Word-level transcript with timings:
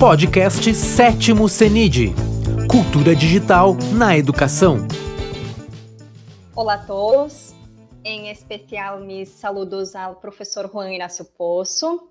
Podcast 0.00 0.74
Sétimo 0.74 1.46
CENID 1.46 2.14
Cultura 2.70 3.14
Digital 3.14 3.74
na 3.92 4.16
Educação. 4.16 4.78
Olá 6.56 6.72
a 6.72 6.86
todos, 6.86 7.54
em 8.02 8.30
especial 8.30 9.00
mis 9.00 9.28
saludos 9.28 9.94
ao 9.94 10.16
professor 10.16 10.70
Juan 10.72 10.90
Inácio 10.90 11.26
Poço. 11.26 12.08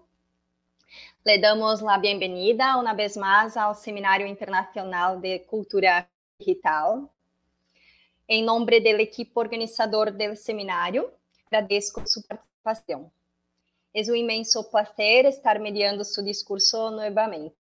Le 1.26 1.40
damos 1.40 1.82
a 1.82 1.98
bem-vinda 1.98 2.78
uma 2.78 2.94
vez 2.94 3.18
mais 3.18 3.58
ao 3.58 3.74
Seminário 3.74 4.28
Internacional 4.28 5.20
de 5.20 5.40
Cultura 5.40 6.08
Digital. 6.40 7.12
Em 8.28 8.44
nome 8.44 8.80
do 8.82 9.02
equipe 9.02 9.32
organizador 9.34 10.12
do 10.12 10.36
seminário, 10.36 11.10
agradeço 11.48 11.94
sua 12.06 12.22
participação. 12.22 13.12
É 13.92 14.04
um 14.12 14.16
imenso 14.16 14.64
prazer 14.66 15.26
estar 15.26 15.60
mediando 15.60 16.06
seu 16.06 16.24
discurso 16.24 16.92
novamente. 16.92 17.59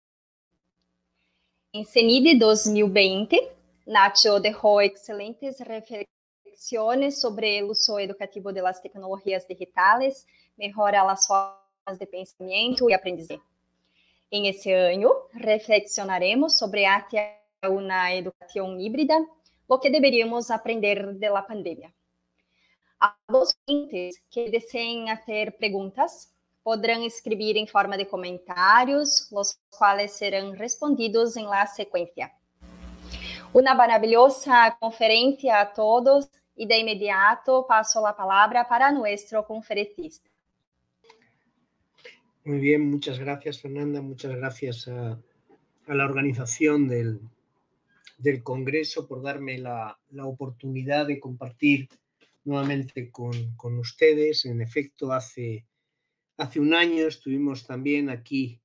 Em 1.74 1.86
CENID 1.86 2.38
2020, 2.38 3.50
Nacho 3.86 4.42
dejó 4.42 4.82
excelentes 4.82 5.62
reflexiones 5.62 7.22
sobre 7.22 7.60
el 7.60 7.64
uso 7.64 7.98
educativo 7.98 8.52
de 8.52 8.62
las 8.62 8.82
tecnologías 8.82 9.48
digitales, 9.48 10.28
las 10.58 11.28
formas 11.28 11.98
de 11.98 12.08
pensamiento 12.08 12.90
y 12.90 12.94
aprendizaje. 12.94 13.42
En 14.32 14.48
ese 14.48 14.76
año, 14.76 15.12
reflexionaremos 15.32 16.58
sobre 16.58 16.88
hacia 16.88 17.40
una 17.64 18.14
educación 18.16 18.82
híbrida, 18.82 19.26
lo 19.70 19.80
que 19.80 19.90
deberíamos 19.90 20.52
aprender 20.52 21.14
de 21.14 21.30
la 21.30 21.48
pandemia. 21.48 21.94
A 23.00 23.18
los 23.30 23.56
que 23.66 24.50
deseen 24.52 25.08
hacer 25.08 25.56
preguntas, 25.56 26.34
podrán 26.64 27.02
escribir 27.04 27.58
en 27.58 27.68
forma 27.68 27.98
de 27.98 28.08
comentarios, 28.08 29.28
los 29.32 29.60
cuales 29.70 30.14
serán 30.14 30.56
respondidos 30.56 31.38
en 31.38 31.46
la 31.46 31.66
secuencia. 31.68 32.34
Una 33.54 33.74
maravillosa 33.74 34.78
conferencia 34.80 35.60
a 35.60 35.74
todos 35.74 36.30
y 36.56 36.66
de 36.66 36.78
inmediato 36.78 37.66
paso 37.68 38.02
la 38.02 38.16
palabra 38.16 38.68
para 38.68 38.92
nuestro 38.92 39.46
conferencista. 39.46 40.30
Muy 42.44 42.60
bien, 42.60 42.90
muchas 42.90 43.20
gracias 43.20 43.62
Fernanda, 43.62 44.02
muchas 44.02 44.36
gracias 44.36 44.88
a, 44.88 45.20
a 45.88 45.94
la 45.94 46.06
organización 46.06 46.88
del, 46.88 47.20
del, 48.18 48.42
Congreso 48.42 49.08
por 49.08 49.22
darme 49.22 49.58
la, 49.60 50.00
la, 50.10 50.26
oportunidad 50.26 51.06
de 51.06 51.20
compartir 51.20 51.88
nuevamente 52.44 53.12
con, 53.12 53.56
con 53.56 53.78
ustedes. 53.78 54.46
En 54.46 54.62
efecto, 54.62 55.12
hace 55.12 55.66
Hace 56.42 56.60
un 56.60 56.74
año 56.74 57.06
estuvimos 57.06 57.68
también 57.68 58.10
aquí 58.10 58.60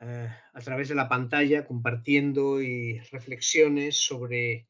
eh, 0.00 0.28
a 0.52 0.60
través 0.60 0.88
de 0.88 0.96
la 0.96 1.08
pantalla 1.08 1.64
compartiendo 1.64 2.60
y 2.60 2.98
reflexiones 3.12 4.04
sobre 4.04 4.66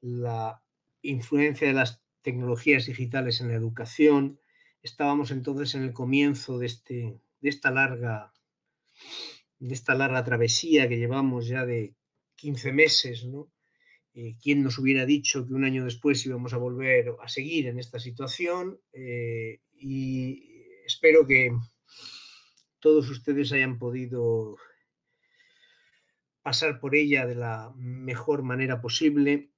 la 0.00 0.62
influencia 1.02 1.68
de 1.68 1.74
las 1.74 2.00
tecnologías 2.22 2.86
digitales 2.86 3.42
en 3.42 3.48
la 3.48 3.56
educación. 3.56 4.40
Estábamos 4.82 5.30
entonces 5.30 5.74
en 5.74 5.82
el 5.82 5.92
comienzo 5.92 6.58
de, 6.58 6.64
este, 6.64 7.20
de, 7.42 7.48
esta, 7.50 7.70
larga, 7.70 8.32
de 9.58 9.74
esta 9.74 9.94
larga 9.94 10.24
travesía 10.24 10.88
que 10.88 10.96
llevamos 10.96 11.46
ya 11.46 11.66
de 11.66 11.94
15 12.36 12.72
meses, 12.72 13.26
¿no? 13.26 13.52
Eh, 14.14 14.36
¿Quién 14.42 14.62
nos 14.62 14.78
hubiera 14.78 15.04
dicho 15.04 15.46
que 15.46 15.52
un 15.52 15.64
año 15.64 15.84
después 15.84 16.24
íbamos 16.24 16.54
a 16.54 16.56
volver 16.56 17.14
a 17.22 17.28
seguir 17.28 17.66
en 17.66 17.78
esta 17.78 17.98
situación? 17.98 18.80
Eh, 18.94 19.60
y 19.74 20.57
espero 20.88 21.26
que 21.26 21.54
todos 22.80 23.10
ustedes 23.10 23.52
hayan 23.52 23.78
podido 23.78 24.56
pasar 26.42 26.80
por 26.80 26.94
ella 26.94 27.26
de 27.26 27.34
la 27.34 27.72
mejor 27.76 28.42
manera 28.42 28.80
posible. 28.80 29.52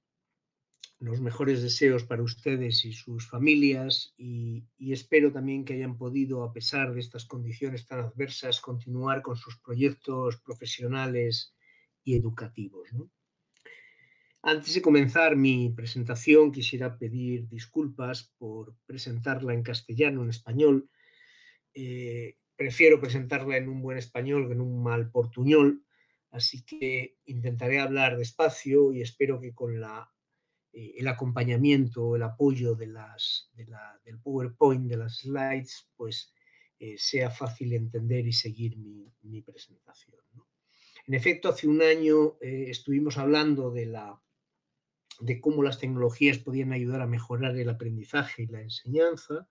Los 0.99 1.21
mejores 1.21 1.61
deseos 1.63 2.03
para 2.03 2.21
ustedes 2.21 2.83
y 2.83 2.91
sus 2.91 3.27
familias 3.27 4.13
y, 4.17 4.67
espero 4.77 5.31
también 5.31 5.63
que 5.63 5.73
hayan 5.73 5.97
podido, 5.97 6.43
a 6.43 6.51
pesar 6.51 6.93
de 6.93 6.99
estas 6.99 7.25
condiciones 7.25 7.87
tan 7.87 8.01
adversas, 8.01 8.59
continuar 8.59 9.21
con 9.21 9.37
sus 9.37 9.57
proyectos 9.57 10.37
profesionales 10.41 11.55
y 12.03 12.17
educativos. 12.17 12.89
Antes 14.43 14.73
de 14.73 14.81
comenzar 14.81 15.37
mi 15.37 15.69
presentación, 15.69 16.51
quisiera 16.51 16.97
pedir 16.97 17.47
disculpas 17.47 18.33
por 18.37 18.75
presentarla 18.85 19.53
en 19.53 19.63
castellano, 19.63 20.23
en 20.23 20.29
español, 20.29 20.89
eh, 21.73 22.37
prefiero 22.55 22.99
presentarla 22.99 23.57
en 23.57 23.69
un 23.69 23.81
buen 23.81 23.97
español 23.97 24.47
que 24.47 24.53
en 24.53 24.61
un 24.61 24.83
mal 24.83 25.09
portuñol, 25.09 25.85
así 26.31 26.63
que 26.63 27.17
intentaré 27.25 27.79
hablar 27.79 28.17
despacio 28.17 28.93
y 28.93 29.01
espero 29.01 29.39
que 29.39 29.53
con 29.53 29.79
la, 29.79 30.11
eh, 30.73 30.95
el 30.97 31.07
acompañamiento, 31.07 32.15
el 32.15 32.23
apoyo 32.23 32.75
de 32.75 32.87
las, 32.87 33.49
de 33.53 33.67
la, 33.67 33.99
del 34.05 34.19
PowerPoint, 34.19 34.87
de 34.89 34.97
las 34.97 35.19
slides, 35.19 35.89
pues 35.95 36.33
eh, 36.79 36.95
sea 36.97 37.29
fácil 37.29 37.73
entender 37.73 38.27
y 38.27 38.33
seguir 38.33 38.77
mi, 38.77 39.41
presentación. 39.41 40.19
En 41.07 41.13
efecto, 41.15 41.49
hace 41.49 41.67
un 41.67 41.81
año 41.81 42.37
estuvimos 42.41 43.17
hablando 43.17 43.71
de, 43.71 43.87
la, 43.87 44.21
de 45.19 45.41
cómo 45.41 45.63
las 45.63 45.79
tecnologías 45.79 46.37
podían 46.37 46.73
ayudar 46.73 47.01
a 47.01 47.07
mejorar 47.07 47.57
el 47.57 47.69
aprendizaje 47.69 48.43
y 48.43 48.47
la 48.47 48.61
enseñanza, 48.61 49.49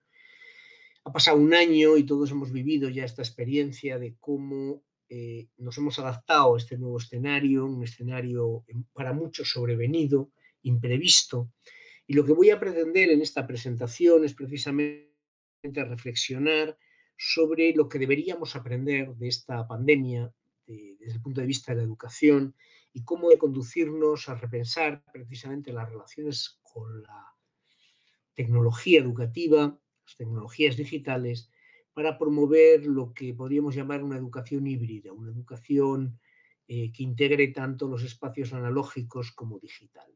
ha 1.03 1.11
pasado 1.11 1.37
un 1.37 1.53
año 1.53 1.97
y 1.97 2.05
todos 2.05 2.31
hemos 2.31 2.51
vivido 2.51 2.89
ya 2.89 3.05
esta 3.05 3.21
experiencia 3.21 3.97
de 3.97 4.15
cómo 4.19 4.83
eh, 5.09 5.47
nos 5.57 5.77
hemos 5.77 5.97
adaptado 5.99 6.55
a 6.55 6.57
este 6.57 6.77
nuevo 6.77 6.97
escenario, 6.97 7.65
un 7.65 7.83
escenario 7.83 8.63
para 8.93 9.11
muchos 9.11 9.49
sobrevenido, 9.49 10.31
imprevisto. 10.61 11.51
Y 12.05 12.13
lo 12.13 12.23
que 12.23 12.33
voy 12.33 12.49
a 12.51 12.59
pretender 12.59 13.09
en 13.09 13.21
esta 13.21 13.47
presentación 13.47 14.25
es 14.25 14.33
precisamente 14.33 15.09
reflexionar 15.61 16.77
sobre 17.17 17.73
lo 17.73 17.89
que 17.89 17.99
deberíamos 17.99 18.55
aprender 18.55 19.13
de 19.15 19.27
esta 19.27 19.67
pandemia 19.67 20.31
de, 20.65 20.97
desde 20.99 21.15
el 21.15 21.21
punto 21.21 21.41
de 21.41 21.47
vista 21.47 21.71
de 21.71 21.77
la 21.77 21.83
educación 21.83 22.55
y 22.93 23.03
cómo 23.03 23.29
de 23.29 23.37
conducirnos 23.37 24.29
a 24.29 24.35
repensar 24.35 25.03
precisamente 25.11 25.73
las 25.73 25.89
relaciones 25.89 26.59
con 26.61 27.03
la 27.03 27.35
tecnología 28.33 28.99
educativa 28.99 29.80
tecnologías 30.17 30.77
digitales 30.77 31.49
para 31.93 32.17
promover 32.17 32.85
lo 32.85 33.13
que 33.13 33.33
podríamos 33.33 33.75
llamar 33.75 34.03
una 34.03 34.17
educación 34.17 34.67
híbrida, 34.67 35.11
una 35.11 35.31
educación 35.31 36.19
eh, 36.67 36.91
que 36.91 37.03
integre 37.03 37.49
tanto 37.49 37.87
los 37.87 38.03
espacios 38.03 38.53
analógicos 38.53 39.31
como 39.31 39.59
digitales. 39.59 40.11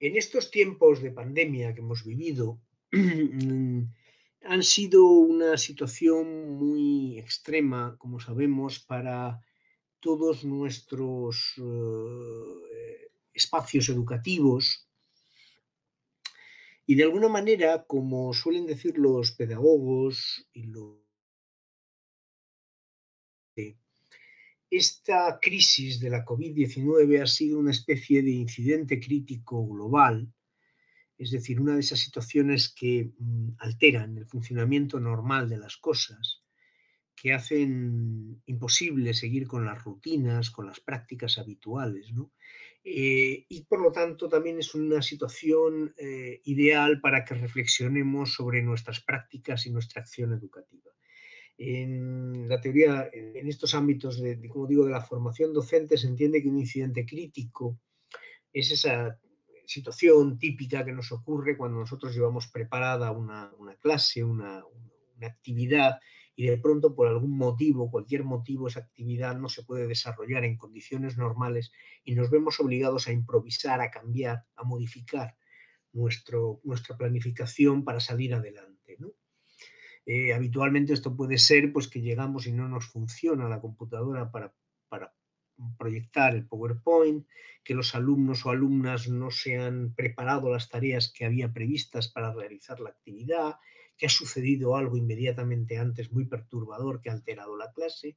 En 0.00 0.16
estos 0.16 0.50
tiempos 0.50 1.02
de 1.02 1.10
pandemia 1.10 1.74
que 1.74 1.80
hemos 1.80 2.04
vivido, 2.04 2.60
han 2.92 4.62
sido 4.62 5.06
una 5.06 5.56
situación 5.56 6.56
muy 6.56 7.18
extrema, 7.18 7.96
como 7.98 8.20
sabemos, 8.20 8.78
para 8.78 9.40
todos 9.98 10.44
nuestros 10.44 11.58
uh, 11.58 12.60
espacios 13.32 13.88
educativos, 13.88 14.87
y 16.90 16.94
de 16.94 17.02
alguna 17.02 17.28
manera, 17.28 17.84
como 17.86 18.32
suelen 18.32 18.66
decir 18.66 18.96
los 18.96 19.32
pedagogos 19.32 20.48
y 20.54 20.62
los... 20.62 20.96
Esta 24.70 25.38
crisis 25.40 26.00
de 26.00 26.08
la 26.08 26.24
COVID-19 26.24 27.22
ha 27.22 27.26
sido 27.26 27.58
una 27.58 27.72
especie 27.72 28.22
de 28.22 28.30
incidente 28.30 28.98
crítico 29.00 29.66
global, 29.68 30.32
es 31.18 31.30
decir, 31.30 31.60
una 31.60 31.74
de 31.74 31.80
esas 31.80 31.98
situaciones 31.98 32.72
que 32.74 33.12
mm, 33.18 33.50
alteran 33.58 34.16
el 34.16 34.24
funcionamiento 34.24 34.98
normal 34.98 35.50
de 35.50 35.58
las 35.58 35.76
cosas, 35.76 36.42
que 37.14 37.34
hacen 37.34 38.40
imposible 38.46 39.12
seguir 39.12 39.46
con 39.46 39.66
las 39.66 39.84
rutinas, 39.84 40.50
con 40.50 40.66
las 40.66 40.80
prácticas 40.80 41.36
habituales. 41.36 42.10
Eh, 42.90 43.44
y 43.50 43.64
por 43.64 43.82
lo 43.82 43.92
tanto 43.92 44.30
también 44.30 44.58
es 44.58 44.74
una 44.74 45.02
situación 45.02 45.92
eh, 45.98 46.40
ideal 46.44 47.02
para 47.02 47.22
que 47.22 47.34
reflexionemos 47.34 48.32
sobre 48.32 48.62
nuestras 48.62 49.00
prácticas 49.00 49.66
y 49.66 49.70
nuestra 49.70 50.00
acción 50.00 50.32
educativa. 50.32 50.90
En 51.58 52.48
la 52.48 52.58
teoría, 52.62 53.10
en 53.12 53.46
estos 53.46 53.74
ámbitos 53.74 54.22
de, 54.22 54.48
como 54.48 54.66
digo, 54.66 54.86
de 54.86 54.92
la 54.92 55.04
formación 55.04 55.52
docente, 55.52 55.98
se 55.98 56.06
entiende 56.06 56.40
que 56.40 56.48
un 56.48 56.60
incidente 56.60 57.04
crítico 57.04 57.78
es 58.54 58.70
esa 58.70 59.20
situación 59.66 60.38
típica 60.38 60.82
que 60.82 60.92
nos 60.92 61.12
ocurre 61.12 61.58
cuando 61.58 61.80
nosotros 61.80 62.14
llevamos 62.14 62.46
preparada 62.46 63.10
una, 63.10 63.52
una 63.58 63.74
clase, 63.74 64.24
una 64.24 64.64
actividad 65.20 65.98
y 66.38 66.46
de 66.46 66.56
pronto 66.56 66.94
por 66.94 67.08
algún 67.08 67.36
motivo, 67.36 67.90
cualquier 67.90 68.22
motivo, 68.22 68.68
esa 68.68 68.78
actividad 68.78 69.36
no 69.36 69.48
se 69.48 69.64
puede 69.64 69.88
desarrollar 69.88 70.44
en 70.44 70.56
condiciones 70.56 71.18
normales 71.18 71.72
y 72.04 72.14
nos 72.14 72.30
vemos 72.30 72.60
obligados 72.60 73.08
a 73.08 73.12
improvisar, 73.12 73.80
a 73.80 73.90
cambiar, 73.90 74.44
a 74.54 74.62
modificar 74.62 75.36
nuestro, 75.92 76.60
nuestra 76.62 76.96
planificación 76.96 77.84
para 77.84 77.98
salir 77.98 78.34
adelante. 78.34 78.98
Eh, 80.06 80.32
habitualmente 80.32 80.92
esto 80.92 81.16
puede 81.16 81.38
ser 81.38 81.72
pues, 81.72 81.88
que 81.88 82.02
llegamos 82.02 82.46
y 82.46 82.52
no 82.52 82.68
nos 82.68 82.86
funciona 82.86 83.48
la 83.48 83.60
computadora 83.60 84.30
para, 84.30 84.54
para 84.88 85.12
proyectar 85.76 86.36
el 86.36 86.46
PowerPoint, 86.46 87.26
que 87.64 87.74
los 87.74 87.96
alumnos 87.96 88.46
o 88.46 88.50
alumnas 88.50 89.08
no 89.08 89.32
se 89.32 89.58
han 89.58 89.92
preparado 89.92 90.52
las 90.52 90.68
tareas 90.68 91.12
que 91.12 91.24
había 91.24 91.52
previstas 91.52 92.06
para 92.06 92.32
realizar 92.32 92.78
la 92.78 92.90
actividad, 92.90 93.56
que 93.98 94.06
ha 94.06 94.10
sucedido 94.10 94.76
algo 94.76 94.96
inmediatamente 94.96 95.76
antes 95.76 96.12
muy 96.12 96.26
perturbador 96.26 97.00
que 97.00 97.10
ha 97.10 97.12
alterado 97.12 97.56
la 97.56 97.72
clase. 97.72 98.16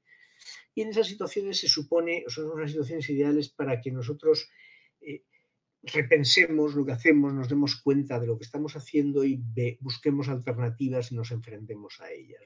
Y 0.73 0.81
en 0.81 0.89
esas 0.89 1.07
situaciones 1.07 1.59
se 1.59 1.67
supone, 1.67 2.23
son 2.27 2.51
unas 2.51 2.71
situaciones 2.71 3.09
ideales 3.09 3.49
para 3.49 3.81
que 3.81 3.91
nosotros 3.91 4.49
eh, 5.01 5.23
repensemos 5.83 6.75
lo 6.75 6.85
que 6.85 6.91
hacemos, 6.91 7.33
nos 7.33 7.49
demos 7.49 7.81
cuenta 7.81 8.19
de 8.19 8.27
lo 8.27 8.37
que 8.37 8.43
estamos 8.43 8.75
haciendo 8.75 9.23
y 9.25 9.43
busquemos 9.79 10.29
alternativas 10.29 11.11
y 11.11 11.15
nos 11.15 11.31
enfrentemos 11.31 11.99
a 12.01 12.11
ellas. 12.11 12.43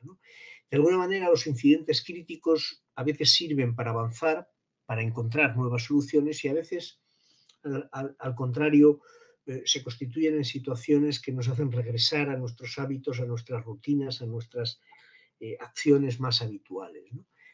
De 0.72 0.78
alguna 0.78 0.98
manera, 0.98 1.30
los 1.30 1.46
incidentes 1.48 2.04
críticos 2.04 2.84
a 2.96 3.04
veces 3.04 3.34
sirven 3.34 3.76
para 3.76 3.92
avanzar, 3.92 4.50
para 4.86 5.02
encontrar 5.02 5.58
nuevas 5.58 5.84
soluciones 5.84 6.44
y 6.46 6.48
a 6.48 6.54
veces, 6.54 7.02
al, 7.92 8.36
contrario, 8.36 9.02
eh, 9.48 9.64
se 9.66 9.84
constituyen 9.84 10.36
en 10.36 10.46
situaciones 10.46 11.20
que 11.20 11.32
nos 11.32 11.48
hacen 11.48 11.72
regresar 11.72 12.30
a 12.30 12.38
nuestros 12.38 12.80
hábitos, 12.80 13.20
a 13.20 13.26
nuestras 13.26 13.64
rutinas, 13.64 14.22
a 14.22 14.26
nuestras 14.26 14.82
eh, 15.40 15.58
acciones 15.60 16.20
más 16.20 16.42
habituales. 16.42 17.04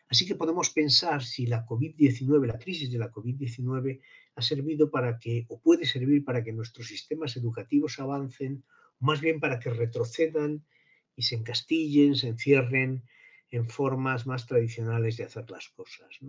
Así 0.08 0.26
que 0.26 0.36
podemos 0.36 0.70
pensar 0.70 1.24
si 1.24 1.48
la 1.48 1.66
COVID-19, 1.66 2.46
la 2.46 2.60
crisis 2.60 2.92
de 2.92 2.98
la 2.98 3.12
COVID-19 3.12 4.02
ha 4.36 4.42
servido 4.42 4.92
para 4.92 5.18
que, 5.18 5.46
o 5.50 5.60
puede 5.60 5.86
servir 5.86 6.24
para 6.24 6.44
que 6.44 6.52
nuestros 6.52 6.88
sistemas 6.88 7.36
educativos 7.38 8.00
avancen, 8.00 8.64
más 9.00 9.22
bien 9.22 9.40
para 9.40 9.60
que 9.60 9.70
retrocedan 9.70 10.66
y 11.16 11.24
se 11.24 11.36
encastillen, 11.36 12.16
se 12.16 12.28
encierren 12.28 13.04
en 13.50 13.70
formas 13.70 14.28
más 14.28 14.46
tradicionales 14.48 15.18
de 15.18 15.26
hacer 15.26 15.50
las 15.50 15.70
cosas. 15.70 16.20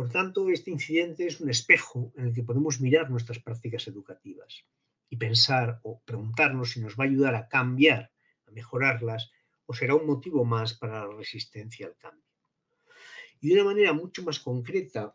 Por 0.00 0.08
tanto, 0.08 0.48
este 0.48 0.70
incidente 0.70 1.26
es 1.26 1.42
un 1.42 1.50
espejo 1.50 2.10
en 2.16 2.28
el 2.28 2.32
que 2.32 2.42
podemos 2.42 2.80
mirar 2.80 3.10
nuestras 3.10 3.38
prácticas 3.38 3.86
educativas 3.86 4.64
y 5.10 5.18
pensar 5.18 5.78
o 5.82 6.00
preguntarnos 6.06 6.70
si 6.70 6.80
nos 6.80 6.94
va 6.98 7.04
a 7.04 7.06
ayudar 7.06 7.34
a 7.34 7.48
cambiar, 7.48 8.10
a 8.46 8.50
mejorarlas, 8.50 9.30
o 9.66 9.74
será 9.74 9.94
un 9.94 10.06
motivo 10.06 10.46
más 10.46 10.72
para 10.72 11.06
la 11.06 11.14
resistencia 11.14 11.86
al 11.86 11.98
cambio. 11.98 12.24
Y 13.42 13.48
de 13.48 13.56
una 13.56 13.64
manera 13.64 13.92
mucho 13.92 14.22
más 14.22 14.40
concreta, 14.40 15.14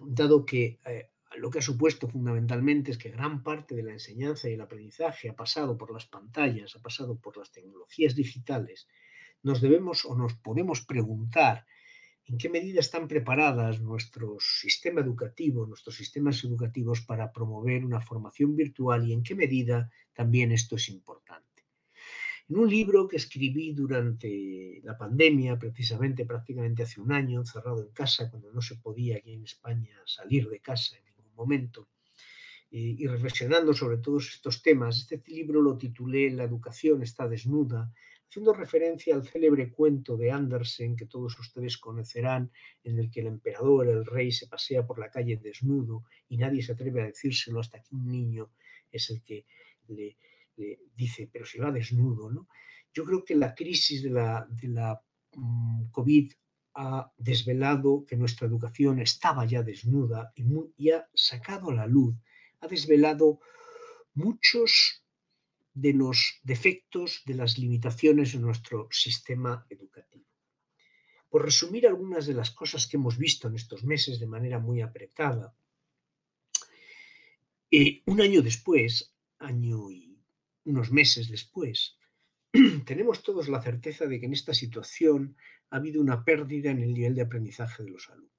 dado 0.00 0.44
que 0.44 0.80
eh, 0.84 1.10
lo 1.36 1.48
que 1.48 1.60
ha 1.60 1.62
supuesto 1.62 2.08
fundamentalmente 2.08 2.90
es 2.90 2.98
que 2.98 3.10
gran 3.10 3.44
parte 3.44 3.76
de 3.76 3.84
la 3.84 3.92
enseñanza 3.92 4.48
y 4.48 4.54
el 4.54 4.62
aprendizaje 4.62 5.28
ha 5.28 5.36
pasado 5.36 5.78
por 5.78 5.92
las 5.92 6.06
pantallas, 6.06 6.74
ha 6.74 6.80
pasado 6.80 7.20
por 7.20 7.36
las 7.36 7.52
tecnologías 7.52 8.16
digitales, 8.16 8.88
nos 9.44 9.60
debemos 9.60 10.04
o 10.04 10.16
nos 10.16 10.34
podemos 10.34 10.84
preguntar 10.84 11.64
en 12.28 12.38
qué 12.38 12.48
medida 12.48 12.80
están 12.80 13.06
preparadas 13.06 13.80
nuestro 13.80 14.36
sistema 14.40 15.00
educativo, 15.00 15.66
nuestros 15.66 15.94
sistemas 15.94 16.42
educativos 16.42 17.00
para 17.02 17.32
promover 17.32 17.84
una 17.84 18.00
formación 18.00 18.56
virtual 18.56 19.06
y 19.06 19.12
en 19.12 19.22
qué 19.22 19.34
medida 19.34 19.90
también 20.12 20.50
esto 20.50 20.74
es 20.76 20.88
importante. 20.88 21.46
En 22.48 22.58
un 22.58 22.68
libro 22.68 23.08
que 23.08 23.16
escribí 23.16 23.72
durante 23.72 24.80
la 24.84 24.96
pandemia, 24.96 25.58
precisamente 25.58 26.24
prácticamente 26.24 26.82
hace 26.82 27.00
un 27.00 27.12
año, 27.12 27.40
encerrado 27.40 27.82
en 27.82 27.90
casa, 27.90 28.30
cuando 28.30 28.52
no 28.52 28.60
se 28.60 28.76
podía 28.76 29.16
aquí 29.16 29.32
en 29.32 29.44
España 29.44 29.96
salir 30.04 30.48
de 30.48 30.60
casa 30.60 30.96
en 30.96 31.04
ningún 31.04 31.34
momento, 31.34 31.88
y, 32.70 33.06
reflexionando 33.06 33.72
sobre 33.72 33.98
todos 33.98 34.28
estos 34.28 34.60
temas, 34.60 34.98
este 34.98 35.22
libro 35.28 35.62
lo 35.62 35.78
titulé 35.78 36.30
La 36.30 36.44
educación 36.44 37.02
está 37.02 37.28
desnuda, 37.28 37.92
haciendo 38.36 38.52
referencia 38.52 39.14
al 39.14 39.26
célebre 39.26 39.72
cuento 39.72 40.14
de 40.14 40.30
Andersen 40.30 40.94
que 40.94 41.06
todos 41.06 41.38
ustedes 41.38 41.78
conocerán, 41.78 42.52
en 42.84 42.98
el 42.98 43.10
que 43.10 43.20
el 43.20 43.28
emperador, 43.28 43.88
el 43.88 44.04
rey, 44.04 44.30
se 44.30 44.46
pasea 44.46 44.86
por 44.86 44.98
la 44.98 45.10
calle 45.10 45.38
desnudo 45.38 46.04
y 46.28 46.36
nadie 46.36 46.62
se 46.62 46.72
atreve 46.72 47.00
a 47.00 47.06
decírselo 47.06 47.60
hasta 47.60 47.80
que 47.80 47.94
un 47.94 48.06
niño 48.06 48.50
es 48.92 49.08
el 49.08 49.22
que 49.22 49.46
le, 49.88 50.18
dice, 50.94 51.30
pero 51.32 51.46
si 51.46 51.58
va 51.58 51.72
desnudo, 51.72 52.30
¿no? 52.30 52.46
Yo 52.92 53.06
creo 53.06 53.24
que 53.24 53.34
la 53.34 53.54
crisis 53.54 54.02
de 54.02 54.10
la, 54.10 54.46
de 54.50 54.68
la 54.68 55.00
mm, 55.32 55.86
COVID 55.90 56.30
ha 56.74 57.10
desvelado 57.16 58.04
que 58.04 58.18
nuestra 58.18 58.46
educación 58.46 59.00
estaba 59.00 59.46
ya 59.46 59.62
desnuda 59.62 60.34
y, 60.76 60.90
ha 60.90 61.08
sacado 61.14 61.70
a 61.70 61.74
la 61.74 61.86
luz, 61.86 62.14
ha 62.60 62.68
desvelado 62.68 63.40
muchos 64.12 65.05
de 65.76 65.92
los 65.92 66.40
defectos, 66.42 67.22
de 67.26 67.34
las 67.34 67.58
limitaciones 67.58 68.32
de 68.32 68.38
nuestro 68.38 68.88
sistema 68.90 69.66
educativo. 69.68 70.24
Por 71.28 71.44
resumir 71.44 71.86
algunas 71.86 72.26
de 72.26 72.32
las 72.32 72.50
cosas 72.50 72.86
que 72.86 72.96
hemos 72.96 73.18
visto 73.18 73.46
en 73.46 73.56
estos 73.56 73.84
meses 73.84 74.18
de 74.18 74.26
manera 74.26 74.58
muy 74.58 74.80
apretada, 74.80 75.54
eh, 77.70 78.02
un 78.06 78.22
año 78.22 78.40
después, 78.40 79.14
año 79.38 79.90
y 79.90 80.18
unos 80.64 80.90
meses 80.90 81.28
después, 81.28 81.98
tenemos 82.86 83.22
todos 83.22 83.50
la 83.50 83.60
certeza 83.60 84.06
de 84.06 84.18
que 84.18 84.26
en 84.26 84.32
esta 84.32 84.54
situación 84.54 85.36
ha 85.68 85.76
habido 85.76 86.00
una 86.00 86.24
pérdida 86.24 86.70
en 86.70 86.80
el 86.80 86.94
nivel 86.94 87.14
de 87.14 87.22
aprendizaje 87.22 87.82
de 87.82 87.90
los 87.90 88.08
alumnos. 88.08 88.32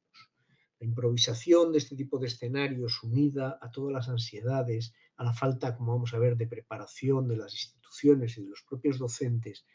La 0.79 0.87
improvisación 0.87 1.71
de 1.71 1.77
este 1.77 1.95
tipo 1.95 2.17
de 2.17 2.27
escenarios 2.27 3.03
unida 3.03 3.59
a 3.61 3.69
todas 3.69 3.93
las 3.93 4.09
ansiedades, 4.09 4.95
a 5.17 5.23
la 5.23 5.33
falta, 5.33 5.75
como 5.75 5.93
vamos 5.93 6.13
a 6.13 6.19
ver, 6.19 6.37
de 6.37 6.47
preparación 6.47 7.27
de 7.27 7.37
las 7.37 7.53
instituciones 7.53 8.37
y 8.37 8.43
de 8.43 8.49
los 8.49 8.63
propios 8.63 8.99
docentes 8.99 9.65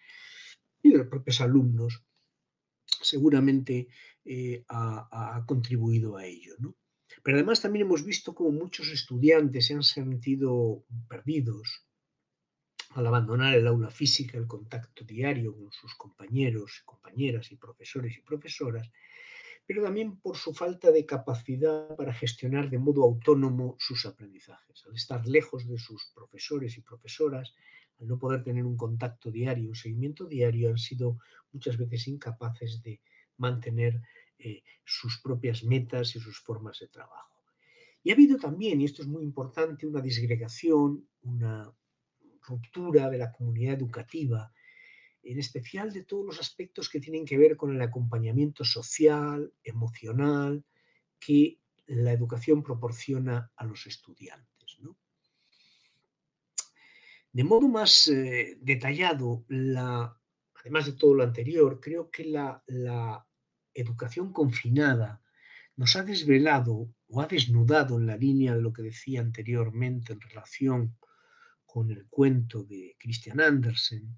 y 0.82 0.90
de 0.90 0.98
los 0.98 1.08
propios 1.08 1.40
alumnos, 1.40 2.04
seguramente 2.84 3.88
eh, 4.24 4.64
ha, 4.68 5.44
contribuido 5.46 6.16
a 6.16 6.24
ello. 6.24 6.54
¿no? 6.58 6.76
Pero 7.22 7.36
además 7.36 7.60
también 7.60 7.86
hemos 7.86 8.04
visto 8.04 8.34
cómo 8.34 8.50
muchos 8.50 8.88
estudiantes 8.88 9.66
se 9.66 9.74
han 9.74 9.82
sentido 9.82 10.84
perdidos, 11.08 11.84
al 12.90 13.06
abandonar 13.06 13.54
el 13.54 13.66
aula 13.66 13.90
física, 13.90 14.36
el 14.36 14.46
contacto 14.46 15.04
diario 15.04 15.56
con 15.56 15.72
sus 15.72 15.94
compañeros, 15.94 16.82
compañeras 16.84 17.50
y 17.50 17.56
profesores 17.56 18.16
y 18.18 18.20
profesoras, 18.20 18.90
pero 19.66 19.82
también 19.82 20.16
por 20.16 20.36
su 20.36 20.52
falta 20.52 20.90
de 20.90 21.06
capacidad 21.06 21.94
para 21.96 22.12
gestionar 22.12 22.68
de 22.68 22.78
modo 22.78 23.04
autónomo 23.04 23.76
sus 23.78 24.06
aprendizajes. 24.06 24.84
Al 24.86 24.94
estar 24.94 25.26
lejos 25.26 25.66
de 25.66 25.78
sus 25.78 26.10
profesores 26.14 26.76
y 26.76 26.82
profesoras, 26.82 27.54
al 28.00 28.08
no 28.08 28.18
poder 28.18 28.42
tener 28.42 28.64
un 28.64 28.76
contacto 28.76 29.30
diario, 29.30 29.68
un 29.68 29.76
seguimiento 29.76 30.26
diario, 30.26 30.70
han 30.70 30.78
sido 30.78 31.18
muchas 31.52 31.76
veces 31.76 32.08
incapaces 32.08 32.82
de 32.82 33.00
mantener 33.36 34.00
eh, 34.38 34.62
sus 34.84 35.20
propias 35.20 35.64
metas 35.64 36.16
y 36.16 36.20
sus 36.20 36.40
formas 36.40 36.80
de 36.80 36.88
trabajo. 36.88 37.30
Y 38.02 38.10
ha 38.10 38.14
habido 38.14 38.36
también, 38.36 38.80
y 38.80 38.84
esto 38.84 39.02
es 39.02 39.08
muy 39.08 39.22
importante, 39.22 39.86
una 39.86 40.00
disgregación, 40.00 41.06
una, 41.22 41.72
ruptura 42.46 43.08
de 43.10 43.18
la 43.18 43.32
comunidad 43.32 43.74
educativa, 43.74 44.52
en 45.22 45.38
especial 45.38 45.92
de 45.92 46.04
todos 46.04 46.24
los 46.24 46.40
aspectos 46.40 46.88
que 46.88 47.00
tienen 47.00 47.24
que 47.24 47.38
ver 47.38 47.56
con 47.56 47.74
el 47.74 47.82
acompañamiento 47.82 48.64
social, 48.64 49.52
emocional, 49.62 50.64
que 51.18 51.58
la 51.86 52.12
educación 52.12 52.62
proporciona 52.62 53.50
a 53.56 53.64
los 53.64 53.86
estudiantes. 53.86 54.52
De 57.32 57.44
modo 57.44 57.66
más 57.66 58.08
eh, 58.08 58.58
detallado, 58.60 59.46
la, 59.48 60.14
además 60.60 60.84
de 60.84 60.92
todo 60.92 61.14
lo 61.14 61.22
anterior, 61.22 61.80
creo 61.80 62.10
que 62.10 62.26
la, 62.26 62.62
la 62.66 63.26
educación 63.72 64.34
confinada 64.34 65.22
nos 65.76 65.96
ha 65.96 66.02
desvelado 66.02 66.92
o 67.08 67.20
ha 67.22 67.26
desnudado 67.26 67.98
en 67.98 68.06
la 68.06 68.18
línea 68.18 68.54
de 68.54 68.60
lo 68.60 68.70
que 68.70 68.82
decía 68.82 69.22
anteriormente 69.22 70.12
en 70.12 70.20
relación 70.20 70.94
con 71.64 71.90
el 71.90 72.06
cuento 72.08 72.64
de 72.64 72.96
Christian 72.98 73.40
Andersen, 73.40 74.14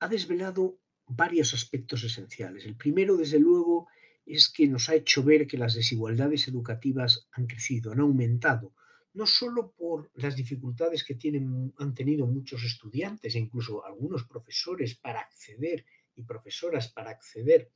ha 0.00 0.08
desvelado 0.08 0.78
varios 1.06 1.54
aspectos 1.54 2.04
esenciales. 2.04 2.64
El 2.64 2.76
primero, 2.76 3.16
desde 3.16 3.38
luego, 3.38 3.88
es 4.26 4.48
que 4.50 4.66
nos 4.66 4.88
ha 4.88 4.94
hecho 4.94 5.22
ver 5.22 5.46
que 5.46 5.58
las 5.58 5.74
desigualdades 5.74 6.48
educativas 6.48 7.28
han 7.32 7.46
crecido, 7.46 7.92
han 7.92 8.00
aumentado, 8.00 8.74
no 9.14 9.26
solo 9.26 9.72
por 9.72 10.10
las 10.14 10.36
dificultades 10.36 11.02
que 11.02 11.14
tienen, 11.14 11.72
han 11.78 11.94
tenido 11.94 12.26
muchos 12.26 12.62
estudiantes 12.62 13.34
e 13.34 13.38
incluso 13.38 13.84
algunos 13.84 14.24
profesores 14.24 14.96
para 14.96 15.20
acceder 15.20 15.84
y 16.14 16.22
profesoras 16.22 16.88
para 16.92 17.10
acceder 17.10 17.72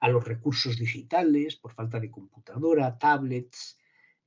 a 0.00 0.08
los 0.08 0.24
recursos 0.24 0.78
digitales 0.78 1.56
por 1.56 1.74
falta 1.74 2.00
de 2.00 2.10
computadora, 2.10 2.96
tablets, 2.98 3.78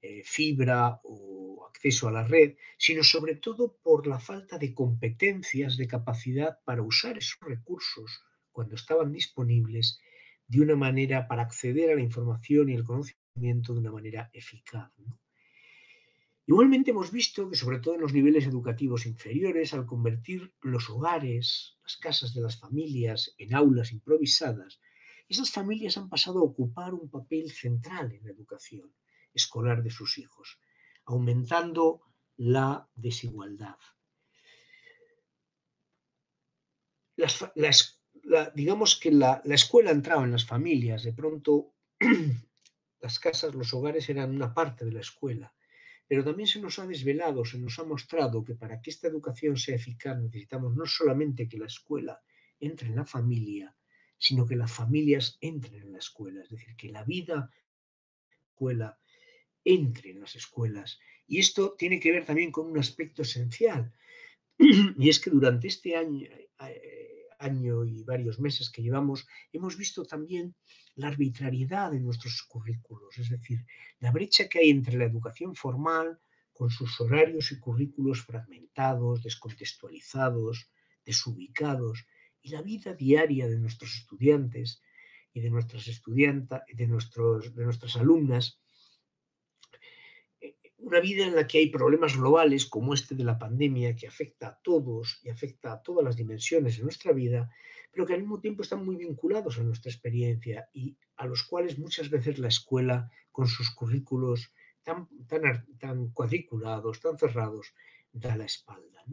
eh, 0.06 0.22
fibra 0.26 1.00
o 1.06 1.66
acceso 1.66 2.10
a 2.10 2.12
la 2.12 2.28
red, 2.28 2.58
sino 2.78 3.04
sobre 3.06 3.36
todo 3.36 3.78
por 3.82 4.06
la 4.06 4.20
falta 4.20 4.58
de 4.58 4.74
competencias, 4.74 5.78
de 5.78 5.88
capacidad 5.88 6.60
para 6.66 6.82
usar 6.82 7.18
esos 7.18 7.40
recursos 7.40 8.22
cuando 8.52 8.76
estaban 8.76 9.14
disponibles 9.14 10.02
de 10.46 10.60
una 10.60 10.76
manera 10.76 11.26
para 11.30 11.44
acceder 11.44 11.90
a 11.90 11.96
la 11.96 12.02
información 12.02 12.70
y 12.70 12.74
el 12.74 12.84
conocimiento 12.84 13.74
de 13.74 13.80
una 13.80 13.94
manera 13.94 14.30
eficaz. 14.34 14.92
Igualmente 16.46 16.92
hemos 16.92 17.10
visto 17.10 17.50
que 17.50 17.56
sobre 17.56 17.80
todo 17.80 17.96
en 17.96 18.02
los 18.02 18.12
niveles 18.12 18.46
educativos 18.46 19.06
inferiores, 19.06 19.74
al 19.74 19.86
convertir 19.86 20.54
los 20.62 20.90
hogares, 20.90 21.78
las 21.82 21.96
casas 21.96 22.34
de 22.34 22.42
las 22.42 22.60
familias 22.60 23.34
en 23.38 23.56
aulas 23.56 23.94
improvisadas, 23.94 24.82
esas 25.30 25.50
familias 25.50 25.96
han 25.98 26.10
pasado 26.10 26.40
a 26.40 26.44
ocupar 26.44 26.94
un 26.94 27.10
papel 27.10 27.50
central 27.52 28.12
en 28.12 28.26
la 28.26 28.32
educación 28.32 28.94
escolar 29.34 29.84
de 29.84 29.92
sus 29.92 30.18
hijos, 30.18 30.60
aumentando 31.06 32.02
la 32.38 32.90
desigualdad. 32.96 33.78
digamos 38.56 39.00
que 39.00 39.12
la, 39.12 39.42
la 39.46 39.56
escuela 39.56 39.92
ha 39.92 39.94
entrado 39.94 40.24
en 40.24 40.32
las 40.32 40.46
familias, 40.46 41.04
de 41.04 41.14
pronto 41.14 41.76
las 43.02 43.20
casas, 43.20 43.54
los 43.54 43.74
hogares 43.74 44.10
eran 44.10 44.32
una 44.32 44.54
parte 44.54 44.84
de 44.86 44.92
la 44.92 45.02
escuela, 45.02 45.54
pero 46.08 46.24
también 46.24 46.48
se 46.48 46.60
nos 46.60 46.80
ha 46.80 46.88
desvelado, 46.88 47.46
se 47.46 47.60
nos 47.60 47.78
ha 47.80 47.84
mostrado 47.84 48.44
que 48.44 48.56
para 48.56 48.82
que 48.82 48.90
esta 48.90 49.08
educación 49.08 49.58
sea 49.58 49.76
eficaz 49.76 50.18
necesitamos 50.20 50.76
no 50.76 50.86
solamente 50.86 51.48
que 51.48 51.58
la 51.58 51.68
escuela 51.68 52.22
entre 52.60 52.88
en 52.88 52.96
la 52.96 53.06
familia, 53.06 53.76
sino 54.18 54.46
que 54.46 54.56
las 54.56 54.72
familias 54.72 55.38
entren 55.42 55.82
en 55.82 55.92
la 55.92 56.00
escuela, 56.00 56.42
es 56.42 56.50
decir, 56.50 56.76
que 56.76 56.90
la 56.90 57.04
vida 57.04 57.52
escuela 58.54 58.98
entre 59.66 60.12
en 60.12 60.20
las 60.20 60.36
escuelas. 60.36 61.00
Y 61.28 61.40
esto 61.40 61.76
tiene 61.78 62.00
que 62.00 62.12
ver 62.12 62.26
también 62.26 62.52
con 62.52 62.68
un 62.68 62.78
aspecto 62.78 63.22
esencial, 63.22 63.94
y 64.98 65.10
es 65.10 65.20
que 65.20 65.30
durante 65.30 65.68
este 65.68 65.96
año, 65.96 66.28
eh, 66.68 67.28
año 67.40 67.86
y 67.86 68.04
varios 68.04 68.40
meses 68.40 68.70
que 68.70 68.82
llevamos, 68.82 69.28
hemos 69.52 69.78
visto 69.78 70.06
también 70.06 70.56
la 70.96 71.08
arbitrariedad 71.08 71.92
de 71.92 72.00
nuestros 72.00 72.44
currículos, 72.44 73.18
es 73.18 73.30
decir, 73.30 73.66
la 74.00 74.12
brecha 74.12 74.48
que 74.48 74.60
hay 74.60 74.70
entre 74.70 74.98
la 74.98 75.06
educación 75.06 75.56
formal, 75.56 76.20
con 76.54 76.70
sus 76.70 77.02
horarios 77.02 77.52
y 77.52 77.60
currículos 77.60 78.22
fragmentados, 78.22 79.24
descontextualizados, 79.24 80.70
desubicados, 81.04 82.06
y 82.42 82.50
la 82.50 82.62
vida 82.62 82.94
diaria 82.94 83.48
de 83.48 83.58
nuestros 83.58 83.96
estudiantes 83.96 84.82
y 85.34 85.42
de 85.42 85.50
nuestras 85.50 85.88
estudiantas, 85.88 86.62
de, 86.72 86.88
nuestros, 86.88 87.56
de 87.56 87.64
nuestras 87.64 87.96
alumnas, 87.96 88.60
una 90.84 91.00
vida 91.00 91.26
en 91.26 91.36
la 91.36 91.48
que 91.48 91.60
hay 91.60 91.70
problemas 91.70 92.18
globales 92.18 92.66
como 92.66 92.94
este 92.94 93.16
de 93.16 93.24
la 93.24 93.40
pandemia 93.40 93.96
que 93.96 94.08
afecta 94.08 94.48
a 94.48 94.60
todos 94.62 95.20
y 95.24 95.30
afecta 95.30 95.72
a 95.72 95.82
todas 95.82 96.04
las 96.04 96.18
dimensiones 96.18 96.78
de 96.78 96.84
nuestra 96.84 97.14
vida, 97.14 97.50
pero 97.92 98.06
que 98.06 98.14
al 98.14 98.20
mismo 98.20 98.42
tiempo 98.42 98.64
están 98.64 98.84
muy 98.86 98.98
vinculados 98.98 99.58
a 99.58 99.64
nuestra 99.64 99.92
experiencia 99.92 100.70
y 100.74 100.98
a 101.16 101.26
los 101.26 101.44
cuales 101.44 101.80
muchas 101.80 102.10
veces 102.10 102.38
la 102.38 102.50
escuela, 102.50 103.10
con 103.32 103.48
sus 103.48 103.72
currículos 103.72 104.52
tan, 104.84 105.08
tan, 105.28 105.66
tan 105.80 106.10
cuadriculados, 106.10 107.00
tan 107.00 107.18
cerrados, 107.18 107.74
da 108.12 108.36
la 108.36 108.46
espalda. 108.46 109.04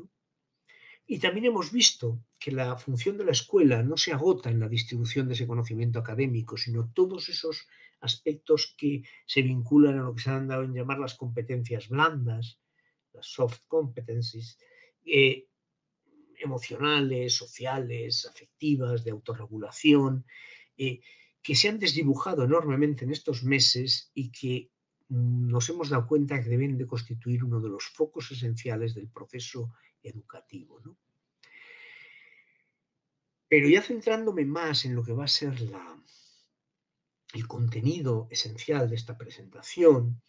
Y 1.13 1.19
también 1.19 1.47
hemos 1.47 1.73
visto 1.73 2.25
que 2.39 2.53
la 2.53 2.77
función 2.77 3.19
de 3.19 3.25
la 3.25 3.33
escuela 3.33 3.83
no 3.83 3.97
se 3.97 4.13
agota 4.13 4.49
en 4.49 4.61
la 4.61 4.69
distribución 4.69 5.27
de 5.27 5.35
ese 5.35 5.49
conocimiento 5.49 5.99
académico, 5.99 6.57
sino 6.57 6.93
todos 6.95 7.29
esos 7.29 7.67
aspectos 8.01 8.77
que 8.79 9.03
se 9.27 9.43
vinculan 9.43 9.99
a 9.99 10.05
lo 10.05 10.15
que 10.15 10.23
se 10.23 10.31
han 10.31 10.47
dado 10.47 10.63
en 10.63 10.73
llamar 10.73 11.01
las 11.01 11.17
competencias 11.17 11.89
blandas, 11.89 12.61
las 13.13 13.27
soft 13.27 13.59
competencies, 13.67 14.57
eh, 15.05 15.49
emocionales, 16.39 17.35
sociales, 17.35 18.25
afectivas, 18.31 19.03
de 19.03 19.11
autorregulación, 19.11 20.25
eh, 20.77 21.01
que 21.43 21.57
se 21.57 21.71
han 21.71 21.81
desdibujado 21.81 22.45
enormemente 22.45 23.05
en 23.05 23.11
estos 23.11 23.43
meses 23.43 24.13
y 24.15 24.31
que 24.31 24.71
nos 25.09 25.69
hemos 25.71 25.89
dado 25.89 26.07
cuenta 26.07 26.41
que 26.41 26.51
deben 26.51 26.79
de 26.79 26.87
constituir 26.87 27.43
uno 27.43 27.61
de 27.61 27.69
los 27.69 27.87
focos 27.87 28.31
esenciales 28.31 28.95
del 28.95 29.09
proceso 29.09 29.73
educativo. 30.03 30.81
Pero 33.49 33.69
ya 33.69 33.83
centrándome 33.83 34.45
más 34.45 34.85
en 34.85 34.95
lo 34.95 35.03
que 35.03 35.13
va 35.13 35.25
a 35.25 35.29
ser 35.29 35.61
la, 35.61 36.01
el 37.35 37.47
contenido 37.47 38.29
esencial 38.31 38.89
de 38.89 38.97
esta 38.97 39.17
presentación, 39.17 40.23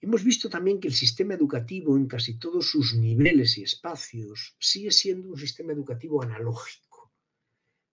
hemos 0.00 0.24
visto 0.24 0.48
también 0.48 0.80
que 0.80 0.88
el 0.88 0.94
sistema 0.94 1.34
educativo 1.34 1.96
en 1.96 2.06
casi 2.06 2.38
todos 2.38 2.70
sus 2.70 2.94
niveles 2.94 3.58
y 3.58 3.62
espacios 3.62 4.56
sigue 4.58 4.90
siendo 4.90 5.28
un 5.28 5.38
sistema 5.38 5.72
educativo 5.72 6.22
analógico, 6.22 7.12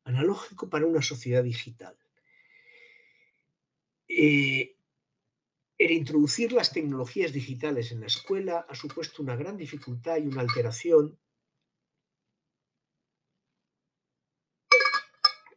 analógico 0.04 0.70
para 0.70 0.86
una 0.86 1.02
sociedad 1.02 1.44
digital. 1.44 1.98
Eh, 4.08 4.76
el 5.80 5.92
introducir 5.92 6.52
las 6.52 6.74
tecnologías 6.74 7.32
digitales 7.32 7.94
en 7.94 8.02
la 8.02 8.08
escuela 8.08 8.66
ha 8.68 8.76
supuesto 8.76 9.24
una 9.24 9.38
gran 9.38 9.56
dificultad 9.56 10.18
y 10.18 10.28
una 10.28 10.42
alteración 10.42 11.18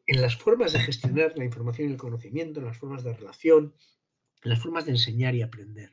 en 0.06 0.22
las 0.22 0.36
formas 0.36 0.72
de 0.72 0.78
gestionar 0.78 1.32
la 1.36 1.44
información 1.44 1.88
y 1.88 1.92
el 1.92 1.98
conocimiento, 1.98 2.60
en 2.60 2.66
las 2.66 2.78
formas 2.78 3.02
de 3.02 3.14
relación, 3.14 3.74
en 4.44 4.50
las 4.50 4.62
formas 4.62 4.84
de 4.84 4.92
enseñar 4.92 5.34
y 5.34 5.42
aprender. 5.42 5.90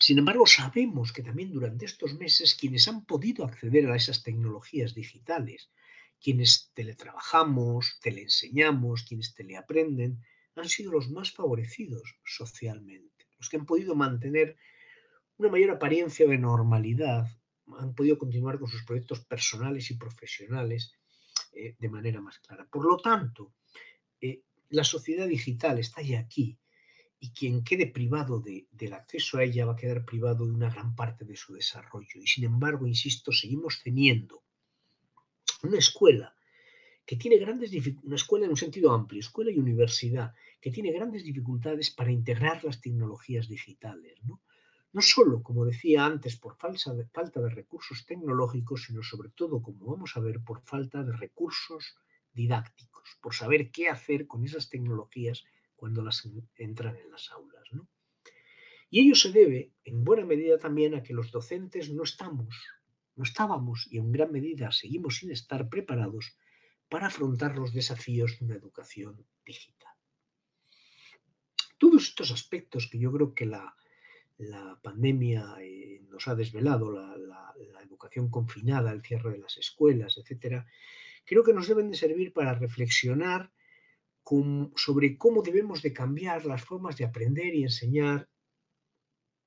Sin 0.00 0.18
embargo, 0.18 0.46
sabemos 0.46 1.12
que 1.12 1.22
también 1.22 1.52
durante 1.52 1.84
estos 1.84 2.14
meses 2.14 2.56
quienes 2.56 2.88
han 2.88 3.04
podido 3.04 3.44
acceder 3.44 3.88
a 3.88 3.96
esas 3.96 4.24
tecnologías 4.24 4.94
digitales, 4.94 5.70
quienes 6.20 6.72
teletrabajamos, 6.74 8.00
teleenseñamos, 8.02 9.04
quienes 9.04 9.34
teleaprenden, 9.34 10.24
han 10.56 10.68
sido 10.68 10.92
los 10.92 11.10
más 11.10 11.32
favorecidos 11.32 12.18
socialmente, 12.24 13.26
los 13.38 13.48
que 13.48 13.56
han 13.56 13.66
podido 13.66 13.94
mantener 13.94 14.56
una 15.36 15.48
mayor 15.50 15.70
apariencia 15.70 16.26
de 16.26 16.38
normalidad, 16.38 17.26
han 17.78 17.94
podido 17.94 18.18
continuar 18.18 18.58
con 18.58 18.68
sus 18.68 18.84
proyectos 18.84 19.20
personales 19.20 19.90
y 19.90 19.96
profesionales 19.96 20.92
eh, 21.52 21.76
de 21.78 21.88
manera 21.88 22.20
más 22.20 22.38
clara. 22.38 22.66
Por 22.70 22.84
lo 22.84 22.96
tanto, 22.98 23.54
eh, 24.20 24.42
la 24.70 24.84
sociedad 24.84 25.26
digital 25.26 25.78
está 25.78 26.02
ya 26.02 26.20
aquí 26.20 26.58
y 27.20 27.32
quien 27.32 27.62
quede 27.62 27.86
privado 27.86 28.42
del 28.42 28.92
acceso 28.92 29.38
a 29.38 29.44
ella 29.44 29.66
va 29.66 29.72
a 29.72 29.76
quedar 29.76 30.04
privado 30.04 30.46
de 30.46 30.52
una 30.52 30.70
gran 30.70 30.94
parte 30.94 31.24
de 31.24 31.36
su 31.36 31.52
desarrollo. 31.52 32.20
Y 32.20 32.26
sin 32.26 32.44
embargo, 32.44 32.86
insisto, 32.86 33.30
seguimos 33.30 33.82
teniendo 33.82 34.42
una 35.62 35.78
escuela 35.78 36.34
que 37.10 37.16
tiene 37.16 37.38
grandes 37.38 37.72
una 38.04 38.14
escuela 38.14 38.44
en 38.44 38.52
un 38.52 38.56
sentido 38.56 38.92
amplio, 38.92 39.18
escuela 39.18 39.50
y 39.50 39.58
universidad, 39.58 40.32
que 40.60 40.70
tiene 40.70 40.92
grandes 40.92 41.24
dificultades 41.24 41.90
para 41.90 42.12
integrar 42.12 42.62
las 42.62 42.80
tecnologías 42.80 43.48
digitales. 43.48 44.14
No, 44.22 44.40
no 44.92 45.02
solo, 45.02 45.42
como 45.42 45.64
decía 45.64 46.06
antes, 46.06 46.36
por 46.36 46.54
falta 46.54 46.94
de, 46.94 47.04
falta 47.06 47.40
de 47.40 47.50
recursos 47.50 48.06
tecnológicos, 48.06 48.84
sino 48.84 49.02
sobre 49.02 49.30
todo, 49.30 49.60
como 49.60 49.86
vamos 49.86 50.16
a 50.16 50.20
ver, 50.20 50.38
por 50.38 50.60
falta 50.60 51.02
de 51.02 51.10
recursos 51.10 51.96
didácticos, 52.32 53.18
por 53.20 53.34
saber 53.34 53.72
qué 53.72 53.88
hacer 53.88 54.28
con 54.28 54.44
esas 54.44 54.68
tecnologías 54.68 55.42
cuando 55.74 56.02
las 56.02 56.24
entran 56.58 56.94
en 56.94 57.10
las 57.10 57.32
aulas. 57.32 57.64
¿no? 57.72 57.88
Y 58.88 59.00
ello 59.00 59.16
se 59.16 59.32
debe, 59.32 59.72
en 59.82 60.04
buena 60.04 60.24
medida, 60.24 60.58
también 60.58 60.94
a 60.94 61.02
que 61.02 61.12
los 61.12 61.32
docentes 61.32 61.90
no 61.90 62.04
estamos, 62.04 62.54
no 63.16 63.24
estábamos 63.24 63.88
y 63.90 63.98
en 63.98 64.12
gran 64.12 64.30
medida 64.30 64.70
seguimos 64.70 65.16
sin 65.16 65.32
estar 65.32 65.68
preparados 65.68 66.36
para 66.90 67.06
afrontar 67.06 67.56
los 67.56 67.72
desafíos 67.72 68.36
de 68.38 68.46
una 68.46 68.56
educación 68.56 69.24
digital. 69.46 69.94
Todos 71.78 72.08
estos 72.08 72.32
aspectos 72.32 72.88
que 72.90 72.98
yo 72.98 73.10
creo 73.12 73.32
que 73.32 73.46
la, 73.46 73.74
pandemia 74.82 75.56
eh, 75.60 76.00
nos 76.08 76.26
ha 76.26 76.34
desvelado, 76.34 76.90
la, 76.92 77.54
educación 77.84 78.30
confinada, 78.30 78.90
el 78.92 79.02
cierre 79.02 79.32
de 79.32 79.38
las 79.38 79.56
escuelas, 79.56 80.16
etcétera, 80.18 80.66
creo 81.24 81.44
que 81.44 81.52
nos 81.52 81.68
deben 81.68 81.90
de 81.90 81.96
servir 81.96 82.32
para 82.32 82.54
reflexionar 82.54 83.52
sobre 84.76 85.18
cómo 85.18 85.42
debemos 85.42 85.82
de 85.82 85.92
cambiar 85.92 86.44
las 86.46 86.62
formas 86.62 86.96
de 86.96 87.04
aprender 87.04 87.54
y 87.54 87.64
enseñar 87.64 88.28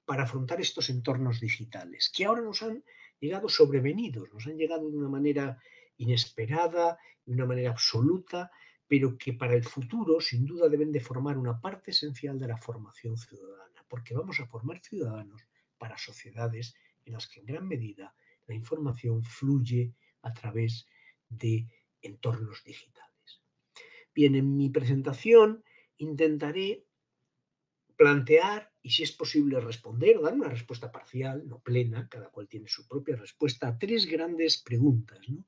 para 0.05 0.23
afrontar 0.23 0.61
estos 0.61 0.89
entornos 0.89 1.39
digitales, 1.39 2.11
que 2.13 2.25
ahora 2.25 2.41
nos 2.41 2.61
han 2.61 2.83
llegado 3.19 3.49
sobrevenidos, 3.49 4.31
nos 4.33 4.45
han 4.47 4.57
llegado 4.57 4.89
de 4.89 4.97
una 4.97 5.09
manera 5.09 5.57
inesperada, 5.97 6.97
de 7.25 7.33
una 7.33 7.45
manera 7.45 7.71
absoluta, 7.71 8.51
pero 8.87 9.17
que 9.17 9.33
para 9.33 9.55
el 9.55 9.63
futuro 9.63 10.19
sin 10.19 10.45
duda 10.45 10.69
deben 10.69 10.91
de 10.91 10.99
formar 10.99 11.37
una 11.37 11.59
parte 11.59 11.91
esencial 11.91 12.39
de 12.39 12.47
la 12.47 12.57
formación 12.57 13.17
ciudadana, 13.17 13.85
porque 13.87 14.13
vamos 14.13 14.39
a 14.39 14.47
formar 14.47 14.79
ciudadanos 14.81 15.41
para 15.77 15.97
sociedades 15.97 16.75
en 17.05 17.13
las 17.13 17.27
que 17.27 17.39
en 17.39 17.45
gran 17.45 17.67
medida 17.67 18.15
la 18.47 18.55
información 18.55 19.23
fluye 19.23 19.93
a 20.21 20.33
través 20.33 20.87
de 21.29 21.67
entornos 22.01 22.63
digitales. 22.63 23.41
Bien, 24.13 24.35
en 24.35 24.55
mi 24.55 24.69
presentación 24.69 25.63
intentaré 25.97 26.85
plantear 27.95 28.71
y 28.81 28.91
si 28.91 29.03
es 29.03 29.11
posible 29.11 29.59
responder, 29.59 30.19
dar 30.21 30.33
una 30.33 30.49
respuesta 30.49 30.91
parcial, 30.91 31.47
no 31.47 31.59
plena, 31.59 32.07
cada 32.09 32.29
cual 32.29 32.47
tiene 32.47 32.67
su 32.67 32.87
propia 32.87 33.15
respuesta, 33.15 33.67
a 33.69 33.77
tres 33.77 34.05
grandes 34.05 34.61
preguntas. 34.61 35.19
¿no? 35.29 35.45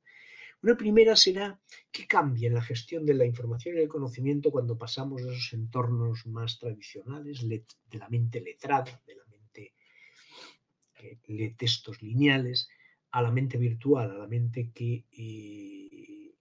Una 0.65 0.75
primera 0.75 1.15
será 1.15 1.61
qué 1.91 2.07
cambia 2.07 2.47
en 2.47 2.55
la 2.55 2.61
gestión 2.63 3.05
de 3.05 3.13
la 3.13 3.23
información 3.23 3.77
y 3.77 3.81
el 3.81 3.87
conocimiento 3.87 4.49
cuando 4.49 4.75
pasamos 4.75 5.21
de 5.21 5.31
esos 5.31 5.53
entornos 5.53 6.25
más 6.25 6.57
tradicionales, 6.57 7.47
de 7.47 7.63
la 7.91 8.09
mente 8.09 8.41
letrada, 8.41 8.99
de 9.05 9.15
la 9.15 9.25
mente 9.25 9.75
que 10.95 11.19
lee 11.27 11.53
textos 11.53 12.01
lineales, 12.01 12.67
a 13.11 13.21
la 13.21 13.29
mente 13.29 13.59
virtual, 13.59 14.09
a 14.09 14.17
la 14.17 14.25
mente 14.25 14.71
que 14.73 15.05
eh, 15.11 16.33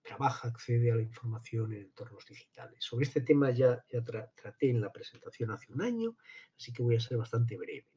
trabaja, 0.00 0.46
accede 0.46 0.92
a 0.92 0.94
la 0.94 1.02
información 1.02 1.72
en 1.72 1.80
entornos 1.80 2.24
digitales. 2.24 2.84
Sobre 2.84 3.06
este 3.06 3.22
tema 3.22 3.50
ya 3.50 3.84
traté 4.04 4.70
en 4.70 4.80
la 4.80 4.92
presentación 4.92 5.50
hace 5.50 5.72
un 5.72 5.82
año, 5.82 6.16
así 6.56 6.72
que 6.72 6.84
voy 6.84 6.94
a 6.94 7.00
ser 7.00 7.18
bastante 7.18 7.56
breve. 7.56 7.88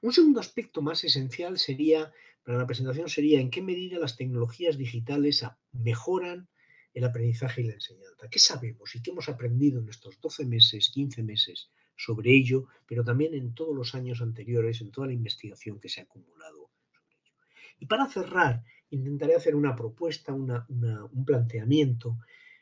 Un 0.00 0.12
segundo 0.12 0.40
aspecto 0.40 0.80
más 0.80 1.02
esencial 1.04 1.58
sería, 1.58 2.12
para 2.48 2.60
la 2.60 2.66
presentación, 2.66 3.10
sería 3.10 3.42
en 3.42 3.50
qué 3.50 3.60
medida 3.60 3.98
las 3.98 4.16
tecnologías 4.16 4.78
digitales 4.78 5.44
mejoran 5.72 6.48
el 6.94 7.04
aprendizaje 7.04 7.60
y 7.60 7.64
la 7.64 7.74
enseñanza. 7.74 8.26
¿Qué 8.30 8.38
sabemos 8.38 8.94
y 8.94 9.02
qué 9.02 9.10
hemos 9.10 9.28
aprendido 9.28 9.82
en 9.82 9.90
estos 9.90 10.18
12 10.18 10.46
meses, 10.46 10.88
15 10.94 11.24
meses 11.24 11.70
sobre 11.94 12.32
ello, 12.32 12.64
pero 12.86 13.04
también 13.04 13.34
en 13.34 13.52
todos 13.52 13.76
los 13.76 13.94
años 13.94 14.22
anteriores, 14.22 14.80
en 14.80 14.90
toda 14.90 15.08
la 15.08 15.12
investigación 15.12 15.78
que 15.78 15.90
se 15.90 16.00
ha 16.00 16.04
acumulado 16.04 16.70
sobre 16.90 17.16
ello? 17.20 17.34
Y 17.80 17.84
para 17.84 18.06
cerrar, 18.06 18.64
intentaré 18.88 19.34
hacer 19.34 19.54
una 19.54 19.76
propuesta, 19.76 20.32
un 20.32 21.24
planteamiento 21.26 22.16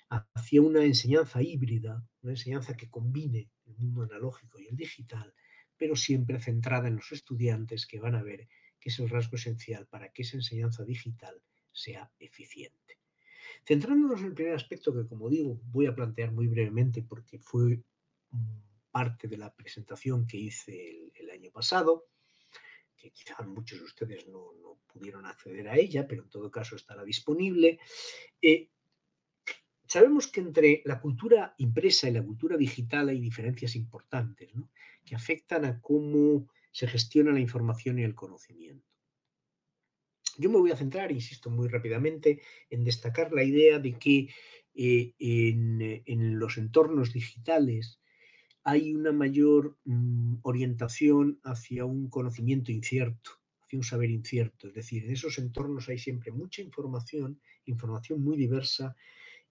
hacia 0.08 0.62
una 0.62 0.82
enseñanza 0.82 1.40
híbrida, 1.44 2.04
una 2.22 2.32
enseñanza 2.32 2.76
que 2.76 2.90
combine 2.90 3.52
el 3.66 3.76
mundo 3.76 4.02
analógico 4.02 4.58
y 4.58 4.66
el 4.66 4.74
digital, 4.74 5.32
pero 5.76 5.94
siempre 5.94 6.40
centrada 6.40 6.88
en 6.88 6.96
los 6.96 7.12
estudiantes 7.12 7.86
que 7.86 8.00
van 8.00 8.16
a 8.16 8.24
ver 8.24 8.48
es 8.90 8.98
el 8.98 9.08
rasgo 9.08 9.36
esencial 9.36 9.86
para 9.86 10.12
que 10.12 10.22
esa 10.22 10.36
enseñanza 10.36 10.84
digital 10.84 11.40
sea 11.72 12.10
eficiente. 12.18 12.98
Centrándonos 13.66 14.20
en 14.20 14.26
el 14.26 14.34
primer 14.34 14.54
aspecto 14.54 14.94
que, 14.94 15.06
como 15.06 15.28
digo, 15.28 15.60
voy 15.64 15.86
a 15.86 15.94
plantear 15.94 16.32
muy 16.32 16.46
brevemente 16.46 17.02
porque 17.02 17.38
fue 17.38 17.82
parte 18.90 19.28
de 19.28 19.36
la 19.36 19.54
presentación 19.54 20.26
que 20.26 20.38
hice 20.38 21.12
el, 21.14 21.30
año 21.30 21.50
pasado, 21.50 22.06
que 22.96 23.10
quizá 23.10 23.42
muchos 23.42 23.78
de 23.78 23.84
ustedes 23.84 24.26
no, 24.28 24.78
pudieron 24.86 25.26
acceder 25.26 25.68
a 25.68 25.76
ella, 25.76 26.06
pero 26.08 26.22
en 26.22 26.30
todo 26.30 26.50
caso 26.50 26.76
estará 26.76 27.04
disponible. 27.04 27.78
Eh, 28.40 28.70
sabemos 29.86 30.28
que 30.28 30.40
entre 30.40 30.82
la 30.86 31.00
cultura 31.00 31.54
impresa 31.58 32.08
y 32.08 32.12
la 32.12 32.24
cultura 32.24 32.56
digital 32.56 33.10
hay 33.10 33.20
diferencias 33.20 33.76
importantes 33.76 34.50
que 35.04 35.14
afectan 35.14 35.64
a 35.66 35.80
cómo 35.80 36.48
se 36.76 36.86
gestiona 36.86 37.32
la 37.32 37.40
información 37.40 37.98
y 37.98 38.02
el 38.02 38.14
conocimiento. 38.14 38.86
Yo 40.36 40.50
me 40.50 40.58
voy 40.58 40.72
a 40.72 40.76
centrar, 40.76 41.10
insisto 41.10 41.48
muy 41.48 41.68
rápidamente, 41.68 42.42
en 42.68 42.84
destacar 42.84 43.32
la 43.32 43.42
idea 43.42 43.78
de 43.78 43.98
que 43.98 44.28
eh, 44.74 45.14
en, 45.18 46.38
los 46.38 46.58
entornos 46.58 47.14
digitales 47.14 47.98
hay 48.62 48.94
una 48.94 49.10
mayor 49.10 49.78
mm, 49.86 50.40
orientación 50.42 51.40
hacia 51.44 51.86
un 51.86 52.10
conocimiento 52.10 52.70
incierto, 52.70 53.30
hacia 53.62 53.78
un 53.78 53.84
saber 53.84 54.10
incierto. 54.10 54.68
Es 54.68 54.74
decir, 54.74 55.04
en 55.04 55.12
esos 55.12 55.38
entornos 55.38 55.88
hay 55.88 55.98
siempre 55.98 56.30
mucha 56.30 56.60
información, 56.60 57.40
información 57.64 58.22
muy 58.22 58.36
diversa 58.36 58.94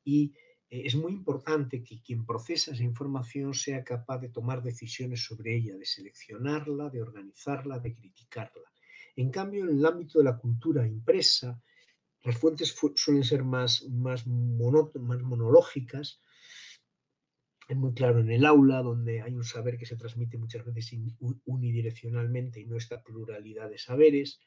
y 0.03 0.35
es 0.83 0.95
muy 0.95 1.13
importante 1.13 1.83
que 1.83 2.01
quien 2.01 2.25
procesa 2.25 2.71
esa 2.71 2.83
información 2.83 3.53
sea 3.53 3.83
capaz 3.83 4.19
de 4.19 4.29
tomar 4.29 4.63
decisiones 4.63 5.23
sobre 5.23 5.55
ella, 5.55 5.77
de 5.77 5.85
seleccionarla, 5.85 6.89
de 6.89 7.01
organizarla, 7.01 7.79
de 7.79 7.93
criticarla. 7.93 8.71
En 9.15 9.29
cambio, 9.29 9.63
en 9.63 9.77
el 9.77 9.85
ámbito 9.85 10.19
de 10.19 10.25
la 10.25 10.37
cultura 10.37 10.85
impresa, 10.85 11.61
las 12.23 12.37
fuentes 12.37 12.75
suelen 12.95 13.23
ser 13.23 13.43
más, 13.43 13.83
más, 13.89 14.25
más 14.27 15.21
monológicas. 15.21 16.21
Es 17.67 17.77
muy 17.77 17.93
claro 17.93 18.19
en 18.19 18.31
el 18.31 18.45
aula, 18.45 18.81
donde 18.81 19.21
hay 19.21 19.33
un 19.33 19.43
saber 19.43 19.77
que 19.77 19.85
se 19.85 19.95
transmite 19.95 20.37
muchas 20.37 20.65
veces 20.65 20.91
unidireccionalmente 21.45 22.59
y 22.59 22.65
no 22.65 22.77
esta 22.77 23.01
pluralidad 23.01 23.69
de 23.69 23.77
saberes 23.77 24.39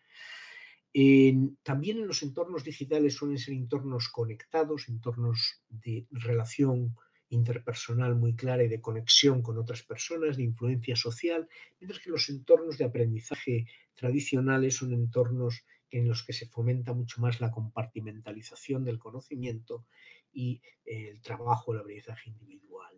también 1.62 1.98
en 1.98 2.06
los 2.06 2.22
entornos 2.22 2.64
digitales 2.64 3.14
suelen 3.14 3.38
ser 3.38 3.54
entornos 3.54 4.08
conectados, 4.08 4.88
entornos 4.88 5.62
de 5.68 6.06
relación 6.10 6.96
interpersonal 7.30 8.14
muy 8.14 8.34
clara 8.34 8.64
y 8.64 8.68
de 8.68 8.80
conexión 8.80 9.42
con 9.42 9.58
otras 9.58 9.82
personas, 9.82 10.36
de 10.36 10.44
influencia 10.44 10.96
social, 10.96 11.46
mientras 11.78 12.02
que 12.02 12.10
los 12.10 12.28
entornos 12.30 12.78
de 12.78 12.86
aprendizaje 12.86 13.66
tradicionales 13.94 14.76
son 14.76 14.92
entornos 14.92 15.64
en 15.90 16.08
los 16.08 16.24
que 16.24 16.32
se 16.32 16.46
fomenta 16.46 16.92
mucho 16.92 17.20
más 17.20 17.40
la 17.40 17.50
compartimentalización 17.50 18.84
del 18.84 18.98
conocimiento 18.98 19.86
y 20.32 20.60
el 20.84 21.20
trabajo, 21.20 21.72
el 21.72 21.80
aprendizaje 21.80 22.30
individual. 22.30 22.96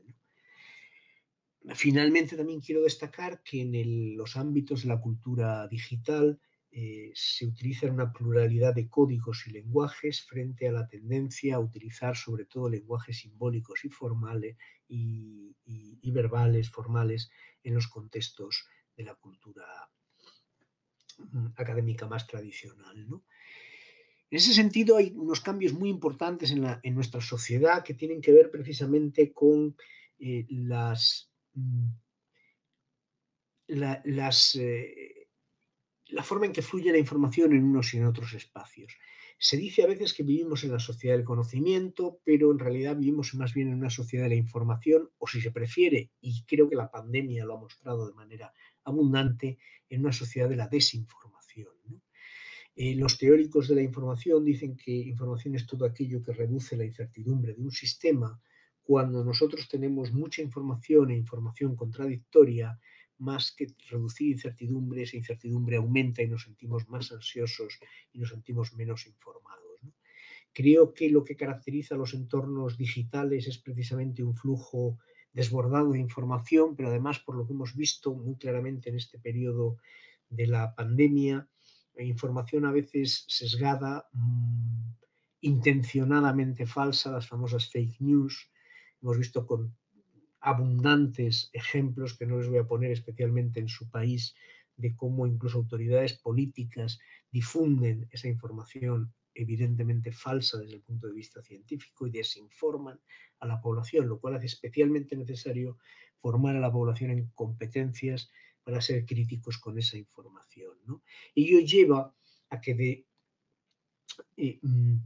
Finalmente, 1.74 2.36
también 2.36 2.60
quiero 2.60 2.82
destacar 2.82 3.42
que 3.42 3.62
en 3.62 4.16
los 4.16 4.36
ámbitos 4.36 4.82
de 4.82 4.88
la 4.88 5.00
cultura 5.00 5.68
digital 5.68 6.40
eh, 6.72 7.11
se 7.14 7.46
utiliza 7.46 7.90
una 7.90 8.12
pluralidad 8.12 8.72
de 8.74 8.88
códigos 8.88 9.44
y 9.46 9.50
lenguajes 9.50 10.22
frente 10.22 10.68
a 10.68 10.72
la 10.72 10.87
tendencia 10.87 11.56
a 11.56 11.59
utilizar 11.59 12.16
sobre 12.16 12.44
todo 12.44 12.68
lenguajes 12.68 13.18
simbólicos 13.18 13.85
y 13.85 13.88
formales 13.88 14.56
y, 14.87 15.52
verbales, 16.12 16.70
formales, 16.70 17.30
en 17.64 17.74
los 17.74 17.88
contextos 17.88 18.66
de 18.96 19.02
la 19.02 19.14
cultura 19.16 19.64
mm, 21.18 21.46
académica 21.56 22.06
más 22.06 22.28
tradicional. 22.28 23.04
En 24.30 24.37
ese 24.37 24.54
sentido, 24.54 24.96
hay 24.96 25.12
unos 25.16 25.40
cambios 25.40 25.72
muy 25.72 25.88
importantes 25.88 26.52
en, 26.52 26.94
nuestra 26.94 27.20
sociedad 27.20 27.83
que 27.83 27.94
tienen 27.94 28.20
que 28.20 28.33
ver 28.33 28.48
precisamente 28.50 29.33
con 29.33 29.76
eh, 30.20 30.46
las, 30.50 31.33
mm, 31.54 31.88
las 33.66 34.54
eh, 34.54 35.09
la 36.12 36.22
forma 36.22 36.46
en 36.46 36.52
que 36.52 36.62
fluye 36.62 36.92
la 36.92 36.98
información 36.98 37.52
en 37.52 37.64
unos 37.64 37.94
y 37.94 37.98
en 37.98 38.06
otros 38.06 38.32
espacios. 38.34 38.96
Se 39.38 39.56
dice 39.56 39.82
a 39.82 39.86
veces 39.86 40.12
que 40.12 40.22
vivimos 40.22 40.64
en 40.64 40.72
la 40.72 40.78
sociedad 40.78 41.16
del 41.16 41.24
conocimiento, 41.24 42.20
pero 42.24 42.50
en 42.50 42.58
realidad 42.58 42.96
vivimos 42.96 43.34
más 43.34 43.54
bien 43.54 43.68
en 43.68 43.74
una 43.74 43.88
sociedad 43.88 44.24
de 44.24 44.30
la 44.30 44.34
información, 44.34 45.08
o 45.18 45.26
si 45.26 45.40
se 45.40 45.50
prefiere, 45.50 46.10
y 46.20 46.44
creo 46.44 46.68
que 46.68 46.76
la 46.76 46.90
pandemia 46.90 47.46
lo 47.46 47.56
ha 47.56 47.60
mostrado 47.60 48.06
de 48.06 48.14
manera 48.14 48.52
abundante, 48.84 49.58
en 49.88 50.00
una 50.00 50.12
sociedad 50.12 50.48
de 50.48 50.56
la 50.56 50.68
desinformación. 50.68 51.68
Eh, 52.76 52.94
los 52.94 53.18
teóricos 53.18 53.68
de 53.68 53.74
la 53.74 53.82
información 53.82 54.44
dicen 54.44 54.76
que 54.76 54.92
información 54.92 55.54
es 55.54 55.66
todo 55.66 55.84
aquello 55.84 56.22
que 56.22 56.32
reduce 56.32 56.76
la 56.76 56.84
incertidumbre 56.84 57.54
de 57.54 57.62
un 57.62 57.72
sistema. 57.72 58.40
Cuando 58.82 59.24
nosotros 59.24 59.68
tenemos 59.68 60.12
mucha 60.12 60.42
información 60.42 61.10
e 61.10 61.16
información 61.16 61.76
contradictoria, 61.76 62.78
más 63.20 63.52
que 63.52 63.66
reducir 63.88 64.28
incertidumbre, 64.33 65.02
esa 65.02 65.16
incertidumbre 65.16 65.76
aumenta 65.76 66.22
y 66.22 66.28
nos 66.28 66.44
sentimos 66.44 66.88
más 66.88 67.12
ansiosos 67.12 67.78
y 68.12 68.18
nos 68.18 68.30
sentimos 68.30 68.74
menos 68.74 69.06
informados. 69.06 69.61
Creo 70.52 70.92
que 70.92 71.09
lo 71.11 71.22
que 71.24 71.37
caracteriza 71.37 71.94
a 71.94 71.98
los 71.98 72.14
entornos 72.14 72.76
digitales 72.76 73.46
es 73.46 73.59
precisamente 73.59 74.22
un 74.22 74.35
flujo 74.35 74.98
desbordado 75.33 75.92
de 75.92 76.00
información, 76.00 76.74
pero 76.74 76.88
además, 76.88 77.20
por 77.20 77.37
lo 77.37 77.46
que 77.46 77.52
hemos 77.52 77.76
visto 77.76 78.14
muy 78.14 78.37
claramente 78.37 78.90
en 78.90 78.96
este 78.96 79.18
periodo 79.18 79.76
de 80.28 80.46
la 80.48 80.74
pandemia, 80.74 81.48
información 81.98 82.64
a 82.64 82.72
veces 82.72 83.24
sesgada, 83.28 84.09
mm, 84.12 84.92
intencionadamente 85.42 86.66
falsa, 86.66 87.12
las 87.12 87.28
famosas 87.28 87.70
fake 87.70 88.00
news. 88.00 88.50
Hemos 89.02 89.18
visto 89.18 89.46
con 89.46 89.76
abundantes 90.40 91.50
ejemplos 91.53 92.16
que 92.16 92.26
no 92.26 92.38
les 92.38 92.48
voy 92.48 92.59
a 92.59 92.66
poner 92.66 92.90
especialmente 92.92 93.61
en 93.61 93.68
su 93.68 93.88
país 93.90 94.35
de 94.76 94.96
cómo 94.96 95.26
incluso 95.26 95.59
autoridades 95.59 96.14
políticas 96.14 96.98
difunden 97.31 98.09
esa 98.11 98.29
información 98.29 99.12
evidentemente 99.35 100.12
falsa 100.12 100.59
desde 100.59 100.76
el 100.76 100.83
punto 100.83 101.07
de 101.07 101.14
vista 101.14 101.42
científico 101.42 102.07
y 102.07 102.11
desinforman 102.11 103.00
a 103.40 103.46
la 103.46 103.61
población, 103.61 104.09
lo 104.09 104.18
cual 104.18 104.37
hace 104.37 104.46
especialmente 104.46 105.16
necesario 105.16 105.79
formar 106.20 106.57
a 106.57 106.61
la 106.61 106.72
población 106.72 107.11
en 107.11 107.31
competencias 107.35 108.31
para 108.62 108.81
ser 108.81 109.07
críticos 109.07 109.59
con 109.59 109.79
esa 109.79 109.96
información. 109.96 110.76
Y 111.35 111.48
ello 111.48 111.66
lleva 111.66 112.14
a 112.50 112.61
que 112.61 112.74
de, 112.74 113.07
eh, 114.37 114.59
mm, 114.61 114.96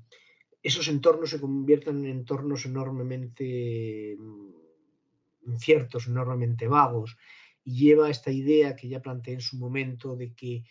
esos 0.62 0.88
entornos 0.88 1.30
se 1.30 1.40
conviertan 1.40 2.04
en 2.04 2.10
entornos 2.10 2.64
enormemente 2.64 4.16
mm, 4.18 4.63
inciertos, 5.46 6.06
enormemente 6.06 6.68
vagos, 6.68 7.16
y 7.64 7.78
lleva 7.78 8.10
esta 8.10 8.30
idea 8.30 8.76
que 8.76 8.88
ya 8.88 9.00
planteé 9.00 9.34
en 9.34 9.40
su 9.40 9.56
momento 9.56 10.16
de 10.16 10.34
que, 10.34 10.64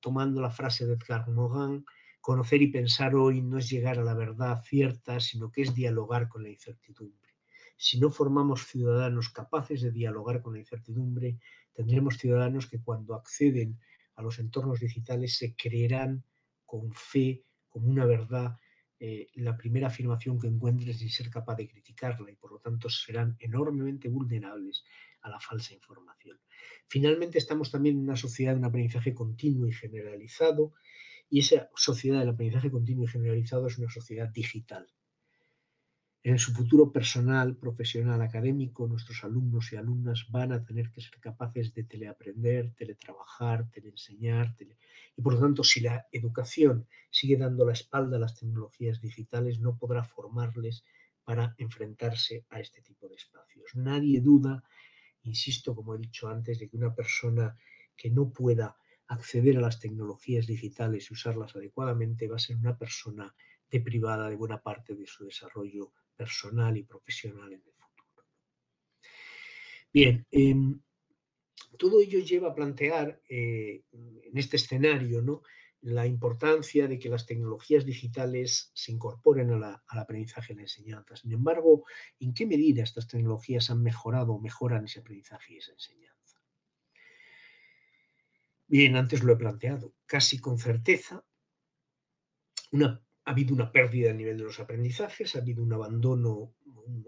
tomando 0.00 0.40
la 0.40 0.50
frase 0.50 0.86
de 0.86 0.94
Edgar 0.94 1.28
Morin, 1.28 1.84
conocer 2.20 2.62
y 2.62 2.68
pensar 2.68 3.14
hoy 3.14 3.40
no 3.40 3.58
es 3.58 3.68
llegar 3.68 3.98
a 3.98 4.04
la 4.04 4.14
verdad 4.14 4.62
cierta, 4.62 5.20
sino 5.20 5.50
que 5.50 5.62
es 5.62 5.74
dialogar 5.74 6.28
con 6.28 6.42
la 6.42 6.48
incertidumbre. 6.48 7.34
Si 7.76 8.00
no 8.00 8.10
formamos 8.10 8.66
ciudadanos 8.66 9.28
capaces 9.28 9.82
de 9.82 9.90
dialogar 9.90 10.40
con 10.40 10.54
la 10.54 10.60
incertidumbre, 10.60 11.38
tendremos 11.74 12.16
ciudadanos 12.16 12.66
que 12.66 12.80
cuando 12.80 13.14
acceden 13.14 13.78
a 14.14 14.22
los 14.22 14.38
entornos 14.38 14.80
digitales 14.80 15.36
se 15.36 15.54
creerán 15.54 16.24
con 16.64 16.90
fe 16.92 17.44
como 17.68 17.88
una 17.88 18.06
verdad 18.06 18.56
eh, 18.98 19.28
la 19.34 19.56
primera 19.56 19.88
afirmación 19.88 20.38
que 20.38 20.46
encuentres 20.46 20.98
sin 20.98 21.10
ser 21.10 21.28
capaz 21.28 21.56
de 21.56 21.68
criticarla 21.68 22.30
y 22.30 22.36
por 22.36 22.52
lo 22.52 22.58
tanto 22.60 22.88
serán 22.88 23.36
enormemente 23.40 24.08
vulnerables 24.08 24.84
a 25.22 25.30
la 25.30 25.40
falsa 25.40 25.74
información. 25.74 26.38
Finalmente, 26.88 27.38
estamos 27.38 27.70
también 27.70 27.96
en 27.96 28.04
una 28.04 28.16
sociedad 28.16 28.52
de 28.52 28.58
un 28.60 28.64
aprendizaje 28.64 29.14
continuo 29.14 29.66
y 29.66 29.72
generalizado, 29.72 30.72
y 31.28 31.40
esa 31.40 31.68
sociedad 31.74 32.20
del 32.20 32.30
aprendizaje 32.30 32.70
continuo 32.70 33.04
y 33.04 33.08
generalizado 33.08 33.66
es 33.66 33.78
una 33.78 33.90
sociedad 33.90 34.28
digital. 34.28 34.86
En 36.28 36.40
su 36.40 36.52
futuro 36.52 36.90
personal, 36.90 37.56
profesional, 37.56 38.20
académico, 38.20 38.88
nuestros 38.88 39.22
alumnos 39.22 39.72
y 39.72 39.76
alumnas 39.76 40.26
van 40.28 40.50
a 40.50 40.64
tener 40.64 40.90
que 40.90 41.00
ser 41.00 41.20
capaces 41.20 41.72
de 41.72 41.84
teleaprender, 41.84 42.74
teletrabajar, 42.74 43.70
teleenseñar. 43.70 44.56
Tele... 44.56 44.76
Y 45.16 45.22
por 45.22 45.34
lo 45.34 45.40
tanto, 45.40 45.62
si 45.62 45.78
la 45.78 46.08
educación 46.10 46.88
sigue 47.10 47.36
dando 47.36 47.64
la 47.64 47.74
espalda 47.74 48.16
a 48.16 48.18
las 48.18 48.34
tecnologías 48.34 49.00
digitales, 49.00 49.60
no 49.60 49.78
podrá 49.78 50.02
formarles 50.02 50.82
para 51.22 51.54
enfrentarse 51.58 52.44
a 52.50 52.58
este 52.58 52.82
tipo 52.82 53.06
de 53.08 53.14
espacios. 53.14 53.76
Nadie 53.76 54.20
duda, 54.20 54.64
insisto, 55.22 55.76
como 55.76 55.94
he 55.94 55.98
dicho 55.98 56.26
antes, 56.26 56.58
de 56.58 56.68
que 56.68 56.76
una 56.76 56.92
persona 56.92 57.56
que 57.96 58.10
no 58.10 58.30
pueda 58.30 58.76
acceder 59.06 59.58
a 59.58 59.60
las 59.60 59.78
tecnologías 59.78 60.48
digitales 60.48 61.08
y 61.08 61.14
usarlas 61.14 61.54
adecuadamente 61.54 62.26
va 62.26 62.34
a 62.34 62.40
ser 62.40 62.56
una 62.56 62.76
persona 62.76 63.32
deprivada 63.70 64.28
de 64.28 64.34
buena 64.34 64.60
parte 64.60 64.96
de 64.96 65.06
su 65.06 65.24
desarrollo 65.24 65.92
personal 66.16 66.76
y 66.76 66.82
profesional 66.82 67.52
en 67.52 67.62
el 67.64 67.72
futuro. 67.72 68.24
Bien, 69.92 70.26
em, 70.30 70.80
todo 71.78 72.00
ello 72.00 72.20
lleva 72.20 72.48
a 72.48 72.54
plantear 72.54 73.20
eh, 73.28 73.82
en 73.92 74.36
este 74.36 74.56
escenario 74.56 75.22
¿no? 75.22 75.42
la 75.82 76.06
importancia 76.06 76.88
de 76.88 76.98
que 76.98 77.08
las 77.08 77.26
tecnologías 77.26 77.84
digitales 77.84 78.70
se 78.74 78.92
incorporen 78.92 79.52
al 79.52 79.80
aprendizaje 79.98 80.52
y 80.52 80.56
la 80.56 80.62
enseñanza. 80.62 81.16
Sin 81.16 81.32
embargo, 81.32 81.84
¿en 82.18 82.34
qué 82.34 82.46
medida 82.46 82.82
estas 82.82 83.06
tecnologías 83.06 83.70
han 83.70 83.82
mejorado 83.82 84.32
o 84.32 84.40
mejoran 84.40 84.84
ese 84.84 85.00
aprendizaje 85.00 85.54
y 85.54 85.58
esa 85.58 85.72
enseñanza? 85.72 86.42
Bien, 88.66 88.96
antes 88.96 89.22
lo 89.22 89.32
he 89.32 89.36
planteado, 89.36 89.94
casi 90.06 90.40
con 90.40 90.58
certeza, 90.58 91.24
una 92.72 93.05
ha 93.26 93.32
habido 93.32 93.52
una 93.54 93.72
pérdida 93.72 94.10
a 94.10 94.14
nivel 94.14 94.38
de 94.38 94.44
los 94.44 94.60
aprendizajes, 94.60 95.34
ha 95.34 95.40
habido 95.40 95.60
un 95.60 95.72
abandono, 95.72 96.54
un, 96.64 97.04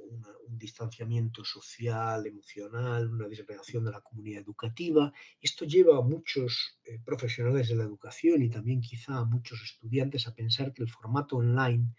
distanciamiento 0.51 1.45
social, 1.45 2.27
emocional, 2.27 3.09
una 3.09 3.29
disgregación 3.29 3.85
de 3.85 3.93
la 3.93 4.01
comunidad 4.01 4.43
educativa. 4.43 5.13
Esto 5.41 5.65
lleva 5.65 5.97
a 5.97 6.01
muchos 6.01 6.81
eh, 6.85 6.99
profesionales 7.05 7.69
de 7.69 7.77
la 7.77 7.85
educación 7.85 8.43
y 8.43 8.51
también 8.51 8.81
quizá 8.81 9.19
a 9.19 9.25
muchos 9.25 9.63
estudiantes 9.63 10.27
a 10.27 10.35
pensar 10.35 10.73
que 10.73 10.83
el 10.83 10.91
formato 10.91 11.37
online 11.37 11.95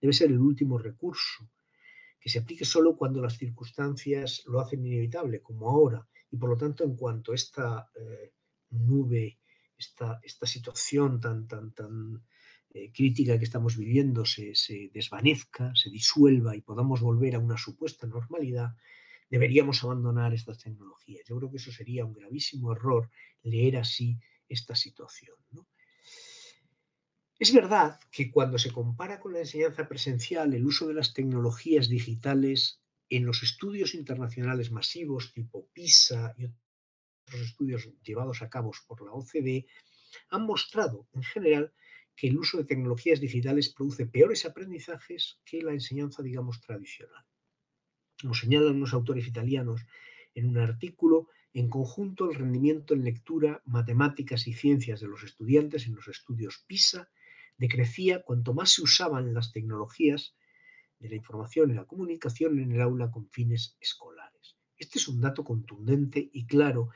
debe 0.00 0.12
ser 0.12 0.30
el 0.30 0.40
último 0.40 0.76
recurso, 0.76 1.48
que 2.18 2.30
se 2.30 2.40
aplique 2.40 2.64
solo 2.64 2.96
cuando 2.96 3.22
las 3.22 3.38
circunstancias 3.38 4.42
lo 4.46 4.58
hacen 4.58 4.84
inevitable, 4.84 5.40
como 5.40 5.70
ahora. 5.70 6.04
Y 6.32 6.36
por 6.36 6.50
lo 6.50 6.56
tanto, 6.56 6.82
en 6.82 6.96
cuanto 6.96 7.32
esta 7.32 7.88
eh, 7.94 8.32
nube, 8.70 9.38
esta, 9.78 10.18
esta 10.24 10.46
situación 10.46 11.20
tan, 11.20 11.46
tan, 11.46 11.72
tan 11.74 12.24
eh, 12.72 12.92
crítica 12.92 13.36
que 13.36 13.44
estamos 13.44 13.76
viviendo 13.76 14.24
se, 14.24 14.52
desvanezca, 14.94 15.72
se 15.74 15.90
disuelva 15.90 16.54
y 16.54 16.60
podamos 16.60 17.00
volver 17.00 17.34
a 17.34 17.40
una 17.40 17.58
supuesta 17.58 18.06
normalidad, 18.06 18.76
deberíamos 19.28 19.82
abandonar 19.82 20.32
estas 20.34 20.58
tecnologías. 20.58 21.24
Yo 21.28 21.36
creo 21.38 21.50
que 21.50 21.56
eso 21.56 21.72
sería 21.72 22.04
un 22.04 22.12
gravísimo 22.12 22.72
error 22.72 23.10
leer 23.42 23.76
así 23.76 24.18
esta 24.48 24.76
situación. 24.76 25.36
Es 27.40 27.52
verdad 27.52 27.98
que 28.12 28.30
cuando 28.30 28.58
se 28.58 28.70
compara 28.70 29.18
con 29.18 29.32
la 29.32 29.40
enseñanza 29.40 29.88
presencial, 29.88 30.54
el 30.54 30.64
uso 30.64 30.86
de 30.86 30.94
las 30.94 31.12
tecnologías 31.12 31.88
digitales 31.88 32.80
en 33.08 33.26
los 33.26 33.42
estudios 33.42 33.94
internacionales 33.94 34.70
masivos 34.70 35.32
tipo 35.32 35.68
PISA 35.72 36.34
y 36.38 36.44
otros 36.44 37.40
estudios 37.42 37.88
llevados 38.04 38.42
a 38.42 38.48
cabo 38.48 38.70
por 38.86 39.04
la 39.04 39.12
OCDE 39.12 39.66
han 40.28 40.46
mostrado 40.46 41.08
en 41.14 41.22
general 41.24 41.72
que 42.20 42.28
el 42.28 42.36
uso 42.36 42.58
de 42.58 42.64
tecnologías 42.64 43.18
digitales 43.18 43.70
produce 43.70 44.04
peores 44.04 44.44
aprendizajes 44.44 45.40
que 45.42 45.62
la 45.62 45.72
enseñanza, 45.72 46.22
digamos, 46.22 46.60
tradicional. 46.60 47.24
Como 48.20 48.34
señalan 48.34 48.76
unos 48.76 48.92
autores 48.92 49.26
italianos 49.26 49.86
en 50.34 50.46
un 50.46 50.58
artículo, 50.58 51.28
en 51.54 51.70
conjunto 51.70 52.30
el 52.30 52.36
rendimiento 52.36 52.92
en 52.92 53.04
lectura, 53.04 53.62
matemáticas 53.64 54.46
y 54.48 54.52
ciencias 54.52 55.00
de 55.00 55.08
los 55.08 55.22
estudiantes 55.22 55.86
en 55.86 55.94
los 55.94 56.08
estudios 56.08 56.62
PISA 56.66 57.08
decrecía 57.56 58.22
cuanto 58.22 58.52
más 58.52 58.68
se 58.72 58.82
usaban 58.82 59.32
las 59.32 59.50
tecnologías 59.50 60.34
de 60.98 61.08
la 61.08 61.16
información 61.16 61.70
y 61.70 61.74
la 61.74 61.86
comunicación 61.86 62.60
en 62.60 62.72
el 62.72 62.82
aula 62.82 63.10
con 63.10 63.30
fines 63.30 63.78
escolares. 63.80 64.58
Este 64.76 64.98
es 64.98 65.08
un 65.08 65.22
dato 65.22 65.42
contundente 65.42 66.28
y 66.34 66.44
claro 66.44 66.90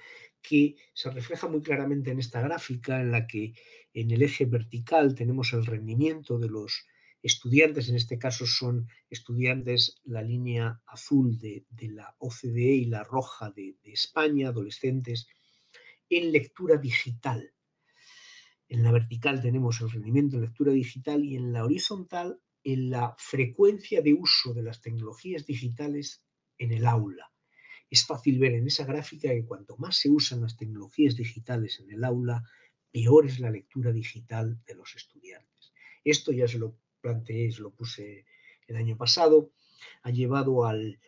que 0.48 0.76
se 0.92 1.10
refleja 1.10 1.48
muy 1.48 1.62
claramente 1.62 2.10
en 2.10 2.18
esta 2.18 2.42
gráfica 2.42 3.00
en 3.00 3.10
la 3.10 3.26
que 3.26 3.54
en 3.94 4.10
el 4.10 4.22
eje 4.22 4.44
vertical 4.44 5.14
tenemos 5.14 5.52
el 5.54 5.64
rendimiento 5.64 6.38
de 6.38 6.48
los 6.48 6.86
estudiantes, 7.22 7.88
en 7.88 7.96
este 7.96 8.18
caso 8.18 8.46
son 8.46 8.86
estudiantes, 9.08 10.00
la 10.04 10.20
línea 10.22 10.82
azul 10.86 11.38
de, 11.38 11.64
la 11.88 12.14
OCDE 12.18 12.74
y 12.76 12.84
la 12.84 13.02
roja 13.02 13.50
de, 13.50 13.76
de 13.82 13.92
España, 13.92 14.48
adolescentes, 14.48 15.26
en 16.10 16.30
lectura 16.30 16.76
digital. 16.76 17.54
En 18.68 18.82
la 18.82 18.92
vertical 18.92 19.40
tenemos 19.40 19.80
el 19.80 19.90
rendimiento 19.90 20.36
en 20.36 20.42
lectura 20.42 20.72
digital 20.72 21.24
y 21.24 21.36
en 21.36 21.52
la 21.52 21.64
horizontal 21.64 22.40
en 22.62 22.90
la 22.90 23.14
frecuencia 23.18 24.02
de 24.02 24.14
uso 24.14 24.52
de 24.52 24.62
las 24.62 24.82
tecnologías 24.82 25.46
digitales 25.46 26.22
en 26.58 26.72
el 26.72 26.86
aula. 26.86 27.33
Es 27.90 28.06
fácil 28.06 28.38
ver 28.38 28.54
en 28.54 28.66
esa 28.66 28.84
gráfica 28.84 29.28
que 29.28 29.44
cuanto 29.44 29.76
más 29.76 29.96
se 29.96 30.10
usan 30.10 30.40
las 30.40 30.56
tecnologías 30.56 31.16
digitales 31.16 31.80
en 31.80 31.90
el 31.90 32.04
aula, 32.04 32.42
peor 32.90 33.26
es 33.26 33.40
la 33.40 33.50
lectura 33.50 33.92
digital 33.92 34.58
de 34.66 34.74
los 34.74 34.94
estudiantes. 34.94 35.72
Esto 36.04 36.32
ya 36.32 36.46
se 36.48 36.58
lo 36.58 36.76
planteé, 37.00 37.50
se 37.52 37.62
lo 37.62 37.70
puse 37.70 38.26
el 38.66 38.76
año 38.76 38.96
pasado, 38.96 39.52
ha 40.02 40.10
llevado 40.10 40.64
al, 40.64 40.98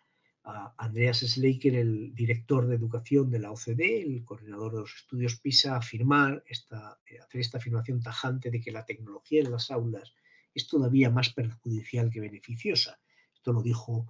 a 0.45 0.75
Andreas 0.79 1.21
Schleicher, 1.21 1.75
el 1.75 2.15
director 2.15 2.67
de 2.67 2.77
educación 2.77 3.31
de 3.31 3.41
la 3.41 3.51
OCDE, 3.51 4.03
el 4.03 4.25
coordinador 4.25 4.73
de 4.73 4.81
los 4.81 4.95
estudios 4.95 5.41
PISA, 5.41 5.75
a 5.75 5.79
afirmar 5.79 6.45
esta, 6.47 6.99
hacer 7.25 7.41
esta 7.41 7.59
afirmación 7.59 8.01
tajante 8.01 8.51
de 8.51 8.61
que 8.61 8.71
la 8.71 8.85
tecnología 8.85 9.43
en 9.43 9.51
las 9.51 9.71
aulas 9.71 10.15
es 10.55 10.69
todavía 10.69 11.11
más 11.11 11.31
perjudicial 11.31 12.11
que 12.11 12.21
beneficiosa. 12.21 12.99
Esto 13.35 13.53
lo 13.53 13.63
dijo 13.63 14.07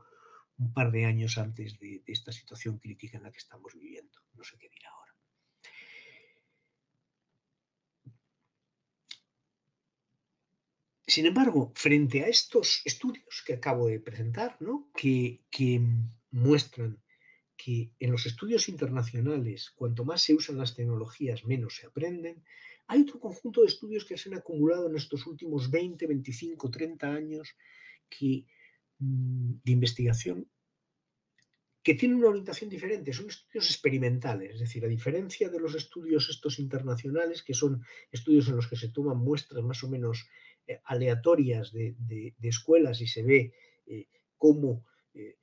un 0.59 0.73
par 0.73 0.90
de 0.90 1.05
años 1.05 1.38
antes 1.38 1.79
de, 1.79 2.03
esta 2.07 2.33
situación 2.33 2.79
crítica 2.79 3.19
en 3.19 3.25
la 3.25 3.33
que 3.33 3.38
estamos 3.38 3.75
viviendo. 3.75 4.19
No 4.35 4.45
sé 4.45 4.57
qué 4.59 4.69
dirá 4.69 4.90
ahora. 4.90 5.14
Sin 11.07 11.27
embargo, 11.27 11.73
frente 11.75 12.25
a 12.25 12.29
estos 12.29 12.83
estudios 12.85 13.42
que 13.47 13.55
acabo 13.55 13.87
de 13.87 14.01
presentar, 14.01 14.59
que, 14.95 15.45
que 15.51 15.81
muestran 16.31 17.01
que 17.57 17.90
en 18.01 18.11
los 18.11 18.27
estudios 18.27 18.69
internacionales, 18.69 19.71
cuanto 19.71 20.05
más 20.05 20.23
se 20.23 20.35
usan 20.35 20.59
las 20.59 20.75
tecnologías, 20.75 21.45
menos 21.45 21.77
se 21.77 21.87
aprenden, 21.87 22.45
hay 22.87 23.03
otro 23.03 23.19
conjunto 23.19 23.62
de 23.62 23.69
estudios 23.69 24.05
que 24.05 24.19
se 24.19 24.29
han 24.29 24.37
acumulado 24.37 24.88
en 24.88 24.97
estos 24.97 25.27
últimos 25.27 25.71
20, 25.71 26.07
25, 26.07 26.71
30 26.71 27.09
años 27.09 27.57
que 28.09 28.47
de 28.98 29.72
investigación 29.72 30.48
que 31.87 31.94
tienen 31.94 32.18
una 32.18 32.30
orientación 32.30 32.68
diferente, 32.68 33.12
son 33.12 33.28
estudios 33.28 33.70
experimentales, 33.70 34.54
es 34.54 34.61
decir, 34.61 34.85
a 34.85 34.88
diferencia 34.88 35.48
de 35.48 35.61
los 35.61 35.76
estudios 35.76 36.28
estos 36.28 36.59
internacionales, 36.59 37.44
que 37.44 37.54
son 37.54 37.80
estudios 38.11 38.48
en 38.48 38.56
los 38.56 38.66
que 38.66 38.74
se 38.74 38.88
toman 38.88 39.18
muestras 39.18 39.62
más 39.62 39.85
o 39.85 39.88
menos 39.88 40.26
eh, 40.66 40.80
aleatorias 40.82 41.72
de, 41.72 42.35
escuelas 42.42 43.00
y 43.00 43.06
se 43.06 43.22
ve 43.22 43.52
eh, 43.87 44.09
cómo 44.37 44.85
eh, 45.14 45.37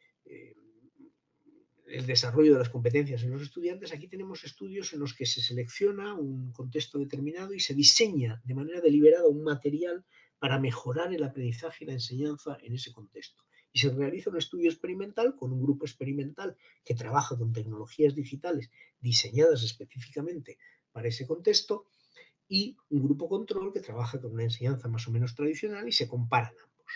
el 1.87 2.05
desarrollo 2.05 2.51
de 2.51 2.59
las 2.59 2.69
competencias 2.69 3.23
en 3.23 3.31
los 3.31 3.41
estudiantes, 3.41 3.93
aquí 3.93 4.09
tenemos 4.09 4.43
estudios 4.43 4.91
en 4.91 4.99
los 4.99 5.13
que 5.13 5.25
se 5.25 5.41
selecciona 5.41 6.13
un 6.13 6.51
contexto 6.51 6.99
determinado 6.99 7.53
y 7.53 7.61
se 7.61 7.73
diseña 7.73 8.41
de 8.43 8.53
manera 8.53 8.81
deliberada 8.81 9.27
un 9.29 9.43
material 9.43 10.03
para 10.43 10.59
mejorar 10.59 11.13
el 11.13 11.23
aprendizaje 11.23 11.85
y 11.85 11.87
la 11.87 11.93
enseñanza 11.93 12.57
en 12.61 12.73
ese 12.73 12.91
contexto. 12.91 13.45
Y 13.71 13.79
se 13.79 13.89
realiza 13.91 14.29
un 14.29 14.35
estudio 14.35 14.69
experimental 14.69 15.37
con 15.37 15.53
un 15.53 15.63
grupo 15.63 15.85
experimental 15.85 16.57
que 16.83 16.95
trabaja 16.95 17.37
con 17.37 17.53
tecnologías 17.53 18.13
digitales 18.13 18.69
diseñadas 18.99 19.63
específicamente 19.63 20.57
para 20.91 21.07
ese 21.07 21.25
contexto 21.25 21.85
y 22.45 22.75
un 22.89 23.03
grupo 23.03 23.29
control 23.29 23.71
que 23.71 23.79
trabaja 23.79 24.19
con 24.19 24.33
una 24.33 24.43
enseñanza 24.43 24.89
más 24.89 25.07
o 25.07 25.11
menos 25.11 25.33
tradicional 25.33 25.87
y 25.87 25.93
se 25.93 26.09
comparan 26.09 26.55
ambos. 26.61 26.91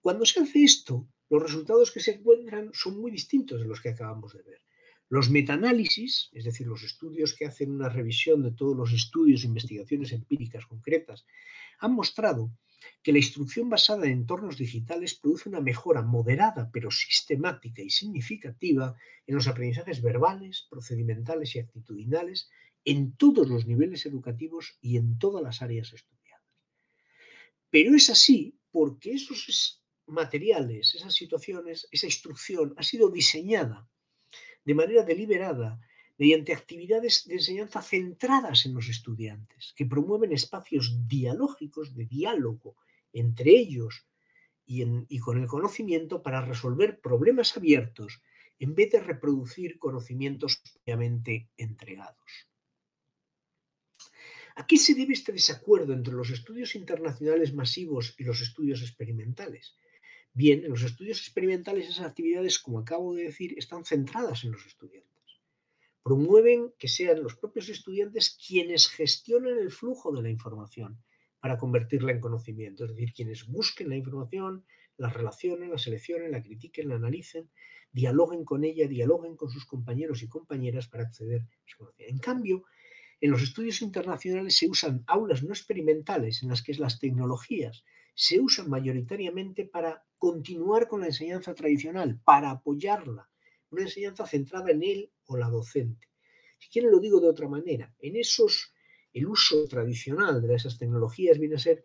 Cuando 0.00 0.24
se 0.24 0.38
hace 0.38 0.62
esto, 0.62 1.08
los 1.28 1.42
resultados 1.42 1.90
que 1.90 1.98
se 1.98 2.12
encuentran 2.12 2.70
son 2.72 3.00
muy 3.00 3.10
distintos 3.10 3.60
de 3.60 3.66
los 3.66 3.80
que 3.80 3.88
acabamos 3.88 4.32
de 4.32 4.44
ver. 4.44 4.60
Los 5.10 5.28
metaanálisis, 5.28 6.30
es 6.30 6.44
decir, 6.44 6.68
los 6.68 6.84
estudios 6.84 7.34
que 7.34 7.44
hacen 7.44 7.72
una 7.72 7.88
revisión 7.88 8.44
de 8.44 8.52
todos 8.52 8.76
los 8.76 8.92
estudios 8.92 9.42
e 9.42 9.48
investigaciones 9.48 10.12
empíricas 10.12 10.66
concretas, 10.66 11.26
han 11.80 11.94
mostrado 11.94 12.52
que 13.02 13.10
la 13.10 13.18
instrucción 13.18 13.68
basada 13.68 14.06
en 14.06 14.12
entornos 14.12 14.56
digitales 14.56 15.16
produce 15.16 15.48
una 15.48 15.60
mejora 15.60 16.02
moderada 16.02 16.70
pero 16.72 16.92
sistemática 16.92 17.82
y 17.82 17.90
significativa 17.90 18.94
en 19.26 19.34
los 19.34 19.48
aprendizajes 19.48 20.00
verbales, 20.00 20.68
procedimentales 20.70 21.56
y 21.56 21.58
actitudinales 21.58 22.48
en 22.84 23.16
todos 23.16 23.48
los 23.48 23.66
niveles 23.66 24.06
educativos 24.06 24.78
y 24.80 24.96
en 24.96 25.18
todas 25.18 25.42
las 25.42 25.60
áreas 25.60 25.92
estudiadas. 25.92 26.46
Pero 27.68 27.96
es 27.96 28.10
así 28.10 28.56
porque 28.70 29.14
esos 29.14 29.82
materiales, 30.06 30.94
esas 30.94 31.14
situaciones, 31.14 31.88
esa 31.90 32.06
instrucción 32.06 32.74
ha 32.76 32.84
sido 32.84 33.10
diseñada 33.10 33.88
de 34.64 34.74
manera 34.74 35.02
deliberada 35.02 35.80
mediante 36.20 36.52
actividades 36.52 37.24
de 37.26 37.34
enseñanza 37.40 37.80
centradas 37.80 38.66
en 38.66 38.74
los 38.74 38.88
estudiantes, 38.88 39.72
que 39.76 39.86
promueven 39.86 40.32
espacios 40.32 41.08
dialógicos 41.08 41.94
de 41.96 42.04
diálogo 42.04 42.76
entre 43.12 43.50
ellos 43.52 44.06
y, 44.66 45.18
con 45.18 45.40
el 45.40 45.48
conocimiento 45.48 46.22
para 46.22 46.44
resolver 46.44 47.00
problemas 47.00 47.56
abiertos 47.56 48.20
en 48.58 48.74
vez 48.74 48.92
de 48.92 49.00
reproducir 49.00 49.78
conocimientos 49.78 50.62
previamente 50.84 51.48
entregados. 51.56 52.30
¿A 54.56 54.66
qué 54.66 54.76
se 54.76 54.94
debe 54.94 55.14
este 55.14 55.32
desacuerdo 55.32 55.94
entre 55.94 56.12
los 56.12 56.28
estudios 56.30 56.74
internacionales 56.74 57.54
masivos 57.54 58.14
y 58.18 58.24
los 58.24 58.42
estudios 58.42 58.82
experimentales? 58.82 59.74
Bien, 60.32 60.64
en 60.64 60.70
los 60.70 60.82
estudios 60.82 61.18
experimentales 61.18 61.88
esas 61.88 62.06
actividades, 62.06 62.58
como 62.58 62.78
acabo 62.78 63.14
de 63.14 63.24
decir, 63.24 63.54
están 63.58 63.84
centradas 63.84 64.44
en 64.44 64.52
los 64.52 64.64
estudiantes 64.66 65.10
promueven 66.02 66.72
que 66.78 66.88
sean 66.88 67.22
los 67.22 67.36
propios 67.36 67.68
estudiantes 67.68 68.36
quienes 68.46 68.88
gestionen 68.88 69.58
el 69.58 69.70
flujo 69.70 70.12
de 70.12 70.22
la 70.22 70.30
información 70.30 71.02
para 71.40 71.58
convertirla 71.58 72.12
en 72.12 72.20
conocimiento, 72.20 72.84
es 72.84 72.90
decir, 72.90 73.12
quienes 73.12 73.46
busquen 73.46 73.88
la 73.88 73.96
información, 73.96 74.64
la 74.96 75.08
relacionen, 75.08 75.70
la 75.70 75.78
seleccionen, 75.78 76.32
la 76.32 76.42
critiquen, 76.42 76.88
la 76.88 76.96
analicen, 76.96 77.50
dialoguen 77.92 78.44
con 78.44 78.64
ella, 78.64 78.86
dialoguen 78.86 79.36
con 79.36 79.50
sus 79.50 79.64
compañeros 79.64 80.22
y 80.22 80.28
compañeras 80.28 80.88
para 80.88 81.04
acceder 81.04 81.42
a 81.42 81.66
ese 81.66 81.76
conocimiento. 81.78 82.12
En 82.12 82.18
cambio, 82.18 82.64
en 83.20 83.30
los 83.30 83.42
estudios 83.42 83.82
internacionales 83.82 84.56
se 84.56 84.68
usan 84.68 85.04
aulas 85.06 85.42
no 85.42 85.50
experimentales 85.50 86.42
en 86.42 86.48
las 86.50 86.62
que 86.62 86.74
las 86.74 86.98
tecnologías 86.98 87.84
se 88.14 88.40
usan 88.40 88.68
mayoritariamente 88.68 89.64
para 89.64 90.04
continuar 90.18 90.88
con 90.88 91.00
la 91.00 91.06
enseñanza 91.06 91.54
tradicional, 91.54 92.20
para 92.24 92.50
apoyarla, 92.50 93.28
una 93.70 93.82
enseñanza 93.82 94.26
centrada 94.26 94.70
en 94.70 94.82
él 94.82 95.12
o 95.26 95.36
la 95.36 95.48
docente. 95.48 96.08
Si 96.58 96.68
quieren 96.68 96.90
lo 96.90 97.00
digo 97.00 97.20
de 97.20 97.28
otra 97.28 97.48
manera, 97.48 97.94
en 98.00 98.16
esos 98.16 98.74
el 99.12 99.26
uso 99.26 99.66
tradicional 99.66 100.40
de 100.40 100.54
esas 100.54 100.78
tecnologías 100.78 101.38
viene 101.38 101.56
a 101.56 101.58
ser 101.58 101.84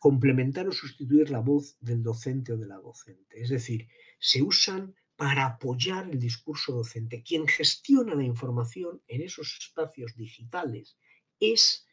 complementar 0.00 0.66
o 0.66 0.72
sustituir 0.72 1.30
la 1.30 1.40
voz 1.40 1.76
del 1.80 2.02
docente 2.02 2.52
o 2.52 2.56
de 2.56 2.66
la 2.66 2.76
docente. 2.76 3.40
Es 3.40 3.50
decir, 3.50 3.86
se 4.18 4.42
usan 4.42 4.94
para 5.16 5.44
apoyar 5.44 6.08
el 6.10 6.18
discurso 6.18 6.72
docente. 6.72 7.22
Quien 7.22 7.46
gestiona 7.46 8.14
la 8.14 8.24
información 8.24 9.02
en 9.06 9.20
esos 9.20 9.58
espacios 9.60 10.16
digitales 10.16 10.96
es 11.38 11.86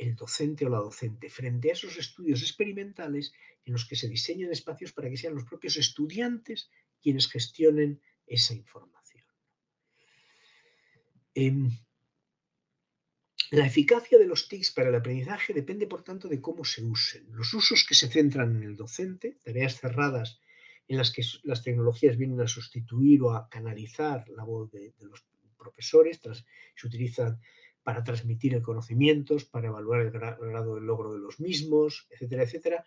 el 0.00 0.16
docente 0.16 0.64
o 0.64 0.70
la 0.70 0.78
docente 0.78 1.28
frente 1.28 1.68
a 1.68 1.74
esos 1.74 1.96
estudios 1.98 2.40
experimentales 2.40 3.32
en 3.66 3.74
los 3.74 3.84
que 3.84 3.96
se 3.96 4.08
diseñan 4.08 4.50
espacios 4.50 4.92
para 4.92 5.10
que 5.10 5.18
sean 5.18 5.34
los 5.34 5.44
propios 5.44 5.76
estudiantes 5.76 6.70
quienes 7.02 7.28
gestionen 7.28 8.00
esa 8.26 8.54
información. 8.54 9.24
Em, 11.34 11.70
la 13.50 13.66
eficacia 13.66 14.18
de 14.18 14.26
los 14.26 14.48
TICs 14.48 14.70
para 14.70 14.88
el 14.88 14.94
aprendizaje 14.94 15.52
depende, 15.52 15.86
por 15.86 16.02
tanto, 16.02 16.28
de 16.28 16.40
cómo 16.40 16.64
se 16.64 16.82
usen. 16.82 17.26
Los 17.32 17.52
usos 17.52 17.84
que 17.86 17.94
se 17.94 18.08
centran 18.08 18.56
en 18.56 18.62
el 18.62 18.76
docente, 18.76 19.38
tareas 19.42 19.78
cerradas 19.80 20.40
en 20.88 20.96
las 20.96 21.10
que 21.12 21.22
las 21.42 21.62
tecnologías 21.62 22.16
vienen 22.16 22.40
a 22.40 22.48
sustituir 22.48 23.22
o 23.22 23.32
a 23.32 23.48
canalizar 23.50 24.28
la 24.30 24.44
voz 24.44 24.70
de, 24.70 24.94
los 25.00 25.24
profesores, 25.58 26.20
se 26.74 26.86
utilizan 26.86 27.38
para 27.90 28.04
transmitir 28.04 28.54
el 28.54 28.62
conocimiento, 28.62 29.36
para 29.50 29.66
evaluar 29.66 30.02
el 30.02 30.12
grado 30.12 30.76
de 30.76 30.80
logro 30.80 31.12
de 31.12 31.18
los 31.18 31.40
mismos, 31.40 32.06
etcétera, 32.08 32.44
etcétera, 32.44 32.84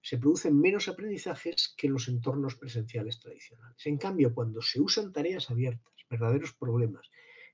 se 0.00 0.16
producen 0.16 0.58
menos 0.58 0.88
aprendizajes 0.88 1.74
que 1.76 1.86
en 1.86 1.92
los 1.92 2.08
entornos 2.08 2.54
presenciales 2.54 3.20
tradicionales. 3.20 3.84
En 3.84 3.98
cambio, 3.98 4.32
cuando 4.32 4.62
se 4.62 4.80
usan 4.80 5.12
tareas 5.12 5.50
abiertas, 5.50 5.92
verdaderos 6.08 6.54
problemas, 6.54 7.10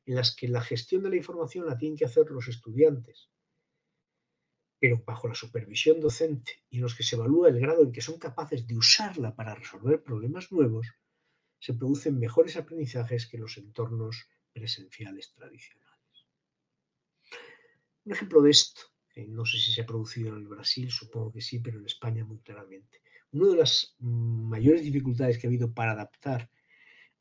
en 0.07 0.15
las 0.15 0.37
que 0.37 0.47
la 0.47 0.61
gestión 0.61 1.03
de 1.03 1.11
la 1.11 1.17
información 1.17 1.67
la 1.67 1.77
tienen 1.77 1.99
que 1.99 2.05
hacer 2.05 2.31
los 2.31 2.47
estudiantes, 2.47 3.29
pero 4.79 5.03
bajo 5.05 5.27
la 5.27 5.35
supervisión 5.35 5.99
docente 6.01 6.63
y 6.71 6.77
en 6.77 6.83
los 6.83 6.95
que 6.95 7.03
se 7.03 7.17
evalúa 7.17 7.49
el 7.49 7.59
grado 7.59 7.83
en 7.83 7.91
que 7.91 8.03
son 8.03 8.21
capaces 8.21 8.69
de 8.69 8.77
usarla 8.77 9.35
para 9.35 9.57
resolver 9.57 10.01
problemas 10.01 10.53
nuevos, 10.53 10.87
se 11.59 11.75
producen 11.75 12.21
mejores 12.21 12.57
aprendizajes 12.57 13.27
que 13.27 13.37
en 13.37 13.43
los 13.43 13.57
entornos 13.57 14.29
presenciales 14.53 15.33
tradicionales. 15.35 15.84
Un 18.05 18.13
ejemplo 18.13 18.43
de 18.43 18.51
esto 18.51 18.83
no 19.29 19.47
sé 19.47 19.59
si 19.59 19.73
se 19.73 19.83
ha 19.83 19.87
producido 19.87 20.31
en 20.31 20.43
el 20.43 20.49
Brasil, 20.49 20.91
supongo 20.91 21.33
que 21.33 21.41
sí, 21.41 21.61
pero 21.61 21.79
en 21.79 21.87
España 21.87 22.25
muy 22.25 22.39
claramente. 22.41 23.01
Una 23.31 23.49
de 23.49 23.57
las 23.57 23.97
mayores 24.01 24.83
dificultades 24.83 25.39
que 25.39 25.47
ha 25.47 25.51
habido 25.51 25.73
para 25.73 25.93
adaptar 25.93 26.51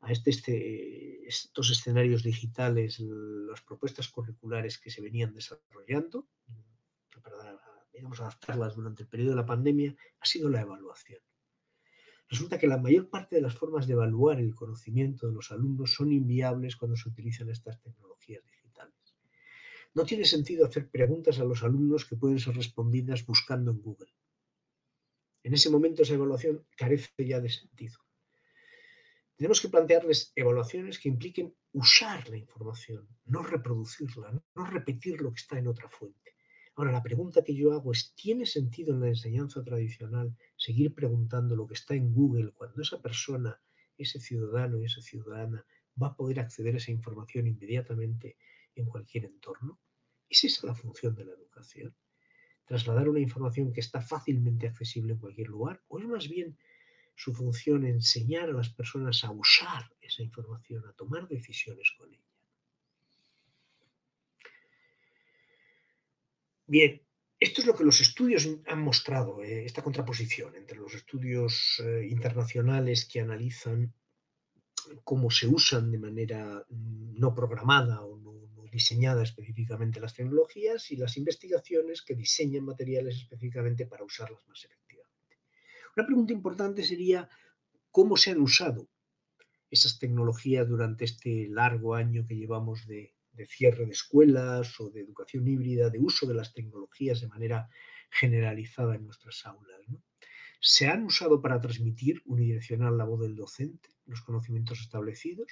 a 0.00 0.12
este, 0.12 1.26
estos 1.26 1.70
escenarios 1.70 2.22
digitales 2.22 3.00
las 3.00 3.62
propuestas 3.62 4.08
curriculares 4.08 4.78
que 4.78 4.90
se 4.90 5.00
venían 5.00 5.34
desarrollando, 5.34 6.28
digamos, 7.92 8.20
adaptarlas 8.20 8.74
durante 8.74 9.04
el 9.04 9.08
periodo 9.08 9.30
de 9.30 9.36
la 9.36 9.46
pandemia, 9.46 9.94
ha 10.18 10.26
sido 10.26 10.48
la 10.50 10.62
evaluación. 10.62 11.20
Resulta 12.28 12.58
que 12.58 12.66
la 12.66 12.78
mayor 12.78 13.08
parte 13.08 13.36
de 13.36 13.42
las 13.42 13.54
formas 13.54 13.86
de 13.86 13.92
evaluar 13.92 14.40
el 14.40 14.54
conocimiento 14.54 15.28
de 15.28 15.34
los 15.34 15.52
alumnos 15.52 15.94
son 15.94 16.12
inviables 16.12 16.74
cuando 16.74 16.96
se 16.96 17.08
utilizan 17.08 17.50
estas 17.50 17.80
tecnologías 17.80 18.44
digitales. 18.44 18.63
No 19.94 20.04
tiene 20.04 20.24
sentido 20.24 20.66
hacer 20.66 20.90
preguntas 20.90 21.38
a 21.38 21.44
los 21.44 21.62
alumnos 21.62 22.04
que 22.04 22.16
pueden 22.16 22.40
ser 22.40 22.56
respondidas 22.56 23.24
buscando 23.24 23.70
en 23.70 23.80
Google. 23.80 24.12
En 25.44 25.54
ese 25.54 25.70
momento 25.70 26.02
esa 26.02 26.14
evaluación 26.14 26.66
carece 26.76 27.24
ya 27.24 27.40
de 27.40 27.48
sentido. 27.48 28.00
Tenemos 29.36 29.60
que 29.60 29.68
plantearles 29.68 30.32
evaluaciones 30.34 30.98
que 30.98 31.08
impliquen 31.08 31.54
usar 31.72 32.28
la 32.28 32.36
información, 32.36 33.06
no 33.24 33.42
reproducirla, 33.42 34.42
no 34.54 34.64
repetir 34.64 35.20
lo 35.20 35.32
que 35.32 35.40
está 35.40 35.58
en 35.58 35.68
otra 35.68 35.88
fuente. 35.88 36.34
Ahora, 36.76 36.90
la 36.90 37.02
pregunta 37.02 37.44
que 37.44 37.54
yo 37.54 37.72
hago 37.72 37.92
es, 37.92 38.14
¿tiene 38.16 38.46
sentido 38.46 38.94
en 38.94 39.00
la 39.00 39.08
enseñanza 39.08 39.62
tradicional 39.62 40.36
seguir 40.56 40.92
preguntando 40.92 41.54
lo 41.54 41.68
que 41.68 41.74
está 41.74 41.94
en 41.94 42.12
Google 42.12 42.52
cuando 42.52 42.82
esa 42.82 43.00
persona, 43.00 43.60
ese 43.96 44.18
ciudadano 44.18 44.80
y 44.80 44.86
esa 44.86 45.00
ciudadana 45.00 45.64
va 46.00 46.08
a 46.08 46.16
poder 46.16 46.40
acceder 46.40 46.74
a 46.74 46.78
esa 46.78 46.90
información 46.90 47.46
inmediatamente 47.46 48.36
en 48.74 48.86
cualquier 48.86 49.26
entorno? 49.26 49.78
¿Es 50.28 50.44
esa 50.44 50.66
la 50.66 50.74
función 50.74 51.14
de 51.14 51.24
la 51.24 51.32
educación? 51.32 51.94
¿Trasladar 52.64 53.08
una 53.08 53.20
información 53.20 53.72
que 53.72 53.80
está 53.80 54.00
fácilmente 54.00 54.66
accesible 54.66 55.12
en 55.12 55.18
cualquier 55.18 55.48
lugar? 55.48 55.82
¿O 55.88 55.98
es 55.98 56.06
más 56.06 56.28
bien 56.28 56.56
su 57.14 57.32
función 57.32 57.84
enseñar 57.86 58.48
a 58.48 58.52
las 58.52 58.70
personas 58.70 59.22
a 59.24 59.30
usar 59.30 59.92
esa 60.00 60.22
información, 60.22 60.86
a 60.86 60.92
tomar 60.92 61.28
decisiones 61.28 61.92
con 61.96 62.12
ella? 62.12 62.24
Bien, 66.66 67.02
esto 67.38 67.60
es 67.60 67.66
lo 67.66 67.74
que 67.74 67.84
los 67.84 68.00
estudios 68.00 68.48
han 68.66 68.80
mostrado, 68.80 69.42
eh, 69.42 69.66
esta 69.66 69.82
contraposición 69.82 70.56
entre 70.56 70.78
los 70.78 70.94
estudios 70.94 71.80
eh, 71.84 72.06
internacionales 72.08 73.04
que 73.04 73.20
analizan 73.20 73.92
cómo 75.02 75.30
se 75.30 75.46
usan 75.46 75.90
de 75.90 75.98
manera 75.98 76.64
mm, 76.68 77.18
no 77.18 77.34
programada 77.34 78.02
o 78.02 78.16
diseñada 78.74 79.22
específicamente 79.22 80.00
las 80.00 80.14
tecnologías 80.14 80.90
y 80.90 80.96
las 80.96 81.16
investigaciones 81.16 82.02
que 82.02 82.16
diseñan 82.16 82.64
materiales 82.64 83.14
específicamente 83.14 83.86
para 83.86 84.02
usarlas 84.04 84.44
más 84.48 84.64
efectivamente. 84.64 85.38
Una 85.96 86.04
pregunta 86.04 86.32
importante 86.32 86.82
sería 86.82 87.28
cómo 87.92 88.16
se 88.16 88.32
han 88.32 88.40
usado 88.40 88.88
esas 89.70 90.00
tecnologías 90.00 90.68
durante 90.68 91.04
este 91.04 91.46
largo 91.48 91.94
año 91.94 92.26
que 92.26 92.34
llevamos 92.34 92.84
de, 92.88 93.14
cierre 93.46 93.86
de 93.86 93.92
escuelas 93.92 94.80
o 94.80 94.90
de 94.90 95.02
educación 95.02 95.46
híbrida, 95.46 95.88
de 95.88 96.00
uso 96.00 96.26
de 96.26 96.34
las 96.34 96.52
tecnologías 96.52 97.20
de 97.20 97.28
manera 97.28 97.68
generalizada 98.10 98.96
en 98.96 99.04
nuestras 99.04 99.46
aulas. 99.46 99.80
¿Se 100.60 100.88
han 100.88 101.04
usado 101.04 101.40
para 101.40 101.60
transmitir 101.60 102.22
unidireccional 102.24 102.98
la 102.98 103.04
voz 103.04 103.20
del 103.20 103.36
docente, 103.36 103.88
los 104.06 104.22
conocimientos 104.22 104.80
establecidos? 104.80 105.46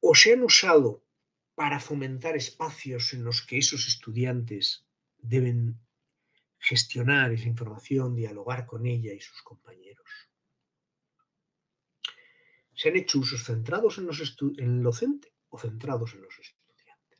O 0.00 0.14
se 0.14 0.32
han 0.32 0.42
usado 0.42 1.04
para 1.54 1.80
fomentar 1.80 2.36
espacios 2.36 3.12
en 3.12 3.24
los 3.24 3.42
que 3.42 3.58
esos 3.58 3.88
estudiantes 3.88 4.86
deben 5.18 5.80
gestionar 6.58 7.32
esa 7.32 7.48
información, 7.48 8.14
dialogar 8.14 8.66
con 8.66 8.86
ella 8.86 9.12
y 9.12 9.20
sus 9.20 9.42
compañeros. 9.42 10.06
¿Se 12.74 12.90
han 12.90 12.96
hecho 12.96 13.18
usos 13.18 13.44
centrados 13.44 13.98
en, 13.98 14.06
los 14.06 14.20
el 14.58 14.82
docente 14.82 15.32
o 15.48 15.58
centrados 15.58 16.14
en 16.14 16.22
los 16.22 16.38
estudiantes? 16.38 17.18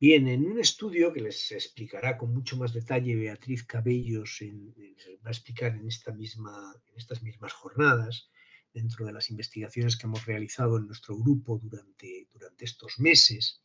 Bien, 0.00 0.26
en 0.26 0.44
un 0.50 0.58
estudio 0.58 1.12
que 1.12 1.20
les 1.20 1.52
explicará 1.52 2.18
con 2.18 2.32
mucho 2.34 2.56
más 2.56 2.72
detalle 2.72 3.14
Beatriz 3.14 3.64
Cabellos, 3.64 4.40
va 5.24 5.28
a 5.28 5.32
explicar 5.32 5.76
en 5.76 5.86
estas 5.86 6.16
mismas 7.22 7.52
jornadas, 7.52 8.30
dentro 8.76 9.06
de 9.06 9.12
las 9.12 9.30
investigaciones 9.30 9.96
que 9.96 10.06
hemos 10.06 10.26
realizado 10.26 10.76
en 10.76 10.86
nuestro 10.86 11.16
grupo 11.16 11.58
durante, 11.58 12.28
durante 12.30 12.66
estos 12.66 12.98
meses, 12.98 13.62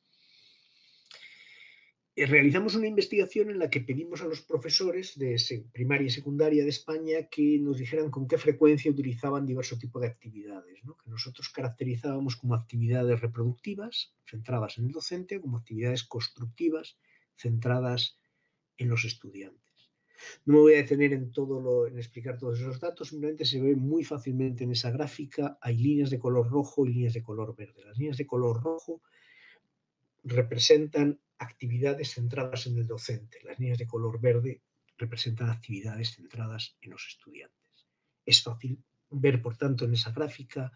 eh, 2.15 2.25
realizamos 2.25 2.75
una 2.75 2.87
investigación 2.87 3.49
en 3.49 3.59
la 3.59 3.69
que 3.69 3.81
pedimos 3.81 4.21
a 4.21 4.25
los 4.25 4.41
profesores 4.41 5.17
de 5.17 5.35
primaria 5.73 6.07
y 6.07 6.09
secundaria 6.09 6.63
de 6.63 6.69
España 6.69 7.27
que 7.29 7.59
nos 7.59 7.77
dijeran 7.77 8.09
con 8.09 8.25
qué 8.25 8.37
frecuencia 8.37 8.91
utilizaban 8.91 9.45
diverso 9.45 9.77
tipo 9.77 9.99
de 9.99 10.07
actividades, 10.07 10.79
que 10.81 11.09
nosotros 11.09 11.49
caracterizábamos 11.49 12.37
como 12.37 12.55
actividades 12.55 13.19
reproductivas, 13.19 14.13
centradas 14.25 14.77
en 14.77 14.85
el 14.85 14.91
docente, 14.91 15.41
como 15.41 15.57
actividades 15.57 16.03
constructivas, 16.03 16.97
centradas 17.35 18.17
en 18.77 18.87
los 18.87 19.03
estudiantes. 19.03 19.70
No 20.45 20.53
me 20.53 20.59
voy 20.59 20.73
a 20.73 20.77
detener 20.77 21.13
en 21.13 21.31
todo 21.31 21.59
lo, 21.59 21.87
en 21.87 21.97
explicar 21.97 22.37
todos 22.37 22.59
esos 22.59 22.79
datos, 22.79 23.09
simplemente 23.09 23.45
se 23.45 23.61
ve 23.61 23.75
muy 23.75 24.03
fácilmente 24.03 24.63
en 24.63 24.71
esa 24.71 24.91
gráfica, 24.91 25.57
hay 25.61 25.77
líneas 25.77 26.09
de 26.09 26.19
color 26.19 26.49
rojo 26.49 26.85
y 26.85 26.93
líneas 26.93 27.13
de 27.13 27.23
color 27.23 27.55
verde. 27.55 27.85
Las 27.85 27.97
líneas 27.97 28.17
de 28.17 28.25
color 28.25 28.61
rojo 28.61 29.01
representan 30.23 31.19
actividades 31.37 32.13
centradas 32.13 32.67
en 32.67 32.77
el 32.77 32.87
docente. 32.87 33.39
Las 33.43 33.59
líneas 33.59 33.79
de 33.79 33.87
color 33.87 34.19
verde 34.21 34.61
representan 34.97 35.49
actividades 35.49 36.15
centradas 36.15 36.77
en 36.81 36.91
los 36.91 37.07
estudiantes. 37.07 37.87
Es 38.25 38.43
fácil 38.43 38.83
ver, 39.09 39.41
por 39.41 39.57
tanto, 39.57 39.85
en 39.85 39.93
esa 39.93 40.11
gráfica 40.11 40.71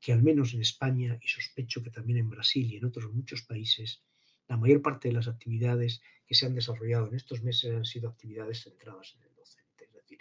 que 0.00 0.12
al 0.12 0.22
menos 0.22 0.54
en 0.54 0.60
España, 0.60 1.18
y 1.20 1.28
sospecho 1.28 1.82
que 1.82 1.90
también 1.90 2.18
en 2.18 2.30
Brasil 2.30 2.70
y 2.70 2.76
en 2.76 2.86
otros 2.86 3.12
muchos 3.12 3.42
países, 3.42 4.02
la 4.50 4.58
mayor 4.58 4.82
parte 4.82 5.08
de 5.08 5.14
las 5.14 5.28
actividades 5.28 6.02
que 6.26 6.34
se 6.34 6.44
han 6.44 6.54
desarrollado 6.54 7.06
en 7.06 7.14
estos 7.14 7.42
meses 7.42 7.74
han 7.74 7.86
sido 7.86 8.10
actividades 8.10 8.64
centradas 8.64 9.14
en 9.16 9.22
el 9.22 9.34
docente. 9.34 9.84
Es 9.84 9.92
decir, 9.94 10.18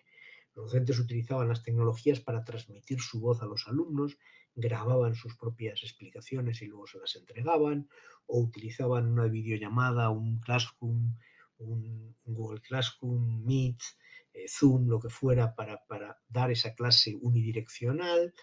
los 0.55 0.67
docentes 0.67 0.99
utilizaban 0.99 1.49
las 1.49 1.63
tecnologías 1.63 2.21
para 2.21 2.45
transmitir 2.45 3.01
su 3.01 3.19
voz 3.19 3.41
a 3.41 3.45
los 3.45 3.67
alumnos 3.67 4.17
grababan 4.55 5.15
sus 5.15 5.35
propias 5.35 5.83
explicaciones 5.83 6.61
y 6.61 6.67
luego 6.67 6.87
se 6.87 6.99
las 6.99 7.15
entregaban, 7.15 7.89
o 8.27 8.39
utilizaban 8.39 9.07
una 9.07 9.25
videollamada, 9.25 10.09
un 10.09 10.39
Classroom, 10.39 11.15
un, 11.57 12.15
Google 12.25 12.61
Classroom, 12.61 13.43
Meet, 13.45 13.79
eh, 14.33 14.45
Zoom, 14.47 14.87
lo 14.87 14.99
que 14.99 15.09
fuera, 15.09 15.55
para, 15.55 15.83
dar 16.27 16.51
esa 16.51 16.75
clase 16.75 17.17
unidireccional, 17.19 18.33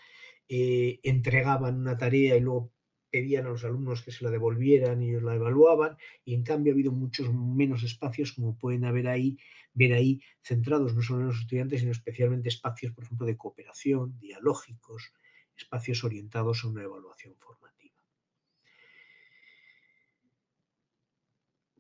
eh, 0.48 1.00
entregaban 1.02 1.76
una 1.76 1.96
tarea 1.96 2.36
y 2.36 2.40
luego 2.40 2.72
pedían 3.16 3.46
a 3.46 3.48
los 3.48 3.64
alumnos 3.64 4.02
que 4.02 4.12
se 4.12 4.22
la 4.24 4.30
devolvieran 4.30 5.02
y 5.02 5.08
ellos 5.08 5.22
la 5.22 5.34
evaluaban, 5.34 5.96
y 6.22 6.34
en 6.34 6.42
cambio 6.42 6.70
ha 6.70 6.74
habido 6.74 6.92
muchos 6.92 7.32
menos 7.32 7.82
espacios, 7.82 8.32
como 8.32 8.58
pueden 8.58 8.84
haber 8.84 9.08
ahí, 9.08 9.38
ver 9.72 9.94
ahí, 9.94 10.20
centrados 10.42 10.94
no 10.94 11.00
solo 11.00 11.20
en 11.20 11.28
los 11.28 11.40
estudiantes, 11.40 11.80
sino 11.80 11.92
especialmente 11.92 12.50
espacios, 12.50 12.92
por 12.92 13.04
ejemplo, 13.04 13.26
de 13.26 13.38
cooperación, 13.38 14.18
dialógicos, 14.20 15.14
espacios 15.56 16.04
orientados 16.04 16.62
a 16.62 16.68
una 16.68 16.82
evaluación 16.82 17.34
formativa. 17.38 17.96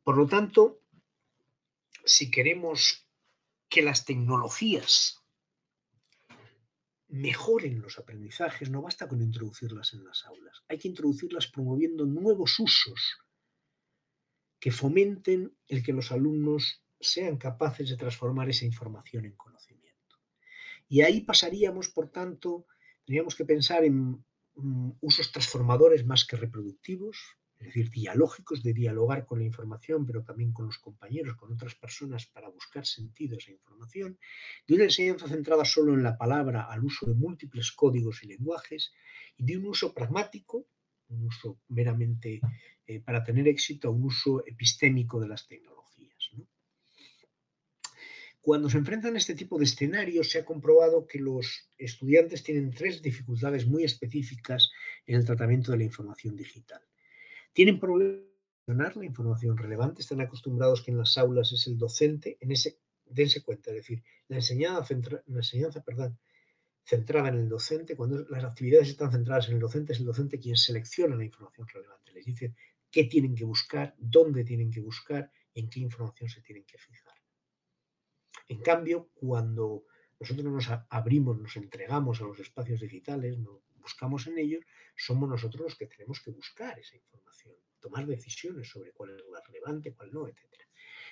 Por 0.02 0.16
lo 0.16 0.26
tanto, 0.26 0.80
si 2.06 2.30
queremos 2.30 3.06
que 3.68 3.82
las 3.82 4.06
tecnologías 4.06 5.22
mejoren 7.16 7.80
los 7.80 7.98
aprendizajes, 7.98 8.70
no 8.70 8.82
basta 8.82 9.08
con 9.08 9.20
introducirlas 9.22 9.92
en 9.94 10.04
las 10.04 10.24
aulas, 10.26 10.62
hay 10.68 10.78
que 10.78 10.88
introducirlas 10.88 11.46
promoviendo 11.48 12.06
nuevos 12.06 12.58
usos 12.58 13.18
que 14.58 14.70
fomenten 14.70 15.56
el 15.68 15.82
que 15.82 15.92
los 15.92 16.12
alumnos 16.12 16.82
sean 17.00 17.36
capaces 17.36 17.90
de 17.90 17.96
transformar 17.96 18.48
esa 18.48 18.64
información 18.64 19.26
en 19.26 19.36
conocimiento. 19.36 20.16
Y 20.88 21.02
ahí 21.02 21.20
pasaríamos, 21.20 21.88
por 21.88 22.10
tanto, 22.10 22.66
Tendríamos 23.06 23.36
que 23.36 23.44
pensar 23.44 23.84
en 23.84 24.24
mm, 24.56 24.90
usos 25.00 25.30
transformadores 25.30 26.04
más 26.04 26.26
que 26.26 26.36
reproductivos, 26.36 27.16
es 27.58 27.66
decir, 27.66 27.90
dialógicos, 27.90 28.62
de 28.62 28.74
dialogar 28.74 29.24
con 29.24 29.38
la 29.38 29.46
información, 29.46 30.04
pero 30.06 30.22
también 30.22 30.52
con 30.52 30.66
los 30.66 30.78
compañeros, 30.78 31.36
con 31.36 31.52
otras 31.52 31.74
personas, 31.74 32.26
para 32.26 32.48
buscar 32.48 32.84
sentido 32.84 33.34
a 33.34 33.38
esa 33.38 33.50
información, 33.50 34.18
de 34.66 34.74
una 34.74 34.84
enseñanza 34.84 35.28
centrada 35.28 35.64
solo 35.64 35.94
en 35.94 36.02
la 36.02 36.18
palabra 36.18 36.64
al 36.70 36.84
uso 36.84 37.06
de 37.06 37.14
múltiples 37.14 37.72
códigos 37.72 38.22
y 38.22 38.28
lenguajes, 38.28 38.92
y 39.36 39.44
de 39.44 39.56
un 39.56 39.66
uso 39.66 39.94
pragmático, 39.94 40.66
un 41.08 41.26
uso 41.26 41.60
meramente 41.68 42.40
eh, 42.86 43.00
para 43.00 43.24
tener 43.24 43.48
éxito, 43.48 43.90
un 43.90 44.04
uso 44.04 44.44
epistémico 44.46 45.20
de 45.20 45.28
las 45.28 45.46
tecnologías. 45.46 45.76
Cuando 48.46 48.70
se 48.70 48.78
enfrentan 48.78 49.16
a 49.16 49.18
este 49.18 49.34
tipo 49.34 49.58
de 49.58 49.64
escenarios, 49.64 50.30
se 50.30 50.38
ha 50.38 50.44
comprobado 50.44 51.04
que 51.04 51.18
los 51.18 51.68
estudiantes 51.78 52.44
tienen 52.44 52.70
tres 52.70 53.02
dificultades 53.02 53.66
muy 53.66 53.82
específicas 53.82 54.70
en 55.04 55.16
el 55.16 55.24
tratamiento 55.24 55.72
de 55.72 55.78
la 55.78 55.84
información 55.84 56.36
digital. 56.36 56.80
Tienen 57.56 57.80
problemas 57.80 58.96
la 58.96 59.04
información 59.06 59.56
relevante, 59.56 60.02
están 60.02 60.20
acostumbrados 60.20 60.82
que 60.82 60.90
en 60.90 60.98
las 60.98 61.16
aulas 61.16 61.52
es 61.52 61.66
el 61.66 61.78
docente, 61.78 62.36
en 62.42 62.52
ese, 62.52 62.80
dense 63.06 63.42
cuenta, 63.42 63.70
es 63.70 63.76
decir, 63.76 64.02
la 64.28 64.36
enseñanza, 64.36 64.94
la 65.26 65.38
enseñanza 65.38 65.82
perdón, 65.82 66.18
centrada 66.84 67.30
en 67.30 67.36
el 67.36 67.48
docente, 67.48 67.96
cuando 67.96 68.26
las 68.28 68.44
actividades 68.44 68.90
están 68.90 69.10
centradas 69.10 69.48
en 69.48 69.54
el 69.54 69.60
docente, 69.60 69.94
es 69.94 70.00
el 70.00 70.04
docente 70.04 70.38
quien 70.38 70.54
selecciona 70.54 71.16
la 71.16 71.24
información 71.24 71.66
relevante, 71.66 72.12
les 72.12 72.26
dice 72.26 72.54
qué 72.90 73.04
tienen 73.04 73.34
que 73.34 73.46
buscar, 73.46 73.94
dónde 73.96 74.44
tienen 74.44 74.70
que 74.70 74.82
buscar 74.82 75.32
en 75.54 75.70
qué 75.70 75.80
información 75.80 76.28
se 76.28 76.42
tienen 76.42 76.64
que 76.64 76.76
fijar. 76.76 77.14
En 78.48 78.60
cambio, 78.60 79.08
cuando 79.14 79.86
nosotros 80.20 80.44
nos 80.44 80.68
abrimos, 80.90 81.38
nos 81.38 81.56
entregamos 81.56 82.20
a 82.20 82.24
los 82.24 82.38
espacios 82.38 82.80
digitales, 82.80 83.38
nos 83.38 83.65
buscamos 83.86 84.26
en 84.26 84.36
ellos, 84.38 84.64
somos 84.96 85.28
nosotros 85.28 85.62
los 85.62 85.76
que 85.76 85.86
tenemos 85.86 86.20
que 86.20 86.32
buscar 86.32 86.76
esa 86.76 86.96
información, 86.96 87.54
tomar 87.78 88.04
decisiones 88.04 88.68
sobre 88.68 88.90
cuál 88.92 89.10
es 89.10 89.22
la 89.30 89.40
relevante, 89.46 89.94
cuál 89.94 90.10
no, 90.12 90.26
etc. 90.26 90.42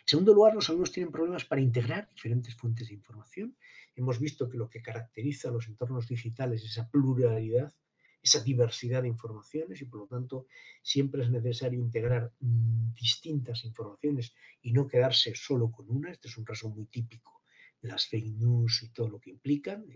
En 0.04 0.08
segundo 0.12 0.34
lugar, 0.34 0.54
los 0.54 0.68
alumnos 0.68 0.90
tienen 0.90 1.12
problemas 1.12 1.44
para 1.44 1.60
integrar 1.60 2.10
diferentes 2.10 2.52
fuentes 2.56 2.88
de 2.88 2.94
información. 2.94 3.56
Hemos 3.94 4.18
visto 4.18 4.48
que 4.50 4.58
lo 4.58 4.68
que 4.68 4.82
caracteriza 4.82 5.48
a 5.48 5.52
los 5.52 5.68
entornos 5.68 6.08
digitales 6.08 6.64
es 6.64 6.72
esa 6.72 6.90
pluralidad, 6.90 7.72
esa 8.20 8.40
diversidad 8.42 9.02
de 9.02 9.08
informaciones 9.08 9.80
y 9.80 9.84
por 9.84 10.00
lo 10.00 10.06
tanto 10.08 10.46
siempre 10.82 11.22
es 11.22 11.30
necesario 11.30 11.78
integrar 11.78 12.32
mm, 12.40 12.94
distintas 12.94 13.64
informaciones 13.64 14.34
y 14.62 14.72
no 14.72 14.88
quedarse 14.88 15.32
solo 15.36 15.70
con 15.70 15.88
una. 15.88 16.10
Este 16.10 16.26
es 16.26 16.36
un 16.36 16.44
caso 16.44 16.68
muy 16.70 16.86
típico 16.86 17.42
de 17.80 17.90
las 17.90 18.08
fake 18.08 18.34
news 18.38 18.82
y 18.82 18.88
todo 18.88 19.08
lo 19.08 19.20
que 19.20 19.30
implican, 19.30 19.86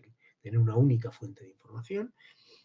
tener 0.41 0.59
una 0.59 0.77
única 0.77 1.11
fuente 1.11 1.45
de 1.45 1.51
información. 1.51 2.15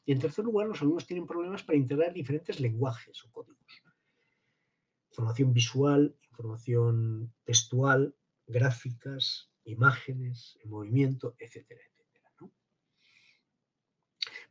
Y 0.05 0.11
en 0.11 0.19
tercer 0.19 0.45
lugar, 0.45 0.67
los 0.67 0.81
alumnos 0.81 1.07
tienen 1.07 1.25
problemas 1.25 1.63
para 1.63 1.77
integrar 1.77 2.13
diferentes 2.13 2.59
lenguajes 2.59 3.23
o 3.23 3.31
códigos. 3.31 3.83
Información 5.11 5.53
visual, 5.53 6.15
información 6.29 7.33
textual, 7.45 8.15
gráficas, 8.47 9.51
imágenes, 9.63 10.57
en 10.63 10.69
movimiento, 10.71 11.35
etcétera, 11.39 11.81
etcétera. 11.81 12.31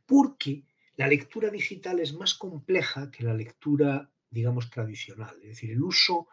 Porque 0.05 0.65
la 0.95 1.07
lectura 1.07 1.49
digital 1.49 1.99
es 1.99 2.13
más 2.13 2.33
compleja 2.33 3.11
que 3.11 3.23
la 3.23 3.33
lectura, 3.33 4.11
digamos, 4.29 4.69
tradicional. 4.69 5.35
Es 5.41 5.49
decir, 5.49 5.71
el 5.71 5.83
uso 5.83 6.27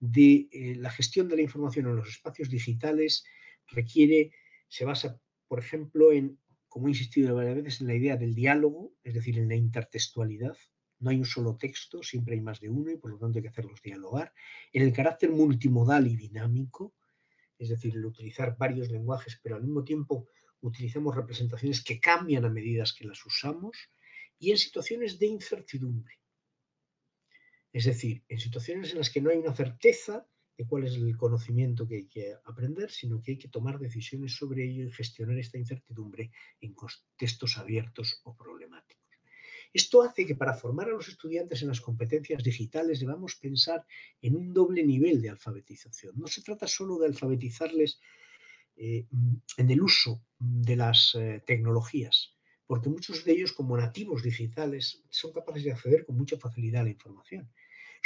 de 0.00 0.48
eh, 0.52 0.74
la 0.76 0.90
gestión 0.90 1.28
de 1.28 1.36
la 1.36 1.42
información 1.42 1.86
en 1.86 1.96
los 1.96 2.08
espacios 2.08 2.50
digitales 2.50 3.24
requiere, 3.68 4.32
se 4.68 4.84
basa, 4.84 5.20
por 5.48 5.58
ejemplo, 5.58 6.12
en, 6.12 6.38
como 6.74 6.88
he 6.88 6.90
insistido 6.90 7.36
varias 7.36 7.54
veces, 7.54 7.80
en 7.80 7.86
la 7.86 7.94
idea 7.94 8.16
del 8.16 8.34
diálogo, 8.34 8.92
es 9.04 9.14
decir, 9.14 9.38
en 9.38 9.46
la 9.46 9.54
intertextualidad. 9.54 10.56
No 10.98 11.10
hay 11.10 11.18
un 11.18 11.24
solo 11.24 11.56
texto, 11.56 12.02
siempre 12.02 12.34
hay 12.34 12.40
más 12.40 12.58
de 12.58 12.68
uno 12.68 12.90
y 12.90 12.96
por 12.96 13.12
lo 13.12 13.16
tanto 13.16 13.38
hay 13.38 13.42
que 13.42 13.48
hacerlos 13.50 13.80
dialogar. 13.80 14.34
En 14.72 14.82
el 14.82 14.92
carácter 14.92 15.30
multimodal 15.30 16.08
y 16.08 16.16
dinámico, 16.16 16.92
es 17.60 17.68
decir, 17.68 17.94
el 17.94 18.04
utilizar 18.04 18.56
varios 18.58 18.90
lenguajes, 18.90 19.38
pero 19.40 19.54
al 19.54 19.62
mismo 19.62 19.84
tiempo 19.84 20.26
utilizamos 20.62 21.14
representaciones 21.14 21.80
que 21.80 22.00
cambian 22.00 22.44
a 22.44 22.50
medida 22.50 22.82
que 22.98 23.06
las 23.06 23.24
usamos 23.24 23.78
y 24.40 24.50
en 24.50 24.58
situaciones 24.58 25.20
de 25.20 25.26
incertidumbre. 25.26 26.18
Es 27.72 27.84
decir, 27.84 28.24
en 28.26 28.40
situaciones 28.40 28.90
en 28.90 28.98
las 28.98 29.10
que 29.10 29.20
no 29.20 29.30
hay 29.30 29.38
una 29.38 29.54
certeza 29.54 30.26
de 30.56 30.66
cuál 30.66 30.84
es 30.84 30.94
el 30.94 31.16
conocimiento 31.16 31.86
que 31.86 31.96
hay 31.96 32.06
que 32.06 32.34
aprender, 32.44 32.90
sino 32.90 33.20
que 33.20 33.32
hay 33.32 33.38
que 33.38 33.48
tomar 33.48 33.78
decisiones 33.78 34.36
sobre 34.36 34.64
ello 34.64 34.84
y 34.84 34.92
gestionar 34.92 35.38
esta 35.38 35.58
incertidumbre 35.58 36.30
en 36.60 36.74
contextos 36.74 37.58
abiertos 37.58 38.20
o 38.24 38.36
problemáticos. 38.36 39.04
Esto 39.72 40.02
hace 40.02 40.24
que 40.24 40.36
para 40.36 40.54
formar 40.54 40.86
a 40.86 40.92
los 40.92 41.08
estudiantes 41.08 41.60
en 41.62 41.68
las 41.68 41.80
competencias 41.80 42.44
digitales 42.44 43.00
debamos 43.00 43.34
pensar 43.34 43.84
en 44.22 44.36
un 44.36 44.54
doble 44.54 44.84
nivel 44.84 45.20
de 45.20 45.30
alfabetización. 45.30 46.14
No 46.16 46.28
se 46.28 46.42
trata 46.42 46.68
solo 46.68 46.96
de 46.98 47.08
alfabetizarles 47.08 47.98
eh, 48.76 49.06
en 49.56 49.70
el 49.70 49.82
uso 49.82 50.22
de 50.38 50.76
las 50.76 51.16
eh, 51.16 51.42
tecnologías, 51.44 52.36
porque 52.66 52.88
muchos 52.88 53.24
de 53.24 53.32
ellos, 53.32 53.52
como 53.52 53.76
nativos 53.76 54.22
digitales, 54.22 55.02
son 55.10 55.32
capaces 55.32 55.64
de 55.64 55.72
acceder 55.72 56.04
con 56.06 56.16
mucha 56.16 56.38
facilidad 56.38 56.82
a 56.82 56.84
la 56.84 56.90
información. 56.90 57.50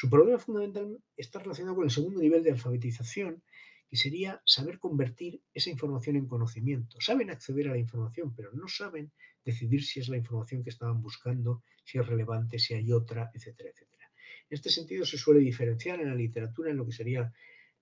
Su 0.01 0.09
problema 0.09 0.39
fundamental 0.39 1.03
está 1.17 1.41
relacionado 1.41 1.75
con 1.75 1.85
el 1.85 1.91
segundo 1.91 2.21
nivel 2.21 2.45
de 2.45 2.53
alfabetización, 2.53 3.43
que 3.91 3.97
sería 3.97 4.41
saber 4.45 4.79
convertir 4.79 5.43
esa 5.53 5.71
información 5.71 6.15
en 6.15 6.29
conocimiento. 6.29 7.01
Saben 7.01 7.31
acceder 7.31 7.67
a 7.67 7.73
la 7.73 7.79
información, 7.79 8.33
pero 8.33 8.53
no 8.53 8.69
saben 8.69 9.11
decidir 9.45 9.83
si 9.83 9.99
es 9.99 10.09
la 10.09 10.17
información 10.17 10.63
que 10.63 10.71
estaban 10.71 11.03
buscando, 11.03 11.65
si 11.85 11.99
es 11.99 12.07
relevante, 12.07 12.61
si 12.61 12.75
hay 12.75 12.93
otra, 12.93 13.33
etcétera, 13.35 13.71
etcétera. 13.71 14.13
En 14.49 14.55
este 14.55 14.71
sentido 14.71 15.05
se 15.05 15.19
suele 15.19 15.41
diferenciar 15.41 16.01
en 16.01 16.11
la 16.11 16.15
literatura 16.15 16.71
en 16.71 16.77
lo 16.77 16.87
que 16.87 16.93
sería 16.93 17.33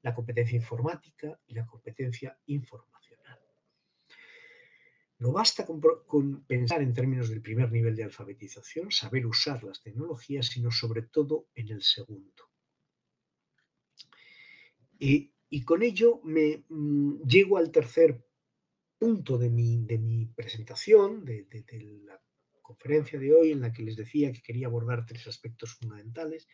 la 0.00 0.14
competencia 0.14 0.56
informática 0.56 1.38
y 1.46 1.52
la 1.52 1.66
competencia 1.66 2.38
informacional. 2.46 2.95
No 5.18 5.32
basta 5.32 5.64
con, 5.64 6.44
pensar 6.44 6.82
en 6.82 6.92
términos 6.92 7.30
del 7.30 7.40
primer 7.40 7.72
nivel 7.72 7.96
de 7.96 8.04
alfabetización, 8.04 8.90
saber 8.90 9.26
usar 9.26 9.64
las 9.64 9.82
tecnologías, 9.82 10.46
sino 10.46 10.70
sobre 10.70 11.02
todo 11.02 11.48
en 11.54 11.70
el 11.70 11.82
segundo. 11.82 12.50
Y, 14.98 15.32
con 15.64 15.82
ello 15.82 16.20
me 16.22 16.64
mm, 16.68 17.22
llego 17.22 17.56
al 17.56 17.70
tercer 17.70 18.22
punto 18.98 19.38
de 19.38 19.48
mi, 19.48 19.84
de 19.84 19.98
mi 19.98 20.26
presentación, 20.26 21.24
de, 21.24 21.46
la 22.04 22.20
conferencia 22.60 23.18
de 23.18 23.32
hoy, 23.32 23.52
en 23.52 23.62
la 23.62 23.72
que 23.72 23.82
les 23.82 23.96
decía 23.96 24.32
que 24.32 24.42
quería 24.42 24.66
abordar 24.66 25.06
tres 25.06 25.26
aspectos 25.26 25.74
fundamentales, 25.74 26.46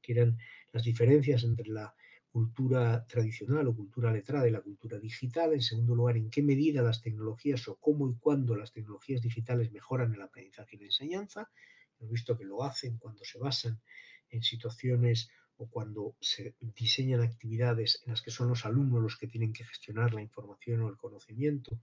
que 0.00 0.12
eran 0.12 0.38
las 0.72 0.84
diferencias 0.84 1.42
entre 1.42 1.68
la 1.68 1.94
cultura 2.34 3.06
tradicional 3.06 3.68
o 3.68 3.76
cultura 3.76 4.10
letrada 4.10 4.48
y 4.48 4.50
la 4.50 4.60
cultura 4.60 4.98
digital. 4.98 5.52
En 5.52 5.62
segundo 5.62 5.94
lugar, 5.94 6.16
en 6.16 6.30
qué 6.30 6.42
medida 6.42 6.82
las 6.82 7.00
tecnologías 7.00 7.68
o 7.68 7.76
cómo 7.76 8.10
y 8.10 8.16
cuándo 8.16 8.56
las 8.56 8.72
tecnologías 8.72 9.22
digitales 9.22 9.70
mejoran 9.70 10.12
el 10.12 10.20
aprendizaje 10.20 10.74
y 10.74 10.80
la 10.80 10.86
enseñanza. 10.86 11.48
Hemos 11.96 12.10
visto 12.10 12.36
que 12.36 12.44
lo 12.44 12.64
hacen 12.64 12.98
cuando 12.98 13.22
se 13.24 13.38
basan 13.38 13.80
en 14.30 14.42
situaciones 14.42 15.30
o 15.58 15.70
cuando 15.70 16.16
se 16.20 16.56
diseñan 16.60 17.20
actividades 17.22 18.02
en 18.04 18.10
las 18.10 18.20
que 18.20 18.32
son 18.32 18.48
los 18.48 18.66
alumnos 18.66 19.00
los 19.00 19.16
que 19.16 19.28
tienen 19.28 19.52
que 19.52 19.64
gestionar 19.64 20.12
la 20.12 20.20
información 20.20 20.82
o 20.82 20.88
el 20.88 20.96
conocimiento 20.96 21.78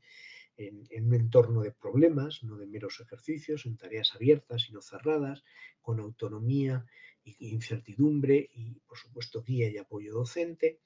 en, 0.57 1.05
un 1.05 1.13
entorno 1.13 1.61
de 1.61 1.71
problemas, 1.71 2.43
no 2.43 2.57
de 2.57 2.67
meros 2.67 2.99
ejercicios, 2.99 3.65
en 3.65 3.77
tareas 3.77 4.13
abiertas 4.15 4.67
y 4.67 4.73
no 4.73 4.81
cerradas, 4.81 5.45
con 5.81 6.01
autonomía 6.01 6.85
incertidumbre 7.23 8.49
y, 8.53 8.79
por 8.87 8.97
supuesto, 8.97 9.43
guía 9.43 9.69
y 9.69 9.77
apoyo 9.77 10.13
docente. 10.13 10.79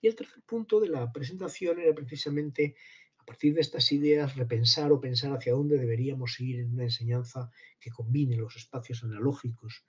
Y 0.00 0.08
el 0.08 0.14
tercer 0.14 0.42
punto 0.42 0.80
de 0.80 0.88
la 0.88 1.12
presentación 1.12 1.80
era 1.80 1.94
precisamente, 1.94 2.74
a 3.18 3.24
partir 3.24 3.54
de 3.54 3.60
estas 3.60 3.90
ideas, 3.92 4.36
repensar 4.36 4.92
o 4.92 5.00
pensar 5.00 5.32
hacia 5.32 5.52
dónde 5.52 5.78
deberíamos 5.78 6.38
ir 6.40 6.60
en 6.60 6.72
una 6.72 6.84
enseñanza 6.84 7.50
que 7.80 7.90
combine 7.90 8.36
los 8.36 8.56
espacios 8.56 9.02
analógicos 9.04 9.84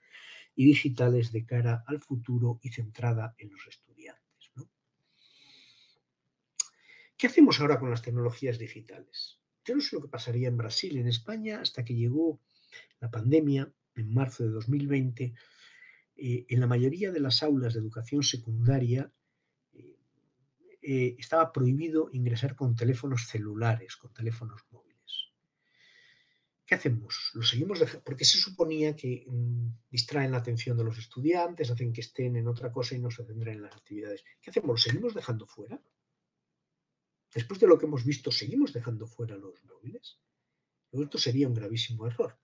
y 0.56 0.64
digitales 0.66 1.32
de 1.32 1.44
cara 1.44 1.84
al 1.86 2.00
futuro 2.00 2.60
y 2.62 2.70
centrada 2.70 3.34
en 3.38 3.50
los 3.50 3.66
estudiantes. 3.66 4.24
¿Qué 7.16 7.28
hacemos 7.28 7.60
ahora 7.60 7.78
con 7.78 7.90
las 7.90 8.02
tecnologías 8.02 8.58
digitales? 8.58 9.38
Yo 9.64 9.74
no 9.74 9.80
sé 9.80 9.96
lo 9.96 10.02
que 10.02 10.08
pasaría 10.08 10.48
en 10.48 10.56
Brasil, 10.56 10.98
en 10.98 11.08
España, 11.08 11.60
hasta 11.60 11.84
que 11.84 11.94
llegó 11.94 12.40
la 13.00 13.10
pandemia 13.10 13.72
en 13.94 14.12
marzo 14.12 14.44
de 14.44 14.50
2020. 14.50 15.32
Eh, 16.16 16.46
en 16.48 16.60
la 16.60 16.66
mayoría 16.66 17.10
de 17.10 17.20
las 17.20 17.42
aulas 17.42 17.74
de 17.74 17.80
educación 17.80 18.22
secundaria 18.22 19.12
eh, 19.72 19.98
eh, 20.82 21.16
estaba 21.18 21.52
prohibido 21.52 22.08
ingresar 22.12 22.54
con 22.54 22.76
teléfonos 22.76 23.26
celulares, 23.26 23.96
con 23.96 24.12
teléfonos 24.12 24.62
móviles. 24.70 25.32
¿Qué 26.66 26.76
hacemos? 26.76 27.32
¿Lo 27.34 27.42
seguimos? 27.42 27.80
Porque 28.04 28.24
se 28.24 28.38
suponía 28.38 28.94
que 28.96 29.24
mm, 29.26 29.68
distraen 29.90 30.32
la 30.32 30.38
atención 30.38 30.76
de 30.76 30.84
los 30.84 30.98
estudiantes, 30.98 31.70
hacen 31.70 31.92
que 31.92 32.00
estén 32.00 32.36
en 32.36 32.48
otra 32.48 32.70
cosa 32.72 32.94
y 32.94 33.00
no 33.00 33.10
se 33.10 33.24
centren 33.24 33.56
en 33.56 33.62
las 33.62 33.74
actividades. 33.74 34.24
¿Qué 34.40 34.50
hacemos? 34.50 34.68
¿Lo 34.70 34.76
seguimos 34.78 35.14
dejando 35.14 35.46
fuera? 35.46 35.82
Después 37.34 37.58
de 37.58 37.66
lo 37.66 37.76
que 37.76 37.86
hemos 37.86 38.04
visto, 38.04 38.30
¿seguimos 38.30 38.72
dejando 38.72 39.06
fuera 39.06 39.36
los 39.36 39.62
móviles? 39.64 40.20
Esto 40.92 41.18
sería 41.18 41.48
un 41.48 41.54
gravísimo 41.54 42.06
error. 42.06 42.38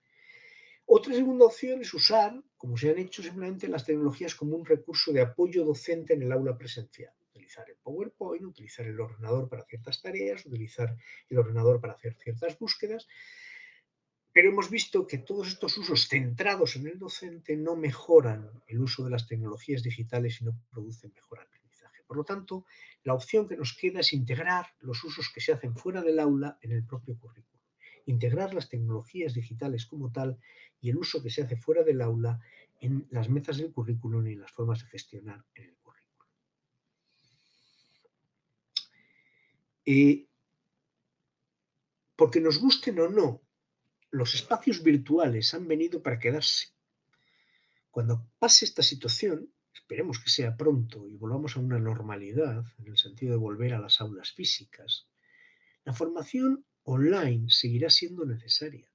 Otra 0.92 1.14
segunda 1.14 1.44
opción 1.44 1.80
es 1.82 1.94
usar, 1.94 2.42
como 2.56 2.76
se 2.76 2.90
han 2.90 2.98
hecho 2.98 3.22
simplemente 3.22 3.68
las 3.68 3.84
tecnologías 3.84 4.34
como 4.34 4.56
un 4.56 4.66
recurso 4.66 5.12
de 5.12 5.20
apoyo 5.20 5.64
docente 5.64 6.14
en 6.14 6.22
el 6.22 6.32
aula 6.32 6.58
presencial. 6.58 7.14
Utilizar 7.28 7.70
el 7.70 7.76
PowerPoint, 7.76 8.44
utilizar 8.44 8.84
el 8.84 8.98
ordenador 8.98 9.48
para 9.48 9.64
ciertas 9.66 10.02
tareas, 10.02 10.44
utilizar 10.46 10.96
el 11.28 11.38
ordenador 11.38 11.80
para 11.80 11.92
hacer 11.92 12.16
ciertas 12.20 12.58
búsquedas, 12.58 13.06
pero 14.32 14.48
hemos 14.48 14.68
visto 14.68 15.06
que 15.06 15.18
todos 15.18 15.46
estos 15.46 15.78
usos 15.78 16.08
centrados 16.08 16.74
en 16.74 16.88
el 16.88 16.98
docente 16.98 17.56
no 17.56 17.76
mejoran 17.76 18.50
el 18.66 18.80
uso 18.80 19.04
de 19.04 19.10
las 19.10 19.28
tecnologías 19.28 19.84
digitales 19.84 20.40
y 20.40 20.44
no 20.46 20.60
producen 20.72 21.12
mejor 21.14 21.38
aprendizaje. 21.38 22.02
Por 22.04 22.16
lo 22.16 22.24
tanto, 22.24 22.66
la 23.04 23.14
opción 23.14 23.46
que 23.46 23.56
nos 23.56 23.76
queda 23.76 24.00
es 24.00 24.12
integrar 24.12 24.66
los 24.80 25.04
usos 25.04 25.30
que 25.32 25.40
se 25.40 25.52
hacen 25.52 25.76
fuera 25.76 26.02
del 26.02 26.18
aula 26.18 26.58
en 26.62 26.72
el 26.72 26.84
propio 26.84 27.16
currículo. 27.16 27.59
Integrar 28.06 28.54
las 28.54 28.68
tecnologías 28.68 29.34
digitales 29.34 29.86
como 29.86 30.12
tal 30.12 30.38
y 30.80 30.90
el 30.90 30.96
uso 30.96 31.22
que 31.22 31.30
se 31.30 31.42
hace 31.42 31.56
fuera 31.56 31.82
del 31.82 32.00
aula 32.02 32.40
en 32.80 33.06
las 33.10 33.28
metas 33.28 33.58
del 33.58 33.72
currículum 33.72 34.26
y 34.26 34.32
en 34.32 34.40
las 34.40 34.52
formas 34.52 34.80
de 34.80 34.86
gestionar 34.86 35.44
en 35.54 35.64
el 35.64 35.76
currículo. 35.76 36.28
Eh, 39.84 40.26
porque 42.16 42.40
nos 42.40 42.58
gusten 42.58 42.98
o 43.00 43.08
no 43.08 43.42
los 44.10 44.34
espacios 44.34 44.82
virtuales 44.82 45.54
han 45.54 45.68
venido 45.68 46.02
para 46.02 46.18
quedarse. 46.18 46.68
Cuando 47.90 48.26
pase 48.38 48.64
esta 48.64 48.82
situación, 48.82 49.52
esperemos 49.72 50.18
que 50.18 50.30
sea 50.30 50.56
pronto 50.56 51.06
y 51.08 51.16
volvamos 51.16 51.56
a 51.56 51.60
una 51.60 51.78
normalidad, 51.78 52.64
en 52.78 52.88
el 52.88 52.98
sentido 52.98 53.32
de 53.32 53.38
volver 53.38 53.74
a 53.74 53.80
las 53.80 54.00
aulas 54.00 54.32
físicas, 54.32 55.08
la 55.84 55.92
formación 55.92 56.64
online 56.84 57.46
seguirá 57.48 57.90
siendo 57.90 58.24
necesaria. 58.24 58.90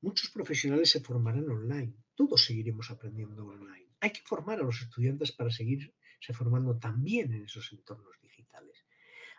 Muchos 0.00 0.30
profesionales 0.30 0.90
se 0.90 1.00
formarán 1.00 1.48
online, 1.48 1.94
todos 2.14 2.44
seguiremos 2.44 2.90
aprendiendo 2.90 3.46
online. 3.46 3.88
Hay 4.00 4.10
que 4.10 4.22
formar 4.24 4.60
a 4.60 4.64
los 4.64 4.80
estudiantes 4.80 5.32
para 5.32 5.50
seguirse 5.50 5.92
formando 6.32 6.78
también 6.78 7.32
en 7.32 7.44
esos 7.44 7.72
entornos 7.72 8.20
digitales. 8.22 8.84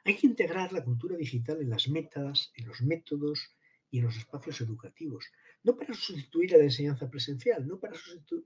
Hay 0.04 0.16
que 0.18 0.28
integrar 0.28 0.74
la 0.74 0.84
cultura 0.84 1.16
digital 1.16 1.62
en 1.62 1.70
las 1.70 1.88
metas, 1.88 2.52
en 2.56 2.68
los 2.68 2.82
métodos, 2.82 3.56
y 3.92 4.00
en 4.00 4.06
los 4.06 4.18
espacios 4.18 4.62
educativos, 4.62 5.26
no 5.64 5.76
para 5.76 5.94
sustituir 5.94 6.56
a 6.56 6.58
la 6.58 6.64
enseñanza 6.64 7.10
presencial, 7.10 7.68
no 7.68 7.78
para 7.78 7.94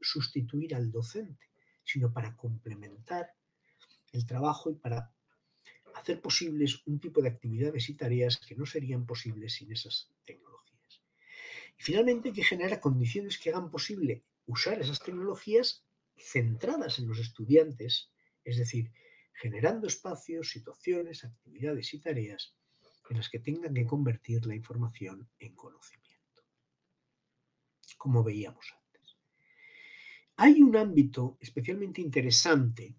sustituir 0.02 0.74
al 0.76 0.92
docente, 0.92 1.52
sino 1.84 2.12
para 2.12 2.36
complementar 2.36 3.32
el 4.12 4.26
trabajo 4.26 4.72
y 4.72 4.76
para 4.76 5.14
hacer 5.96 6.22
posibles 6.22 6.82
un 6.86 7.00
tipo 7.00 7.22
de 7.22 7.30
actividades 7.30 7.90
y 7.90 7.96
tareas 7.96 8.38
que 8.38 8.56
no 8.56 8.66
serían 8.66 9.06
posibles 9.06 9.54
sin 9.54 9.72
esas 9.72 10.12
tecnologías. 10.26 11.02
Y 11.78 11.84
finalmente 11.84 12.30
hay 12.30 12.36
que 12.36 12.44
generar 12.44 12.80
condiciones 12.80 13.38
que 13.38 13.50
hagan 13.50 13.72
posible 13.72 14.24
usar 14.46 14.80
esas 14.80 15.00
tecnologías 15.00 15.86
centradas 16.18 17.00
en 17.00 17.08
los 17.08 17.20
estudiantes, 17.20 18.12
es 18.44 18.58
decir, 18.58 18.92
generando 19.34 19.88
espacios, 19.88 20.50
situaciones, 20.50 21.24
actividades 21.24 21.94
y 21.94 22.00
tareas 22.00 22.56
en 23.10 23.18
las 23.18 23.30
que 23.30 23.40
tengan 23.40 23.74
que 23.74 23.86
convertir 23.86 24.46
la 24.46 24.56
información 24.56 25.30
en 25.40 25.56
conocimiento, 25.56 26.44
como 27.98 28.24
veíamos 28.24 28.66
antes. 28.72 29.18
Hay 30.38 30.62
un 30.62 30.76
ámbito 30.76 31.38
especialmente 31.40 32.02
interesante, 32.02 32.96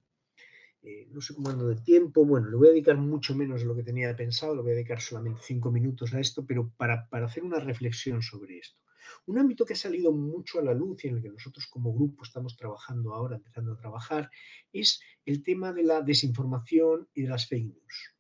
eh, 0.87 1.09
no 1.11 1.20
sé 1.20 1.34
cómo 1.34 1.51
ando 1.51 1.66
de 1.66 1.74
tiempo, 1.74 2.24
bueno, 2.24 2.49
le 2.49 2.57
voy 2.57 2.68
a 2.68 2.70
dedicar 2.70 2.97
mucho 2.97 3.34
menos 3.34 3.61
de 3.61 3.66
lo 3.66 3.74
que 3.74 3.82
tenía 3.82 4.14
pensado, 4.14 4.55
le 4.55 4.62
voy 4.62 4.70
a 4.70 4.74
dedicar 4.74 5.01
solamente 5.01 5.41
cinco 5.43 5.72
minutos 5.72 6.14
a 6.14 6.20
esto, 6.20 6.47
pero 6.47 6.70
para, 6.76 7.09
para 7.09 7.26
hacer 7.26 7.43
una 7.43 7.59
reflexión 7.59 8.22
sobre 8.22 8.59
esto. 8.59 8.80
Un 9.26 9.39
ámbito 9.39 9.64
que 9.66 9.72
ha 9.72 9.76
salido 9.76 10.12
mucho 10.12 10.61
a 10.61 10.62
la 10.62 10.74
luz 10.74 11.05
y 11.05 11.09
en 11.09 11.16
el 11.16 11.22
que 11.22 11.28
nosotros 11.28 11.66
como 11.66 11.93
grupo 11.93 12.22
estamos 12.22 12.57
trabajando 12.57 13.14
ahora, 13.14 13.34
empezando 13.34 13.72
a 13.72 13.76
trabajar, 13.76 14.30
es 14.72 15.01
el 15.24 15.43
tema 15.43 15.72
de 15.72 15.82
la 15.82 16.03
desinformación 16.03 17.09
y 17.12 17.22
de 17.22 17.30
las 17.30 17.49
fake 17.49 17.66
news. 17.66 18.14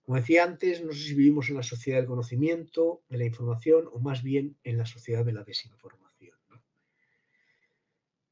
Como 0.00 0.16
decía 0.16 0.44
antes, 0.44 0.82
no 0.82 0.92
sé 0.92 1.00
si 1.00 1.14
vivimos 1.14 1.50
en 1.50 1.56
la 1.56 1.62
sociedad 1.62 1.98
del 1.98 2.08
conocimiento, 2.08 3.02
de 3.10 3.18
la 3.18 3.26
información 3.26 3.90
o 3.92 4.00
más 4.00 4.22
bien 4.22 4.56
en 4.64 4.78
la 4.78 4.86
sociedad 4.86 5.22
de 5.22 5.34
la 5.34 5.44
desinformación. 5.44 6.09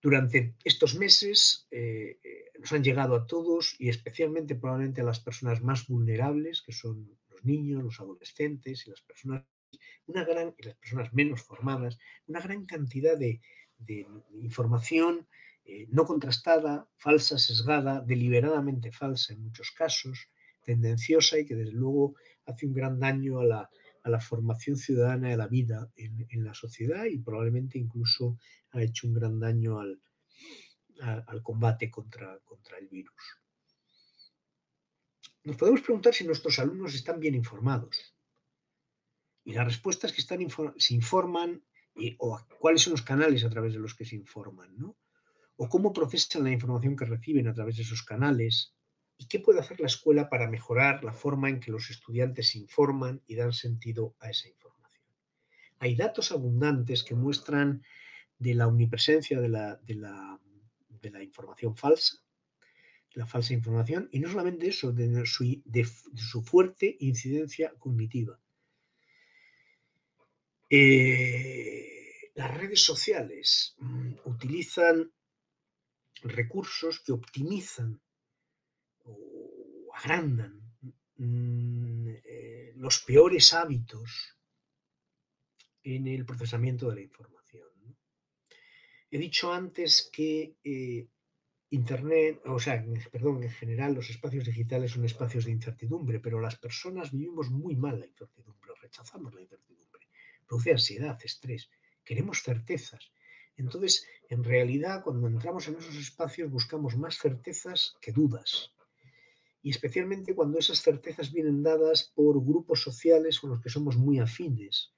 Durante 0.00 0.54
estos 0.64 0.94
meses 0.94 1.66
eh, 1.70 2.20
eh, 2.22 2.52
nos 2.58 2.72
han 2.72 2.84
llegado 2.84 3.16
a 3.16 3.26
todos 3.26 3.74
y 3.78 3.88
especialmente 3.88 4.54
probablemente 4.54 5.00
a 5.00 5.04
las 5.04 5.18
personas 5.18 5.60
más 5.60 5.88
vulnerables, 5.88 6.62
que 6.62 6.72
son 6.72 7.18
los 7.30 7.44
niños, 7.44 7.82
los 7.82 8.00
adolescentes 8.00 8.86
y 8.86 8.90
las 8.90 9.00
personas, 9.02 9.44
una 10.06 10.24
gran, 10.24 10.54
y 10.56 10.62
las 10.62 10.76
personas 10.76 11.12
menos 11.12 11.42
formadas, 11.42 11.98
una 12.28 12.40
gran 12.40 12.64
cantidad 12.64 13.18
de, 13.18 13.40
información 14.34 15.26
eh, 15.64 15.86
no 15.90 16.04
contrastada, 16.04 16.88
falsa, 16.96 17.38
sesgada, 17.38 18.00
deliberadamente 18.00 18.90
falsa 18.90 19.32
en 19.32 19.42
muchos 19.42 19.70
casos, 19.72 20.28
tendenciosa 20.64 21.38
y 21.38 21.46
que 21.46 21.54
desde 21.54 21.72
luego 21.72 22.14
hace 22.44 22.66
un 22.66 22.72
gran 22.72 22.98
daño 22.98 23.40
a 23.40 23.44
la, 23.44 23.70
a 24.08 24.10
la 24.10 24.20
formación 24.20 24.76
ciudadana 24.76 25.28
de 25.28 25.36
la 25.36 25.46
vida 25.46 25.90
en, 25.96 26.44
la 26.44 26.54
sociedad 26.54 27.04
y 27.04 27.18
probablemente 27.18 27.78
incluso 27.78 28.38
ha 28.72 28.82
hecho 28.82 29.06
un 29.06 29.14
gran 29.14 29.38
daño 29.38 29.80
al, 29.80 30.00
al 31.00 31.42
combate 31.42 31.90
contra, 31.90 32.38
contra 32.44 32.78
el 32.78 32.88
virus. 32.88 33.22
Nos 35.44 35.56
podemos 35.56 35.82
preguntar 35.82 36.14
si 36.14 36.24
nuestros 36.24 36.58
alumnos 36.58 36.94
están 36.94 37.20
bien 37.20 37.34
informados. 37.34 38.14
Y 39.44 39.52
la 39.52 39.64
respuesta 39.64 40.06
es 40.06 40.12
que 40.12 40.20
están, 40.20 40.40
se 40.76 40.94
informan 40.94 41.62
y, 41.94 42.16
o 42.18 42.38
cuáles 42.58 42.82
son 42.82 42.92
los 42.92 43.02
canales 43.02 43.44
a 43.44 43.50
través 43.50 43.72
de 43.72 43.78
los 43.78 43.94
que 43.94 44.04
se 44.04 44.16
informan, 44.16 44.76
¿no? 44.76 44.96
O 45.56 45.68
cómo 45.68 45.92
procesan 45.92 46.44
la 46.44 46.50
información 46.50 46.96
que 46.96 47.04
reciben 47.04 47.48
a 47.48 47.54
través 47.54 47.76
de 47.76 47.82
esos 47.82 48.02
canales 48.02 48.74
y 49.18 49.26
qué 49.26 49.40
puede 49.40 49.58
hacer 49.58 49.80
la 49.80 49.88
escuela 49.88 50.30
para 50.30 50.48
mejorar 50.48 51.02
la 51.02 51.12
forma 51.12 51.48
en 51.48 51.58
que 51.58 51.72
los 51.72 51.90
estudiantes 51.90 52.54
informan 52.54 53.20
y 53.26 53.34
dan 53.34 53.52
sentido 53.52 54.14
a 54.20 54.30
esa 54.30 54.48
información. 54.48 55.04
Hay 55.80 55.96
datos 55.96 56.30
abundantes 56.30 57.02
que 57.02 57.16
muestran 57.16 57.82
de 58.38 58.54
la 58.54 58.68
omnipresencia 58.68 59.40
de 59.40 59.48
la, 59.48 59.76
de 59.82 59.96
la, 59.96 61.22
información 61.22 61.76
falsa, 61.76 62.22
la 63.14 63.26
falsa 63.26 63.52
información, 63.52 64.08
y 64.12 64.20
no 64.20 64.28
solamente 64.28 64.68
eso, 64.68 64.92
de 64.92 65.24
su, 65.26 66.42
fuerte 66.42 66.96
incidencia 67.00 67.74
cognitiva. 67.76 68.38
Eh, 70.70 72.30
las 72.36 72.56
redes 72.56 72.84
sociales 72.84 73.74
mm, 73.78 74.12
utilizan 74.26 75.10
recursos 76.22 77.00
que 77.00 77.12
optimizan 77.12 78.00
agrandan 79.98 80.54
mm, 81.16 82.08
eh, 82.24 82.72
los 82.76 83.00
peores 83.00 83.52
hábitos 83.52 84.38
en 85.82 86.06
el 86.06 86.24
procesamiento 86.24 86.88
de 86.88 86.94
la 86.96 87.00
información. 87.02 87.68
He 89.10 89.18
dicho 89.18 89.52
antes 89.52 90.10
que 90.12 90.56
eh, 90.62 91.08
Internet, 91.70 92.40
o 92.46 92.58
sea, 92.58 92.84
perdón, 93.10 93.42
en 93.42 93.50
general 93.50 93.94
los 93.94 94.10
espacios 94.10 94.44
digitales 94.44 94.92
son 94.92 95.04
espacios 95.04 95.44
de 95.44 95.52
incertidumbre, 95.52 96.20
pero 96.20 96.40
las 96.40 96.56
personas 96.56 97.12
vivimos 97.12 97.50
muy 97.50 97.74
mal 97.76 97.98
la 98.00 98.06
incertidumbre, 98.06 98.72
rechazamos 98.80 99.34
la 99.34 99.42
incertidumbre 99.42 99.68
produce 100.48 100.72
ansiedad, 100.72 101.18
estrés, 101.22 101.70
queremos 102.04 102.42
certezas. 102.42 103.12
Entonces, 103.56 104.06
en 104.28 104.42
realidad, 104.42 105.02
cuando 105.04 105.26
entramos 105.28 105.68
en 105.68 105.76
esos 105.76 105.96
espacios 105.96 106.50
buscamos 106.50 106.96
más 106.96 107.18
certezas 107.18 107.96
que 108.00 108.12
dudas. 108.12 108.72
Y 109.62 109.70
especialmente 109.70 110.34
cuando 110.34 110.58
esas 110.58 110.80
certezas 110.80 111.32
vienen 111.32 111.62
dadas 111.62 112.12
por 112.14 112.42
grupos 112.44 112.82
sociales 112.82 113.40
con 113.40 113.50
los 113.50 113.60
que 113.60 113.70
somos 113.70 113.96
muy 113.96 114.18
afines. 114.18 114.92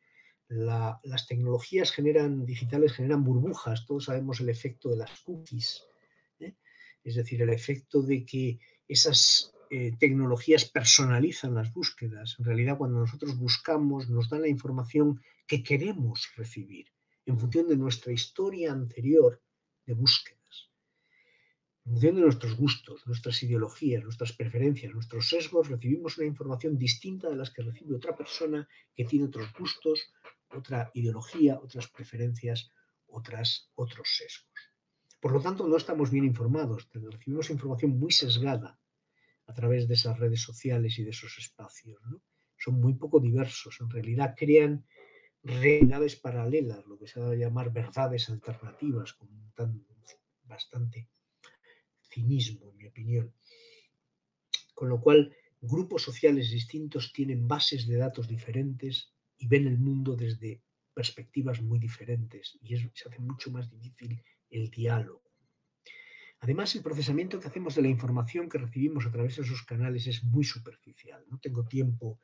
las 0.49 1.27
tecnologías 1.29 1.93
generan, 1.93 2.45
digitales 2.45 2.93
generan 2.93 3.25
burbujas, 3.25 3.87
todos 3.87 4.07
sabemos 4.07 4.41
el 4.41 4.49
efecto 4.49 4.89
de 4.91 4.97
las 4.97 5.21
cookies, 5.21 5.85
¿eh? 6.41 6.55
es 7.05 7.15
decir, 7.15 7.41
el 7.41 7.51
efecto 7.51 8.03
de 8.03 8.25
que 8.27 8.59
esas 8.89 9.55
eh, 9.71 9.93
tecnologías 10.01 10.65
personalizan 10.65 11.55
las 11.55 11.73
búsquedas. 11.73 12.35
En 12.41 12.45
realidad, 12.45 12.77
cuando 12.77 12.99
nosotros 12.99 13.39
buscamos, 13.39 14.11
nos 14.11 14.29
dan 14.29 14.43
la 14.43 14.49
información 14.49 15.21
que 15.47 15.63
queremos 15.63 16.29
recibir 16.37 16.87
en 17.27 17.39
función 17.39 17.69
de 17.69 17.77
nuestra 17.77 18.13
historia 18.13 18.73
anterior 18.73 19.41
de 19.87 19.95
búsquedas, 19.95 20.40
función 21.85 22.17
de 22.17 22.23
nuestros 22.23 22.57
gustos, 22.57 23.07
nuestras 23.07 23.43
ideologías, 23.43 24.03
nuestras 24.03 24.33
preferencias, 24.33 24.93
nuestros 24.93 25.29
sesgos, 25.29 25.69
recibimos 25.69 26.19
una 26.19 26.27
información 26.27 26.77
distinta 26.79 27.29
de 27.29 27.37
las 27.37 27.51
que 27.51 27.63
recibe 27.63 27.97
otra 27.97 28.17
persona 28.17 28.69
que 28.95 29.05
tiene 29.05 29.27
otros 29.27 29.53
gustos, 29.59 30.13
otra 30.51 30.91
ideología, 30.95 31.59
otras 31.59 31.89
preferencias, 31.89 32.71
otras, 33.07 33.71
otros 33.75 34.09
sesgos. 34.17 34.51
Por 35.21 35.33
lo 35.33 35.41
tanto, 35.41 35.67
no 35.67 35.77
estamos 35.77 36.11
bien 36.11 36.25
informados, 36.25 36.89
recibimos 36.93 37.51
información 37.51 37.99
muy 37.99 38.11
sesgada 38.11 38.79
a 39.47 39.53
través 39.53 39.89
de 39.89 39.95
esas 39.95 40.19
redes 40.19 40.43
sociales 40.43 40.99
y 40.99 41.05
de 41.05 41.11
esos 41.11 41.37
espacios. 41.39 42.01
Son 42.57 42.81
muy 42.81 42.95
poco 42.95 43.21
diversos, 43.21 43.81
en 43.81 43.91
realidad 43.91 44.35
crean 44.37 44.87
realidades 45.43 46.17
paralelas, 46.17 46.87
lo 46.87 46.99
que 46.99 47.07
se 47.07 47.21
va 47.21 47.31
a 47.31 47.35
llamar 47.35 47.73
verdades 47.73 48.29
alternativas, 48.29 49.15
con 49.15 49.29
bastante 50.45 51.09
cinismo, 52.11 52.71
en 52.71 52.77
mi 52.77 52.87
opinión. 52.87 53.35
Con 54.75 54.89
lo 54.89 55.01
cual, 55.01 55.35
grupos 55.61 56.03
sociales 56.03 56.51
distintos 56.51 57.13
tienen 57.13 57.47
bases 57.47 57.87
de 57.87 57.97
datos 57.97 58.27
diferentes 58.27 59.13
y 59.37 59.47
ven 59.47 59.67
el 59.67 59.79
mundo 59.79 60.17
desde 60.17 60.63
perspectivas 60.95 61.63
muy 61.63 61.79
diferentes 61.79 62.59
y 62.63 62.77
se 62.77 63.09
hace 63.09 63.19
mucho 63.21 63.51
más 63.51 63.71
difícil 63.71 64.23
el 64.51 64.71
diálogo. 64.71 65.23
Además, 66.41 66.75
el 66.75 66.83
procesamiento 66.83 67.39
que 67.39 67.49
hacemos 67.49 67.75
de 67.75 67.83
la 67.83 67.89
información 67.89 68.49
que 68.49 68.59
recibimos 68.59 69.05
a 69.05 69.11
través 69.11 69.37
de 69.37 69.43
esos 69.43 69.63
canales 69.63 70.07
es 70.07 70.25
muy 70.25 70.45
superficial. 70.45 71.23
No 71.29 71.39
tengo 71.39 71.67
tiempo 71.67 72.19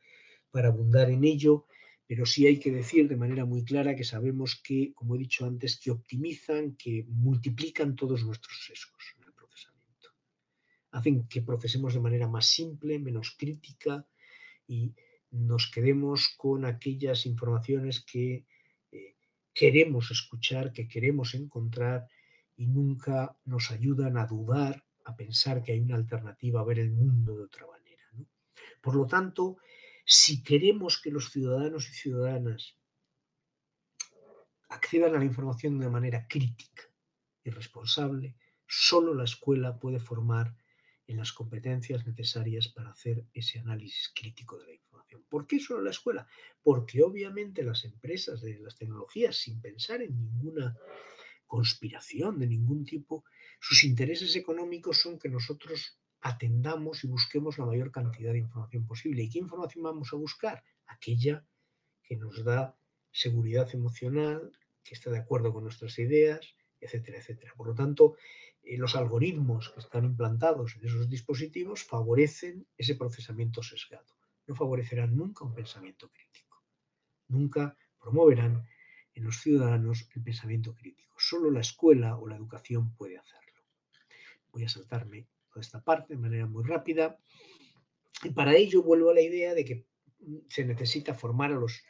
para 0.50 0.68
abundar 0.68 1.10
en 1.10 1.24
ello, 1.24 1.66
pero 2.06 2.24
sí 2.24 2.46
hay 2.46 2.58
que 2.58 2.70
decir 2.70 3.08
de 3.08 3.16
manera 3.16 3.44
muy 3.44 3.62
clara 3.64 3.94
que 3.94 4.04
sabemos 4.04 4.60
que, 4.62 4.94
como 4.94 5.14
he 5.14 5.18
dicho 5.18 5.44
antes, 5.44 5.78
que 5.78 5.90
optimizan, 5.90 6.76
que 6.76 7.04
multiplican 7.08 7.94
todos 7.94 8.24
nuestros 8.24 8.64
sesgos. 8.64 9.16
Hacen 10.90 11.28
que 11.28 11.42
procesemos 11.42 11.94
de 11.94 12.00
manera 12.00 12.28
más 12.28 12.46
simple, 12.46 12.98
menos 12.98 13.34
crítica 13.38 14.06
y 14.66 14.94
nos 15.30 15.70
quedemos 15.70 16.34
con 16.36 16.64
aquellas 16.64 17.26
informaciones 17.26 18.04
que 18.04 18.46
eh, 18.92 19.16
queremos 19.52 20.10
escuchar, 20.10 20.72
que 20.72 20.88
queremos 20.88 21.34
encontrar 21.34 22.08
y 22.56 22.66
nunca 22.66 23.36
nos 23.44 23.70
ayudan 23.70 24.16
a 24.16 24.26
dudar, 24.26 24.84
a 25.04 25.14
pensar 25.14 25.62
que 25.62 25.72
hay 25.72 25.80
una 25.80 25.96
alternativa, 25.96 26.60
a 26.60 26.64
ver 26.64 26.78
el 26.78 26.90
mundo 26.90 27.36
de 27.36 27.44
otra 27.44 27.66
manera. 27.66 28.02
Por 28.80 28.94
lo 28.96 29.06
tanto, 29.06 29.58
si 30.04 30.42
queremos 30.42 31.00
que 31.00 31.10
los 31.10 31.30
ciudadanos 31.30 31.88
y 31.90 31.92
ciudadanas 31.92 32.76
accedan 34.68 35.14
a 35.14 35.18
la 35.18 35.24
información 35.24 35.78
de 35.78 35.88
manera 35.88 36.26
crítica 36.28 36.82
y 37.44 37.50
responsable, 37.50 38.36
solo 38.66 39.14
la 39.14 39.24
escuela 39.24 39.78
puede 39.78 40.00
formar 40.00 40.56
en 41.06 41.16
las 41.18 41.32
competencias 41.32 42.06
necesarias 42.06 42.68
para 42.68 42.90
hacer 42.90 43.24
ese 43.32 43.58
análisis 43.58 44.12
crítico 44.14 44.58
de 44.58 44.66
la 44.66 44.74
información. 44.74 45.24
¿Por 45.28 45.46
qué 45.46 45.60
solo 45.60 45.82
la 45.82 45.90
escuela? 45.90 46.26
Porque 46.62 47.02
obviamente 47.02 47.62
las 47.62 47.84
empresas 47.84 48.40
de 48.42 48.58
las 48.58 48.76
tecnologías, 48.76 49.36
sin 49.36 49.60
pensar 49.60 50.02
en 50.02 50.16
ninguna 50.16 50.76
conspiración 51.46 52.38
de 52.38 52.48
ningún 52.48 52.84
tipo, 52.84 53.24
sus 53.60 53.84
intereses 53.84 54.34
económicos 54.34 54.98
son 54.98 55.18
que 55.18 55.28
nosotros 55.28 55.98
atendamos 56.20 57.04
y 57.04 57.06
busquemos 57.06 57.58
la 57.58 57.66
mayor 57.66 57.92
cantidad 57.92 58.32
de 58.32 58.38
información 58.38 58.86
posible. 58.86 59.22
¿Y 59.22 59.30
qué 59.30 59.38
información 59.38 59.84
vamos 59.84 60.12
a 60.12 60.16
buscar? 60.16 60.64
Aquella 60.86 61.46
que 62.02 62.16
nos 62.16 62.44
da 62.44 62.76
seguridad 63.12 63.72
emocional, 63.72 64.52
que 64.82 64.94
está 64.94 65.10
de 65.10 65.18
acuerdo 65.18 65.52
con 65.52 65.64
nuestras 65.64 65.98
ideas, 65.98 66.40
etcétera, 66.80 67.18
etcétera. 67.18 67.52
Por 67.56 67.68
lo 67.68 67.74
tanto, 67.74 68.16
eh, 68.66 68.76
los 68.76 68.96
algoritmos 68.96 69.70
que 69.70 69.80
están 69.80 70.04
implantados 70.04 70.76
en 70.76 70.86
esos 70.86 71.08
dispositivos 71.08 71.84
favorecen 71.84 72.66
ese 72.76 72.96
procesamiento 72.96 73.62
sesgado. 73.62 74.16
No 74.46 74.54
favorecerán 74.54 75.16
nunca 75.16 75.44
un 75.44 75.54
pensamiento 75.54 76.10
crítico. 76.10 76.62
Nunca 77.28 77.76
promoverán 78.00 78.66
en 79.14 79.24
los 79.24 79.40
ciudadanos 79.40 80.08
el 80.14 80.22
pensamiento 80.22 80.74
crítico. 80.74 81.14
Solo 81.18 81.50
la 81.50 81.60
escuela 81.60 82.18
o 82.18 82.28
la 82.28 82.36
educación 82.36 82.94
puede 82.96 83.18
hacerlo. 83.18 83.62
Voy 84.52 84.64
a 84.64 84.68
saltarme 84.68 85.28
esta 85.60 85.82
parte 85.82 86.14
de 86.14 86.20
manera 86.20 86.46
muy 86.46 86.64
rápida. 86.64 87.18
Y 88.22 88.30
para 88.30 88.54
ello 88.56 88.82
vuelvo 88.82 89.10
a 89.10 89.14
la 89.14 89.20
idea 89.20 89.54
de 89.54 89.64
que 89.64 89.86
se 90.48 90.64
necesita 90.64 91.14
formar 91.14 91.52
a 91.52 91.56
los 91.56 91.82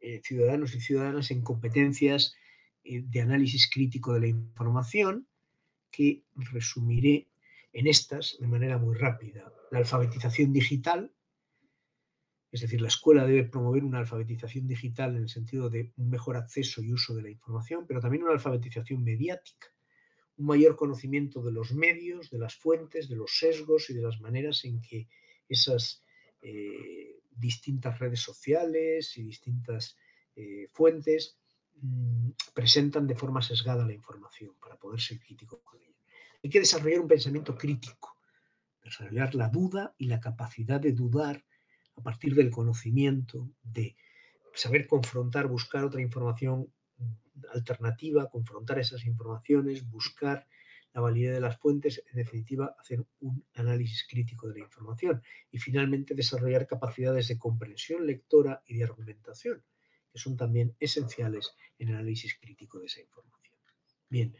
eh, 0.00 0.20
ciudadanos 0.24 0.74
y 0.74 0.80
ciudadanas 0.80 1.30
en 1.30 1.42
competencias 1.42 2.34
eh, 2.84 3.02
de 3.02 3.20
análisis 3.20 3.70
crítico 3.70 4.12
de 4.12 4.20
la 4.20 4.26
información, 4.28 5.26
que 5.90 6.24
resumiré 6.34 7.28
en 7.72 7.86
estas 7.86 8.36
de 8.38 8.46
manera 8.46 8.78
muy 8.78 8.96
rápida. 8.96 9.52
La 9.70 9.78
alfabetización 9.78 10.52
digital, 10.52 11.12
es 12.50 12.60
decir, 12.60 12.80
la 12.80 12.88
escuela 12.88 13.26
debe 13.26 13.44
promover 13.44 13.84
una 13.84 13.98
alfabetización 13.98 14.66
digital 14.66 15.16
en 15.16 15.22
el 15.22 15.28
sentido 15.28 15.70
de 15.70 15.92
un 15.96 16.10
mejor 16.10 16.36
acceso 16.36 16.82
y 16.82 16.92
uso 16.92 17.14
de 17.14 17.22
la 17.22 17.30
información, 17.30 17.86
pero 17.86 18.00
también 18.00 18.24
una 18.24 18.32
alfabetización 18.32 19.04
mediática 19.04 19.68
un 20.40 20.46
mayor 20.46 20.74
conocimiento 20.74 21.42
de 21.42 21.52
los 21.52 21.72
medios, 21.72 22.30
de 22.30 22.38
las 22.38 22.54
fuentes, 22.56 23.08
de 23.08 23.16
los 23.16 23.38
sesgos 23.38 23.90
y 23.90 23.94
de 23.94 24.02
las 24.02 24.20
maneras 24.20 24.64
en 24.64 24.80
que 24.80 25.06
esas 25.48 26.02
eh, 26.40 27.20
distintas 27.30 27.98
redes 27.98 28.20
sociales 28.20 29.16
y 29.18 29.22
distintas 29.22 29.96
eh, 30.34 30.66
fuentes 30.72 31.38
mm, 31.80 32.30
presentan 32.54 33.06
de 33.06 33.14
forma 33.14 33.42
sesgada 33.42 33.86
la 33.86 33.92
información 33.92 34.52
para 34.60 34.76
poder 34.76 35.00
ser 35.00 35.18
crítico 35.18 35.60
con 35.62 35.80
ella. 35.80 35.96
Hay 36.42 36.50
que 36.50 36.60
desarrollar 36.60 37.00
un 37.00 37.08
pensamiento 37.08 37.56
crítico, 37.56 38.16
desarrollar 38.82 39.34
la 39.34 39.48
duda 39.48 39.94
y 39.98 40.06
la 40.06 40.20
capacidad 40.20 40.80
de 40.80 40.92
dudar 40.92 41.44
a 41.96 42.02
partir 42.02 42.34
del 42.34 42.50
conocimiento 42.50 43.50
de 43.62 43.96
saber 44.54 44.86
confrontar, 44.86 45.46
buscar 45.46 45.84
otra 45.84 46.00
información 46.00 46.72
alternativa, 47.52 48.28
confrontar 48.28 48.78
esas 48.78 49.04
informaciones, 49.04 49.88
buscar 49.88 50.46
la 50.92 51.00
validez 51.00 51.34
de 51.34 51.40
las 51.40 51.58
fuentes, 51.58 52.02
en 52.10 52.16
definitiva, 52.16 52.74
hacer 52.78 53.04
un 53.20 53.44
análisis 53.54 54.06
crítico 54.08 54.48
de 54.48 54.54
la 54.54 54.64
información 54.64 55.22
y 55.50 55.58
finalmente 55.58 56.14
desarrollar 56.14 56.66
capacidades 56.66 57.28
de 57.28 57.38
comprensión 57.38 58.06
lectora 58.06 58.62
y 58.66 58.74
de 58.76 58.84
argumentación, 58.84 59.62
que 60.12 60.18
son 60.18 60.36
también 60.36 60.74
esenciales 60.80 61.52
en 61.78 61.88
el 61.88 61.94
análisis 61.96 62.36
crítico 62.40 62.78
de 62.78 62.86
esa 62.86 63.00
información. 63.00 63.56
Bien, 64.08 64.34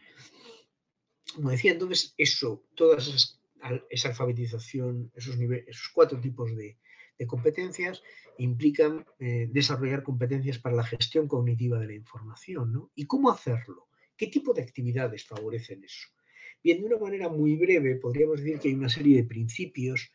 como 1.34 1.50
decía, 1.50 1.72
entonces, 1.72 2.14
eso, 2.18 2.64
toda 2.74 2.98
esa 2.98 4.08
alfabetización, 4.08 5.12
esos, 5.14 5.36
cuatro 5.94 6.20
tipos 6.20 6.54
de, 6.56 6.78
competencias 7.26 8.02
implican 8.38 9.04
eh, 9.18 9.46
desarrollar 9.52 10.02
competencias 10.02 10.58
para 10.58 10.74
la 10.74 10.84
gestión 10.84 11.28
cognitiva 11.28 11.78
de 11.78 11.86
la 11.86 11.92
información. 11.92 12.72
¿no? 12.72 12.90
¿Y 12.94 13.06
cómo 13.06 13.30
hacerlo? 13.30 13.88
¿Qué 14.16 14.28
tipo 14.28 14.54
de 14.54 14.62
actividades 14.62 15.26
favorecen 15.26 15.84
eso? 15.84 16.08
Bien, 16.64 16.80
de 16.80 16.86
una 16.86 16.96
manera 16.96 17.28
muy 17.28 17.56
breve, 17.56 17.96
podríamos 17.96 18.40
decir 18.40 18.58
que 18.58 18.68
hay 18.68 18.74
una 18.74 18.88
serie 18.88 19.16
de 19.16 19.24
principios 19.24 20.10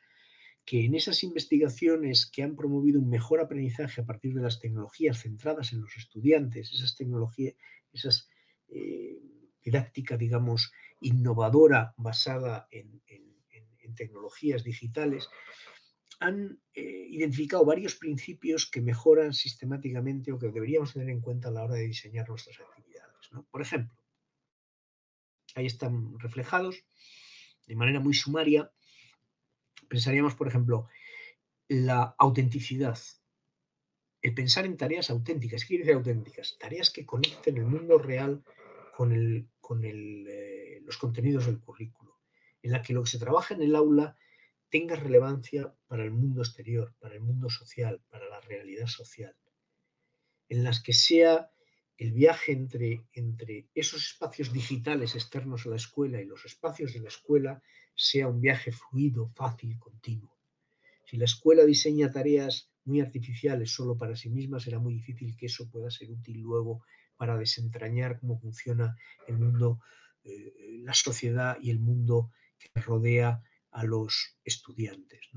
que 0.66 0.84
en 0.84 0.96
esas 0.96 1.24
investigaciones 1.24 2.26
que 2.26 2.42
han 2.44 2.56
promovido 2.56 3.00
un 3.00 3.10
mejor 3.10 3.40
aprendizaje 3.40 4.02
a 4.02 4.06
partir 4.06 4.34
de 4.34 4.42
las 4.42 4.60
tecnologías 4.60 5.22
centradas 5.22 5.72
en 5.74 5.82
los 5.82 5.96
estudiantes, 5.96 6.74
esas 6.74 6.96
tecnologías, 6.96 7.54
esas 7.94 8.28
eh, 8.70 9.20
didáctica, 9.64 10.18
digamos, 10.18 10.72
innovadora 11.02 11.94
basada 11.98 12.68
en, 12.72 13.02
tecnologías 13.96 14.66
digitales, 14.66 15.30
han 16.20 16.60
eh, 16.74 17.08
identificado 17.12 17.64
varios 17.64 17.96
principios 17.96 18.70
que 18.70 18.82
mejoran 18.82 19.32
sistemáticamente 19.32 20.34
o 20.34 20.40
que 20.40 20.52
deberíamos 20.52 20.92
tener 20.92 21.10
en 21.12 21.22
cuenta 21.22 21.48
a 21.48 21.52
la 21.52 21.64
hora 21.64 21.76
de 21.76 21.88
diseñar 21.88 22.28
nuestras 22.28 22.60
actividades. 22.60 23.30
Por 23.50 23.62
ejemplo, 23.62 23.96
ahí 25.56 25.66
están 25.66 26.20
reflejados 26.20 26.84
de 27.68 27.76
manera 27.76 28.00
muy 28.00 28.14
sumaria. 28.14 28.72
Pensaríamos, 29.88 30.36
por 30.36 30.48
ejemplo, 30.48 30.88
la 31.68 32.16
autenticidad. 32.18 32.98
El 34.22 34.34
pensar 34.34 34.66
en 34.66 34.78
tareas 34.78 35.10
auténticas. 35.10 35.62
¿Qué 35.62 35.68
quiere 35.70 35.84
decir 35.84 35.96
auténticas? 35.96 36.58
Tareas 36.60 36.90
que 36.90 37.06
conecten 37.06 37.58
el 37.58 37.66
mundo 37.66 37.98
real 37.98 38.44
con, 38.96 39.12
el, 39.12 39.48
con 39.60 39.82
eh, 39.84 40.82
los 40.84 40.98
contenidos 40.98 41.46
del 41.46 41.60
currículo, 41.60 42.20
en 42.62 42.72
la 42.72 42.82
que 42.82 42.94
lo 42.94 43.04
que 43.04 43.10
se 43.10 43.20
trabaja 43.20 43.54
en 43.54 43.62
el 43.62 43.76
aula 43.76 44.16
tenga 44.70 44.96
relevancia 44.96 45.74
para 45.88 46.04
el 46.04 46.12
mundo 46.12 46.42
exterior, 46.42 46.94
para 47.00 47.16
el 47.16 47.22
mundo 47.22 47.50
social, 47.50 48.02
para 48.10 48.28
la 48.28 48.42
realidad 48.42 48.88
social, 48.88 49.36
en 50.50 50.64
las 50.64 50.82
que 50.82 50.94
sea 50.94 51.52
el 51.98 52.12
viaje 52.12 52.52
entre, 52.52 53.06
entre 53.14 53.70
esos 53.74 54.06
espacios 54.06 54.52
digitales 54.52 55.16
externos 55.16 55.66
a 55.66 55.70
la 55.70 55.78
escuela 55.78 56.22
y 56.22 56.26
los 56.26 56.46
espacios 56.46 56.94
de 56.94 57.00
la 57.00 57.08
escuela 57.08 57.62
sea 57.96 58.28
un 58.28 58.42
viaje 58.42 58.72
fluido, 58.72 59.32
fácil, 59.36 59.78
continuo. 59.80 60.36
Si 61.06 61.18
la 61.18 61.26
escuela 61.26 61.64
diseña 61.64 62.12
tareas 62.12 62.70
muy 62.84 63.02
artificiales 63.02 63.72
solo 63.72 63.98
para 63.98 64.16
sí 64.16 64.30
misma, 64.30 64.60
será 64.60 64.80
muy 64.80 64.94
difícil 64.94 65.36
que 65.36 65.48
eso 65.48 65.70
pueda 65.70 65.90
ser 65.90 66.12
útil 66.12 66.40
luego 66.40 66.84
para 67.18 67.38
desentrañar 67.38 68.20
cómo 68.20 68.40
funciona 68.40 68.96
el 69.28 69.38
mundo, 69.38 69.80
eh, 70.24 70.54
la 70.84 70.94
sociedad 70.94 71.58
y 71.62 71.72
el 71.72 71.80
mundo 71.80 72.32
que 72.60 72.82
rodea 72.82 73.42
a 73.72 73.84
los 73.84 74.38
estudiantes. 74.44 75.30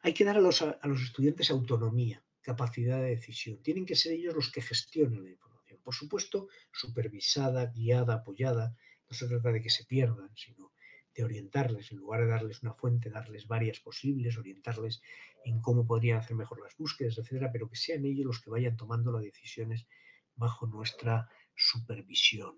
Hay 0.00 0.14
que 0.14 0.24
dar 0.24 0.36
a 0.36 0.40
los, 0.40 0.62
a 0.62 0.78
los 0.84 1.02
estudiantes 1.02 1.50
autonomía, 1.50 2.24
capacidad 2.40 3.00
de 3.00 3.10
decisión. 3.10 3.62
Tienen 3.62 3.86
que 3.86 3.96
ser 3.96 4.12
ellos 4.12 4.34
los 4.34 4.50
que 4.50 4.62
gestionen 4.62 5.24
la 5.24 5.30
información 5.30 5.56
por 5.86 5.94
supuesto, 5.94 6.48
supervisada, 6.72 7.66
guiada, 7.66 8.14
apoyada. 8.14 8.76
No 9.08 9.16
se 9.16 9.28
trata 9.28 9.52
de 9.52 9.62
que 9.62 9.70
se 9.70 9.84
pierdan, 9.84 10.30
sino 10.34 10.72
de 11.16 11.24
orientarles, 11.24 11.92
en 11.92 11.98
lugar 11.98 12.20
de 12.20 12.28
darles 12.28 12.62
una 12.62 12.74
fuente, 12.74 13.10
darles 13.10 13.46
varias 13.46 13.80
posibles, 13.80 14.36
orientarles 14.36 15.00
en 15.44 15.60
cómo 15.60 15.86
podrían 15.86 16.18
hacer 16.18 16.36
mejor 16.36 16.60
las 16.60 16.76
búsquedas, 16.76 17.16
etcétera, 17.18 17.50
pero 17.52 17.68
que 17.68 17.76
sean 17.76 18.04
ellos 18.04 18.26
los 18.26 18.40
que 18.40 18.50
vayan 18.50 18.76
tomando 18.76 19.12
las 19.12 19.22
decisiones 19.22 19.86
bajo 20.34 20.66
nuestra 20.66 21.28
supervisión. 21.54 22.56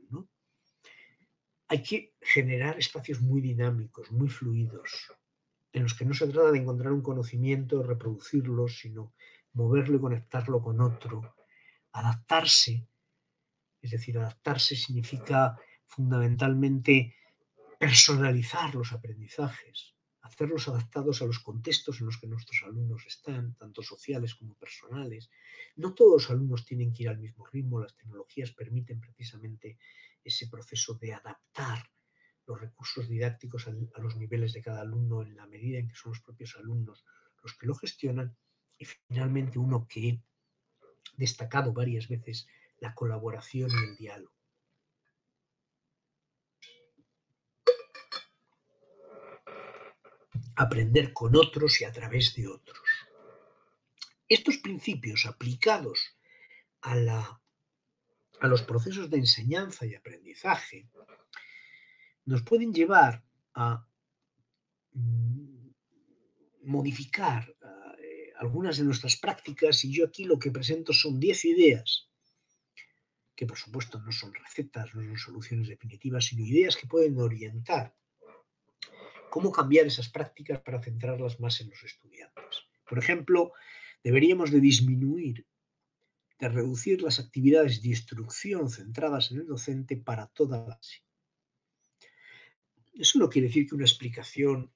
Hay 1.69 1.83
que 1.83 2.15
generar 2.21 2.79
espacios 2.79 3.21
muy 3.21 3.41
dinámicos, 3.41 4.11
muy 4.11 4.29
fluidos, 4.29 5.13
en 5.73 5.83
los 5.83 5.95
que 5.95 6.05
no 6.05 6.15
se 6.15 6.27
trata 6.27 6.51
de 6.51 6.59
encontrar 6.59 6.93
un 6.93 7.03
conocimiento, 7.03 7.83
reproducirlo, 7.83 8.69
sino 8.69 9.15
moverlo 9.53 9.97
y 9.97 10.01
conectarlo 10.01 10.63
con 10.63 10.81
otro, 10.81 11.37
adaptarse 11.93 12.89
es 13.81 13.91
decir, 13.93 14.19
adaptarse 14.19 14.77
significa 14.77 15.57
fundamentalmente 15.87 17.15
personalizar 17.79 18.75
los 18.75 18.93
aprendizajes, 18.93 19.95
hacerlos 20.23 20.69
adaptados 20.69 21.23
a 21.23 21.27
los 21.27 21.39
contextos 21.39 22.01
en 22.01 22.07
los 22.07 22.19
que 22.19 22.27
nuestros 22.27 22.63
alumnos 22.65 23.07
están, 23.07 23.55
tanto 23.55 23.83
sociales 23.83 24.35
como 24.35 24.55
personales. 24.57 25.31
No 25.77 25.95
todos 25.95 26.23
los 26.23 26.31
alumnos 26.31 26.65
tienen 26.65 26.93
que 26.93 27.05
ir 27.05 27.09
al 27.09 27.19
mismo 27.19 27.47
ritmo, 27.47 27.81
las 27.81 27.97
tecnologías 27.97 28.51
permiten 28.51 29.01
precisamente 29.01 29.79
ese 30.25 30.49
proceso 30.49 30.95
de 30.95 31.15
adaptar 31.15 31.89
los 32.47 32.61
recursos 32.61 33.09
didácticos 33.09 33.69
a, 33.69 34.01
los 34.01 34.17
niveles 34.17 34.53
de 34.53 34.63
cada 34.63 34.81
alumno 34.81 35.23
en 35.23 35.37
la 35.37 35.47
medida 35.47 35.79
en 35.79 35.89
que 35.89 35.95
son 35.95 36.13
los 36.13 36.21
propios 36.21 36.57
alumnos 36.57 37.05
los 37.43 37.57
que 37.57 37.67
lo 37.67 37.75
gestionan 37.75 38.37
y 38.79 38.85
finalmente 38.85 39.59
uno 39.59 39.87
que 39.89 40.09
he 40.09 40.23
destacado 41.17 41.73
varias 41.73 42.09
veces 42.09 42.49
la 42.79 42.95
colaboración 42.95 43.71
y 43.71 43.91
el 43.91 43.97
diálogo. 43.97 44.38
Aprender 50.61 51.13
con 51.13 51.37
otros 51.37 51.81
y 51.81 51.85
a 51.85 51.93
través 51.93 52.35
de 52.35 52.49
otros. 52.49 52.89
Estos 54.29 54.59
principios 54.59 55.25
aplicados 55.25 56.17
a, 56.83 56.97
los 58.43 58.63
procesos 58.63 59.09
de 59.09 59.19
enseñanza 59.19 59.87
y 59.87 59.95
aprendizaje 59.95 60.89
nos 62.25 62.43
pueden 62.43 62.75
llevar 62.75 63.25
a 63.55 63.87
mm, 64.93 65.71
modificar 66.65 67.55
eh, 68.03 68.33
algunas 68.39 68.79
de 68.79 68.85
nuestras 68.85 69.17
prácticas 69.17 69.85
y 69.85 69.93
yo 69.93 70.07
aquí 70.07 70.25
lo 70.25 70.39
que 70.39 70.51
presento 70.51 70.93
son 70.93 71.19
10 71.19 71.45
ideas 71.45 72.09
que 73.39 73.47
por 73.47 73.57
supuesto 73.57 74.01
no 74.01 74.11
son 74.11 74.35
recetas, 74.35 74.93
no 74.97 75.03
son 75.03 75.17
soluciones 75.17 75.69
definitivas, 75.69 76.25
sino 76.25 76.45
ideas 76.45 76.77
que 76.77 76.89
pueden 76.89 77.17
orientar 77.21 77.95
cómo 79.31 79.53
cambiar 79.53 79.87
esas 79.87 80.09
prácticas 80.09 80.61
para 80.61 80.83
centrarlas 80.83 81.41
más 81.41 81.61
en 81.61 81.71
los 81.71 81.83
estudiantes. 81.83 82.65
Por 82.89 82.99
ejemplo, 82.99 83.53
deberíamos 84.03 84.51
de 84.51 84.61
disminuir, 84.61 85.47
de 86.39 86.49
reducir 86.49 87.03
las 87.03 87.19
actividades 87.19 87.83
de 87.83 87.89
instrucción 87.89 88.71
centradas 88.71 89.31
en 89.31 89.39
el 89.39 89.47
docente 89.47 89.97
para 89.97 90.27
toda 90.27 90.59
la 90.59 90.77
clase. 90.77 91.03
Eso 92.95 93.19
no 93.19 93.29
quiere 93.29 93.49
decir 93.49 93.69
que 93.69 93.75
una 93.75 93.85
explicación 93.85 94.73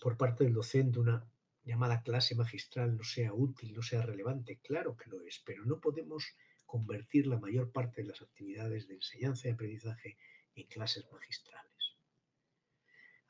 por 0.00 0.16
parte 0.16 0.44
del 0.44 0.52
docente, 0.52 0.98
una 0.98 1.24
llamada 1.64 2.02
clase 2.02 2.34
magistral, 2.34 2.96
no 2.96 3.04
sea 3.04 3.32
útil, 3.32 3.72
no 3.72 3.82
sea 3.82 4.02
relevante. 4.02 4.58
Claro 4.62 4.96
que 4.96 5.08
lo 5.08 5.22
es, 5.22 5.38
pero 5.44 5.64
no 5.64 5.80
podemos 5.80 6.24
convertir 6.66 7.26
la 7.26 7.38
mayor 7.38 7.70
parte 7.70 8.02
de 8.02 8.08
las 8.08 8.22
actividades 8.22 8.88
de 8.88 8.94
enseñanza 8.94 9.48
y 9.48 9.52
aprendizaje 9.52 10.16
en 10.54 10.66
clases 10.66 11.06
magistrales. 11.12 11.71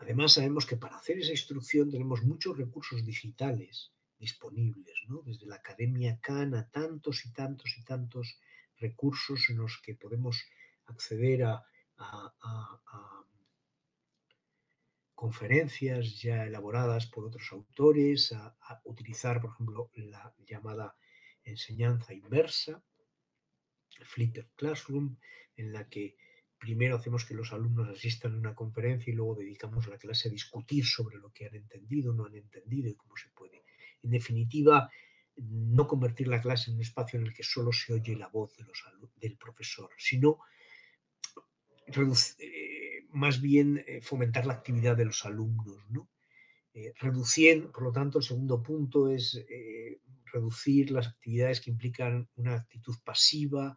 Además, 0.03 0.33
sabemos 0.33 0.67
que 0.67 0.77
para 0.77 0.97
hacer 0.97 1.19
esa 1.19 1.31
instrucción 1.31 1.89
tenemos 1.89 2.25
muchos 2.25 2.59
recursos 2.59 3.05
digitales 3.07 3.93
disponibles, 4.19 4.97
desde 5.25 5.47
la 5.47 5.57
Academia 5.57 6.19
Khan 6.21 6.57
a 6.57 6.69
tantos 6.71 7.25
y 7.25 7.33
tantos 7.33 7.79
y 7.79 7.85
tantos 7.85 8.41
recursos 8.79 9.49
en 9.49 9.59
los 9.59 9.81
que 9.81 9.95
podemos 9.95 10.45
acceder 10.87 11.45
a, 11.45 11.65
conferencias 15.15 16.21
ya 16.21 16.47
elaboradas 16.47 17.07
por 17.07 17.25
otros 17.25 17.53
autores, 17.53 18.33
a, 18.33 18.57
utilizar, 18.83 19.41
por 19.41 19.53
ejemplo, 19.53 19.91
la 19.95 20.35
llamada 20.49 20.97
enseñanza 21.45 22.13
inversa, 22.13 22.83
Flipped 24.05 24.49
Classroom, 24.57 25.17
en 25.55 25.73
la 25.73 25.89
que 25.89 26.17
primero 26.63 26.95
hacemos 26.95 27.25
que 27.25 27.35
los 27.35 27.53
alumnos 27.53 27.89
asistan 27.89 28.35
a 28.35 28.39
una 28.39 28.55
conferencia 28.55 29.13
y 29.13 29.17
luego 29.17 29.35
dedicamos 29.35 29.89
la 29.89 29.99
clase 29.99 30.29
a 30.29 30.31
discutir 30.31 30.87
sobre 30.87 31.19
lo 31.19 31.33
que 31.33 31.47
han 31.47 31.57
entendido, 31.57 32.15
no 32.15 32.25
han 32.25 32.37
entendido 32.37 32.89
y 32.89 32.95
cómo 32.95 33.17
se 33.17 33.31
puede. 33.31 33.65
En 34.01 34.11
definitiva, 34.13 34.89
no 35.39 35.89
convertir 35.89 36.29
la 36.29 36.41
clase 36.41 36.71
en 36.71 36.77
un 36.77 36.83
espacio 36.83 37.19
en 37.19 37.27
el 37.27 37.35
que 37.35 37.43
solo 37.43 37.73
se 37.73 37.95
oye 37.95 38.15
la 38.15 38.29
voz 38.29 38.53
del 39.17 39.37
profesor, 39.37 39.91
sino 39.99 40.39
eh, 42.39 43.07
más 43.11 43.41
bien 43.41 43.83
eh, 43.85 44.01
fomentar 44.01 44.47
la 44.47 44.55
actividad 44.55 44.97
de 44.97 45.07
los 45.07 45.25
alumnos. 45.25 45.79
¿no? 45.89 46.11
Eh, 46.75 46.93
reduciendo, 47.01 47.73
por 47.73 47.83
lo 47.83 47.91
tanto, 47.91 48.19
el 48.19 48.25
segundo 48.25 48.63
punto 48.63 49.09
es 49.09 49.45
reducir 50.33 50.93
las 50.93 51.09
actividades 51.09 51.61
que 51.61 51.73
implican 51.73 52.29
una 52.37 52.55
actitud 52.55 52.95
pasiva 53.05 53.77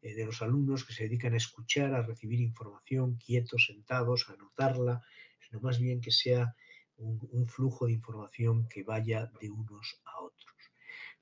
eh, 0.00 0.14
de 0.14 0.24
los 0.24 0.42
alumnos 0.42 0.84
que 0.84 0.92
se 0.92 1.04
dedican 1.04 1.34
a 1.34 1.38
escuchar, 1.38 1.94
a 1.94 2.02
recibir 2.02 2.40
información, 2.40 3.16
quietos, 3.16 3.66
sentados, 3.66 4.28
a 4.28 4.34
anotarla, 4.34 5.02
sino 5.40 5.60
más 5.60 5.78
bien 5.78 6.00
que 6.00 6.10
sea 6.10 6.54
un, 6.96 7.46
flujo 7.48 7.86
de 7.86 7.92
información 7.92 8.68
que 8.68 8.82
vaya 8.82 9.30
de 9.40 9.50
unos 9.50 10.00
a 10.04 10.20
otros. 10.20 10.56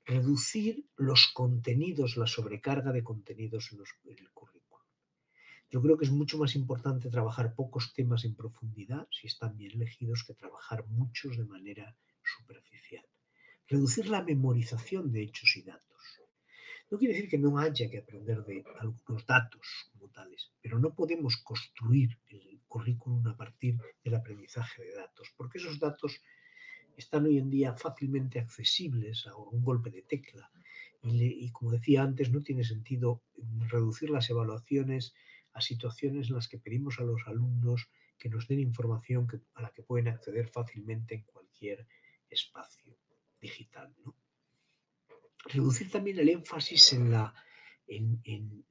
Reducir 0.05 0.85
los 0.95 1.27
contenidos, 1.33 2.17
la 2.17 2.27
sobrecarga 2.27 2.91
de 2.91 3.03
contenidos 3.03 3.71
en, 3.71 3.79
en 4.11 4.19
el 4.19 4.31
currículum. 4.31 4.85
Yo 5.69 5.81
creo 5.81 5.97
que 5.97 6.05
es 6.05 6.11
mucho 6.11 6.37
más 6.37 6.55
importante 6.55 7.09
trabajar 7.09 7.53
pocos 7.53 7.93
temas 7.93 8.23
en 8.23 8.35
profundidad, 8.35 9.07
si 9.11 9.27
están 9.27 9.57
bien 9.57 9.71
elegidos, 9.73 10.23
que 10.23 10.33
trabajar 10.33 10.87
muchos 10.87 11.37
de 11.37 11.45
manera 11.45 11.95
superficial. 12.23 13.05
Reducir 13.67 14.07
la 14.07 14.23
memorización 14.23 15.11
de 15.11 15.23
hechos 15.23 15.57
y 15.57 15.63
datos. 15.63 15.96
No 16.89 16.97
quiere 16.97 17.13
decir 17.13 17.29
que 17.29 17.37
no 17.37 17.59
haya 17.59 17.89
que 17.89 17.97
aprender 17.97 18.45
de 18.45 18.63
algunos 18.79 19.25
datos 19.25 19.89
como 19.91 20.09
tales, 20.09 20.51
pero 20.61 20.79
no 20.79 20.93
podemos 20.93 21.35
construir 21.37 22.17
el 22.29 22.61
currículum 22.67 23.27
a 23.27 23.35
partir 23.35 23.77
del 24.03 24.15
aprendizaje 24.15 24.83
de 24.83 24.95
datos, 24.95 25.33
porque 25.35 25.57
esos 25.57 25.79
datos 25.79 26.21
están 26.95 27.25
hoy 27.25 27.37
en 27.39 27.49
día 27.49 27.73
fácilmente 27.73 28.39
accesibles 28.39 29.27
a 29.27 29.35
un 29.35 29.63
golpe 29.63 29.89
de 29.91 30.01
tecla. 30.01 30.49
Y, 31.03 31.51
como 31.51 31.71
decía 31.71 32.03
antes, 32.03 32.31
no 32.31 32.41
tiene 32.41 32.63
sentido 32.63 33.21
reducir 33.69 34.09
las 34.09 34.29
evaluaciones 34.29 35.13
a 35.53 35.61
situaciones 35.61 36.29
en 36.29 36.35
las 36.35 36.47
que 36.47 36.57
pedimos 36.57 36.99
a 36.99 37.03
los 37.03 37.21
alumnos 37.27 37.89
que 38.17 38.29
nos 38.29 38.47
den 38.47 38.59
información 38.59 39.27
a 39.55 39.61
la 39.61 39.71
que 39.71 39.83
pueden 39.83 40.07
acceder 40.07 40.47
fácilmente 40.47 41.15
en 41.15 41.23
cualquier 41.23 41.85
espacio 42.29 42.97
digital. 43.39 43.93
Reducir 45.47 45.89
también 45.89 46.19
el 46.19 46.29
énfasis 46.29 46.93
en, 46.93 47.11
la, 47.11 47.33
en, 47.87 48.65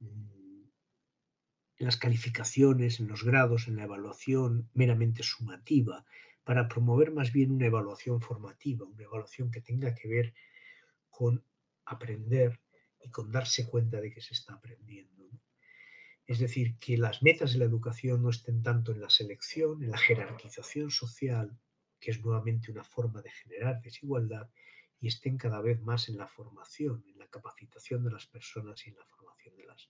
las 1.77 1.97
calificaciones, 1.97 2.99
en 2.99 3.07
los 3.07 3.23
grados, 3.23 3.67
en 3.67 3.75
la 3.75 3.83
evaluación 3.83 4.69
meramente 4.73 5.23
sumativa, 5.23 6.05
para 6.43 6.67
promover 6.67 7.11
más 7.11 7.31
bien 7.31 7.51
una 7.51 7.65
evaluación 7.67 8.21
formativa, 8.21 8.85
una 8.85 9.03
evaluación 9.03 9.51
que 9.51 9.61
tenga 9.61 9.93
que 9.93 10.07
ver 10.07 10.33
con 11.09 11.43
aprender 11.85 12.59
y 13.03 13.09
con 13.09 13.31
darse 13.31 13.65
cuenta 13.67 13.99
de 13.99 14.11
que 14.11 14.21
se 14.21 14.33
está 14.33 14.53
aprendiendo. 14.53 15.29
Es 16.25 16.39
decir, 16.39 16.77
que 16.77 16.97
las 16.97 17.23
metas 17.23 17.53
de 17.53 17.59
la 17.59 17.65
educación 17.65 18.21
no 18.21 18.29
estén 18.29 18.61
tanto 18.61 18.91
en 18.91 19.01
la 19.01 19.09
selección, 19.09 19.81
en 19.81 19.91
la 19.91 19.97
jerarquización 19.97 20.91
social, 20.91 21.57
que 21.99 22.11
es 22.11 22.21
nuevamente 22.21 22.71
una 22.71 22.83
forma 22.83 23.21
de 23.21 23.31
generar 23.31 23.81
desigualdad, 23.81 24.49
y 24.99 25.07
estén 25.07 25.37
cada 25.37 25.61
vez 25.61 25.81
más 25.81 26.09
en 26.09 26.17
la 26.17 26.27
formación, 26.27 27.03
en 27.07 27.19
la 27.19 27.27
capacitación 27.27 28.03
de 28.03 28.11
las 28.11 28.25
personas 28.25 28.85
y 28.85 28.89
en 28.89 28.97
la 28.97 29.05
formación 29.05 29.55
de 29.55 29.65
las 29.65 29.89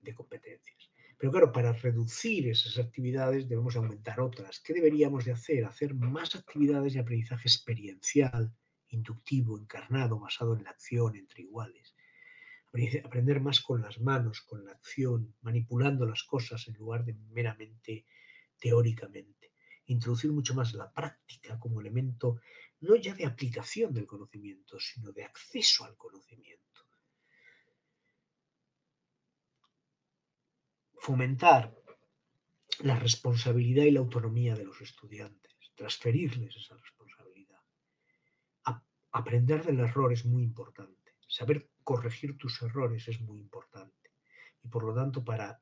de 0.00 0.14
competencias. 0.14 0.90
Pero 1.18 1.32
claro, 1.32 1.52
para 1.52 1.72
reducir 1.72 2.48
esas 2.48 2.78
actividades 2.78 3.48
debemos 3.48 3.74
aumentar 3.74 4.20
otras. 4.20 4.60
¿Qué 4.60 4.72
deberíamos 4.72 5.24
de 5.24 5.32
hacer? 5.32 5.64
Hacer 5.64 5.94
más 5.94 6.36
actividades 6.36 6.94
de 6.94 7.00
aprendizaje 7.00 7.48
experiencial, 7.48 8.54
inductivo, 8.90 9.58
encarnado, 9.58 10.20
basado 10.20 10.56
en 10.56 10.62
la 10.64 10.70
acción 10.70 11.16
entre 11.16 11.42
iguales. 11.42 11.96
Aprender 13.04 13.40
más 13.40 13.60
con 13.60 13.82
las 13.82 13.98
manos, 13.98 14.42
con 14.42 14.64
la 14.64 14.72
acción, 14.72 15.34
manipulando 15.40 16.06
las 16.06 16.22
cosas 16.22 16.68
en 16.68 16.74
lugar 16.74 17.04
de 17.04 17.14
meramente 17.30 18.06
teóricamente. 18.60 19.37
Introducir 19.88 20.30
mucho 20.32 20.54
más 20.54 20.74
la 20.74 20.92
práctica 20.92 21.58
como 21.58 21.80
elemento 21.80 22.40
no 22.80 22.94
ya 22.96 23.14
de 23.14 23.26
aplicación 23.26 23.92
del 23.92 24.06
conocimiento, 24.06 24.78
sino 24.78 25.12
de 25.12 25.24
acceso 25.24 25.84
al 25.84 25.96
conocimiento. 25.96 26.64
Fomentar 30.98 31.74
la 32.80 32.98
responsabilidad 32.98 33.84
y 33.84 33.90
la 33.90 34.00
autonomía 34.00 34.54
de 34.54 34.64
los 34.64 34.80
estudiantes, 34.80 35.52
transferirles 35.74 36.54
esa 36.54 36.76
responsabilidad. 36.76 37.58
aprender 39.10 39.64
del 39.64 39.80
error 39.80 40.12
es 40.12 40.26
muy 40.26 40.44
importante. 40.44 41.14
Saber 41.26 41.70
corregir 41.82 42.36
tus 42.36 42.60
errores 42.62 43.08
es 43.08 43.20
muy 43.20 43.40
importante. 43.40 44.12
Y 44.62 44.68
por 44.68 44.84
lo 44.84 44.94
tanto, 44.94 45.24
para 45.24 45.60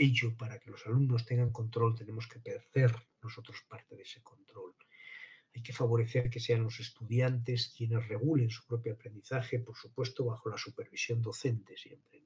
ello, 0.00 0.34
para 0.36 0.58
que 0.58 0.70
los 0.70 0.86
alumnos 0.86 1.26
tengan 1.26 1.52
control, 1.52 1.94
tenemos 1.94 2.26
que 2.26 2.38
perder 2.38 2.92
nosotros 3.22 3.58
parte 3.68 3.96
de 3.96 4.02
ese 4.02 4.22
control. 4.22 4.74
Hay 5.54 5.62
que 5.62 5.74
favorecer 5.74 6.30
que 6.30 6.40
sean 6.40 6.62
los 6.62 6.80
estudiantes 6.80 7.74
quienes 7.76 8.08
regulen 8.08 8.48
su 8.48 8.64
propio 8.66 8.94
aprendizaje, 8.94 9.58
por 9.58 9.76
supuesto, 9.76 10.24
bajo 10.24 10.48
la 10.48 10.56
supervisión 10.56 11.20
docente 11.20 11.76
siempre. 11.76 12.24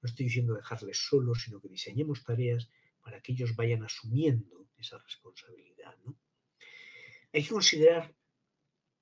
No 0.00 0.08
estoy 0.08 0.26
diciendo 0.26 0.54
dejarles 0.54 0.98
solos, 0.98 1.42
sino 1.42 1.60
que 1.60 1.68
diseñemos 1.68 2.24
tareas 2.24 2.70
para 3.02 3.20
que 3.20 3.32
ellos 3.32 3.54
vayan 3.54 3.82
asumiendo 3.82 4.68
esa 4.78 4.96
responsabilidad. 4.98 5.96
Hay 7.32 7.42
que 7.42 7.50
considerar 7.50 8.14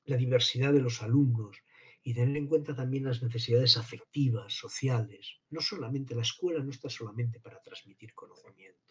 la 0.04 0.16
diversidad 0.16 0.72
de 0.72 0.80
los 0.80 1.02
alumnos 1.02 1.62
y 2.02 2.14
tener 2.14 2.36
en 2.36 2.48
cuenta 2.48 2.74
también 2.74 3.04
las 3.04 3.22
necesidades 3.22 3.76
afectivas, 3.76 4.52
sociales. 4.52 5.40
No 5.50 5.60
solamente 5.60 6.14
la 6.14 6.22
escuela 6.22 6.62
no 6.62 6.70
está 6.70 6.88
solamente 6.88 7.40
para 7.40 7.60
transmitir 7.60 8.14
conocimiento 8.14 8.82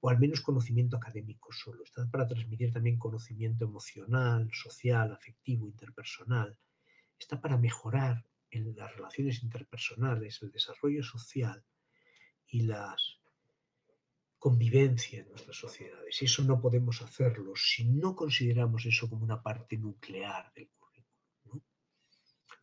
o 0.00 0.08
al 0.08 0.18
menos 0.18 0.40
conocimiento 0.40 0.96
académico 0.96 1.52
solo, 1.52 1.82
está 1.82 2.08
para 2.08 2.28
transmitir 2.28 2.72
también 2.72 2.98
conocimiento 2.98 3.64
emocional, 3.64 4.48
social, 4.52 5.12
afectivo, 5.12 5.66
interpersonal, 5.66 6.56
está 7.18 7.40
para 7.40 7.56
mejorar 7.56 8.24
en 8.50 8.76
las 8.76 8.94
relaciones 8.94 9.42
interpersonales, 9.42 10.40
el 10.42 10.52
desarrollo 10.52 11.02
social 11.02 11.64
y 12.46 12.62
las 12.62 13.18
convivencia 14.38 15.20
en 15.20 15.28
nuestras 15.30 15.56
sociedades. 15.56 16.22
Y 16.22 16.26
eso 16.26 16.44
no 16.44 16.60
podemos 16.60 17.02
hacerlo 17.02 17.56
si 17.56 17.84
no 17.84 18.14
consideramos 18.14 18.86
eso 18.86 19.08
como 19.10 19.24
una 19.24 19.42
parte 19.42 19.76
nuclear 19.76 20.52
del. 20.54 20.68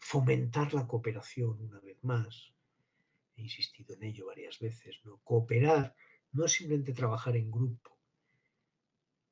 Fomentar 0.06 0.74
la 0.74 0.86
cooperación, 0.86 1.62
una 1.62 1.80
vez 1.80 1.98
más, 2.04 2.54
he 3.36 3.42
insistido 3.42 3.96
en 3.96 4.04
ello 4.04 4.28
varias 4.28 4.60
veces, 4.60 5.00
¿no? 5.06 5.18
Cooperar 5.24 5.96
no 6.34 6.44
es 6.46 6.52
simplemente 6.52 6.94
trabajar 6.94 7.38
en 7.38 7.50
grupo. 7.50 7.98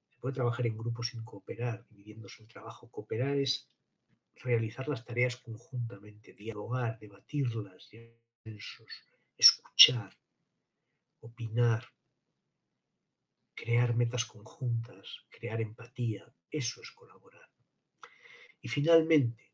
Se 0.10 0.18
puede 0.22 0.34
trabajar 0.34 0.66
en 0.66 0.78
grupo 0.78 1.04
sin 1.04 1.24
cooperar, 1.26 1.86
dividiéndose 1.90 2.42
el 2.44 2.48
trabajo. 2.48 2.90
Cooperar 2.90 3.36
es 3.36 3.70
realizar 4.36 4.88
las 4.88 5.04
tareas 5.04 5.36
conjuntamente, 5.36 6.34
dialogar, 6.34 6.98
debatirlas, 7.00 7.90
escuchar, 9.38 10.18
opinar, 11.20 11.84
crear 13.54 13.94
metas 13.94 14.24
conjuntas, 14.24 15.26
crear 15.30 15.60
empatía. 15.60 16.34
Eso 16.50 16.82
es 16.82 16.92
colaborar. 16.92 17.50
Y 18.62 18.70
finalmente, 18.70 19.51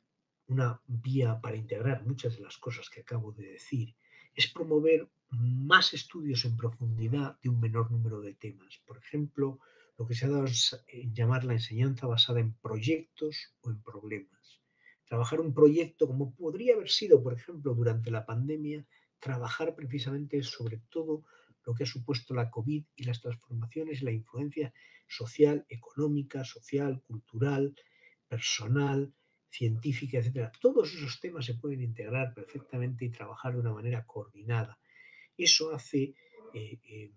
una 0.48 0.82
vía 0.88 1.40
para 1.42 1.58
integrar 1.58 2.06
muchas 2.06 2.38
de 2.38 2.44
las 2.44 2.58
cosas 2.58 2.90
que 2.90 3.02
acabo 3.02 3.32
de 3.32 3.52
decir 3.52 3.96
es 4.34 4.48
promover 4.48 5.10
más 5.30 5.94
estudios 5.94 6.46
en 6.46 6.56
profundidad 6.56 7.38
de 7.42 7.50
un 7.50 7.60
menor 7.60 7.92
número 7.92 8.22
de 8.22 8.34
temas. 8.34 8.80
Por 8.86 8.98
ejemplo, 8.98 9.60
lo 9.98 10.08
que 10.08 10.16
se 10.16 10.26
ha 10.26 10.30
dado 10.30 10.46
en 10.88 11.14
llamar 11.14 11.44
la 11.44 11.54
enseñanza 11.54 12.08
basada 12.08 12.40
en 12.40 12.54
proyectos 12.54 13.56
o 13.62 13.72
en 13.72 13.82
problemas. 13.82 14.62
Trabajar 15.06 15.40
un 15.42 15.54
proyecto 15.54 16.08
como 16.08 16.34
podría 16.36 16.76
haber 16.76 16.90
sido, 16.90 17.24
por 17.24 17.34
ejemplo, 17.34 17.74
durante 17.74 18.12
la 18.12 18.26
pandemia, 18.26 18.86
trabajar 19.20 19.76
precisamente 19.76 20.44
sobre 20.44 20.78
todo 20.90 21.24
lo 21.66 21.74
que 21.74 21.84
ha 21.84 21.88
supuesto 21.88 22.34
la 22.34 22.50
COVID 22.52 22.84
y 22.96 23.04
las 23.04 23.22
transformaciones 23.22 24.02
y 24.02 24.06
la 24.06 24.12
influencia 24.12 24.74
social, 25.08 25.66
económica, 25.68 26.44
social, 26.44 27.02
cultural, 27.02 27.76
personal, 28.28 29.14
científica, 29.50 30.20
etc. 30.20 30.52
Todos 30.60 30.94
esos 30.94 31.20
temas 31.20 31.46
se 31.46 31.56
pueden 31.56 31.82
integrar 31.82 32.34
perfectamente 32.34 33.06
y 33.06 33.10
trabajar 33.10 33.54
de 33.54 33.60
una 33.60 33.74
manera 33.74 34.06
coordinada 34.06 34.78
eso 35.38 35.74
hace 35.74 36.16
eh, 36.54 36.80
eh, 36.84 37.12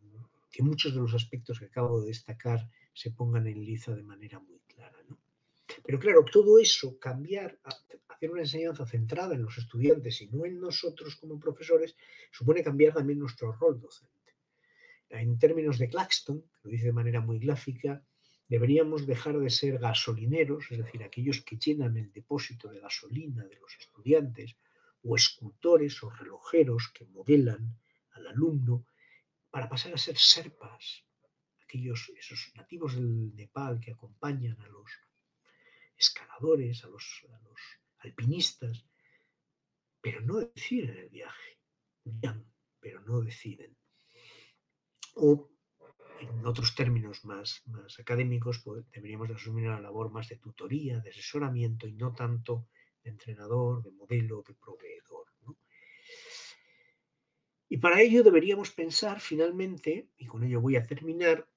que 0.51 0.63
muchos 0.63 0.95
de 0.95 1.01
los 1.01 1.15
aspectos 1.15 1.59
que 1.59 1.67
acabo 1.67 2.01
de 2.01 2.09
destacar 2.09 2.69
se 2.93 3.11
pongan 3.13 3.47
en 3.47 3.65
liza 3.65 3.95
de 3.95 4.03
manera 4.03 4.39
muy 4.39 4.61
clara. 4.67 4.99
Pero 5.85 5.99
claro, 5.99 6.25
todo 6.25 6.59
eso, 6.59 6.99
cambiar, 6.99 7.59
hacer 8.09 8.31
una 8.31 8.43
enseñanza 8.43 8.85
centrada 8.85 9.35
en 9.35 9.43
los 9.43 9.57
estudiantes 9.57 10.21
y 10.21 10.27
no 10.27 10.45
en 10.45 10.61
nosotros 10.61 11.17
como 11.17 11.39
profesores, 11.39 11.97
supone 12.31 12.63
cambiar 12.63 12.93
también 12.93 13.21
nuestro 13.21 13.53
rol 13.53 13.81
docente. 13.81 14.11
En 15.09 15.39
términos 15.39 15.79
de 15.79 15.89
Claxton, 15.89 16.43
que 16.43 16.59
lo 16.65 16.71
dice 16.71 16.87
de 16.87 16.93
manera 16.93 17.21
muy 17.21 17.39
gráfica, 17.39 18.05
deberíamos 18.51 19.07
dejar 19.07 19.39
de 19.39 19.49
ser 19.49 19.79
gasolineros, 19.79 20.73
es 20.73 20.79
decir, 20.79 21.05
aquellos 21.05 21.41
que 21.43 21.57
llenan 21.57 21.97
el 21.97 22.11
depósito 22.13 22.69
de 22.69 22.81
gasolina 22.81 23.45
de 23.45 23.55
los 23.55 23.77
estudiantes, 23.79 24.57
o 25.03 25.15
escultores 25.15 26.03
o 26.03 26.11
relojeros 26.11 26.91
que 26.93 27.07
modelan 27.07 27.79
al 28.11 28.27
alumno 28.27 28.85
para 29.51 29.69
pasar 29.69 29.95
a 29.95 29.99
ser 29.99 30.19
serpas, 30.19 31.05
aquellos 31.63 32.11
esos 32.19 32.53
nativos 32.57 32.97
del 32.97 33.35
Nepal 33.37 33.79
que 33.79 33.93
acompañan 33.93 34.61
a 34.61 34.67
los 34.67 34.91
escaladores, 35.97 36.85
a 36.85 36.89
los, 36.89 37.23
alpinistas, 37.99 38.85
pero 40.01 40.23
no 40.23 40.41
deciden 40.41 40.97
el 40.97 41.09
viaje. 41.09 41.59
pero 42.81 43.01
no 43.03 43.21
deciden. 43.21 43.77
O 45.15 45.51
en 46.21 46.47
otros 46.47 46.75
términos 46.75 47.25
más, 47.25 47.63
más 47.67 47.99
académicos, 47.99 48.61
pues, 48.65 48.85
deberíamos 48.91 49.31
asumir 49.31 49.69
una 49.69 49.81
labor 49.81 50.11
más 50.11 50.29
de 50.29 50.37
tutoría, 50.37 51.01
de 51.01 51.11
asesoramiento 51.11 51.87
y 51.87 51.93
no 51.93 52.13
tanto 52.13 52.69
de 53.03 53.11
entrenador, 53.11 53.83
de 53.83 53.93
modelo, 53.93 54.45
de 54.47 54.55
proveedor. 54.55 55.27
Y 57.73 57.77
para 57.77 58.01
ello 58.01 58.25
deberíamos 58.25 58.73
pensar 58.73 59.21
finalmente, 59.21 60.11
y 60.17 60.27
con 60.27 60.43
ello 60.43 60.61
voy 60.61 60.77
a 60.77 60.85
terminar, 60.85 61.49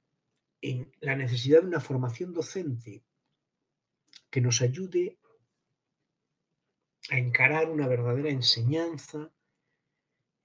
en 0.61 0.93
la 1.01 1.16
necesidad 1.16 1.61
de 1.61 1.68
una 1.68 1.82
formación 1.82 2.34
docente 2.34 3.03
que 4.30 4.39
nos 4.39 4.61
ayude 4.61 5.20
a 7.09 7.18
encarar 7.18 7.70
una 7.70 7.88
verdadera 7.88 8.30
enseñanza 8.30 9.34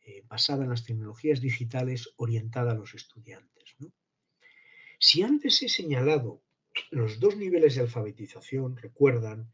eh, 0.00 0.24
basada 0.26 0.64
en 0.64 0.70
las 0.70 0.84
tecnologías 0.84 1.40
digitales 1.40 2.14
orientada 2.16 2.72
a 2.72 2.74
los 2.74 2.94
estudiantes. 2.94 3.57
Si 4.98 5.22
antes 5.22 5.62
he 5.62 5.68
señalado 5.68 6.42
los 6.90 7.20
dos 7.20 7.36
niveles 7.36 7.76
de 7.76 7.82
alfabetización, 7.82 8.76
recuerdan, 8.76 9.52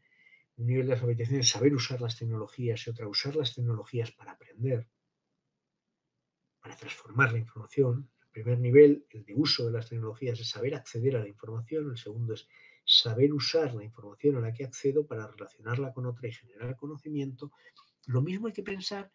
un 0.57 0.65
nivel 0.65 0.87
de 0.87 0.93
alfabetización 0.93 1.41
es 1.41 1.49
saber 1.49 1.73
usar 1.73 2.01
las 2.01 2.17
tecnologías 2.17 2.85
y 2.85 2.89
otra 2.89 3.07
usar 3.07 3.35
las 3.35 3.53
tecnologías 3.53 4.11
para 4.11 4.31
aprender, 4.31 4.87
para 6.59 6.75
transformar 6.75 7.31
la 7.31 7.39
información. 7.39 8.09
El 8.23 8.29
primer 8.31 8.59
nivel, 8.59 9.05
el 9.11 9.23
de 9.23 9.35
uso 9.35 9.65
de 9.65 9.71
las 9.71 9.87
tecnologías, 9.87 10.39
es 10.39 10.49
saber 10.49 10.73
acceder 10.73 11.15
a 11.15 11.19
la 11.19 11.27
información. 11.27 11.91
El 11.91 11.97
segundo 11.97 12.33
es 12.33 12.47
saber 12.83 13.31
usar 13.31 13.75
la 13.75 13.83
información 13.83 14.37
a 14.37 14.41
la 14.41 14.51
que 14.51 14.65
accedo 14.65 15.05
para 15.05 15.27
relacionarla 15.27 15.93
con 15.93 16.07
otra 16.07 16.27
y 16.27 16.31
generar 16.31 16.75
conocimiento. 16.75 17.51
Lo 18.07 18.21
mismo 18.21 18.47
hay 18.47 18.53
que 18.53 18.63
pensar 18.63 19.11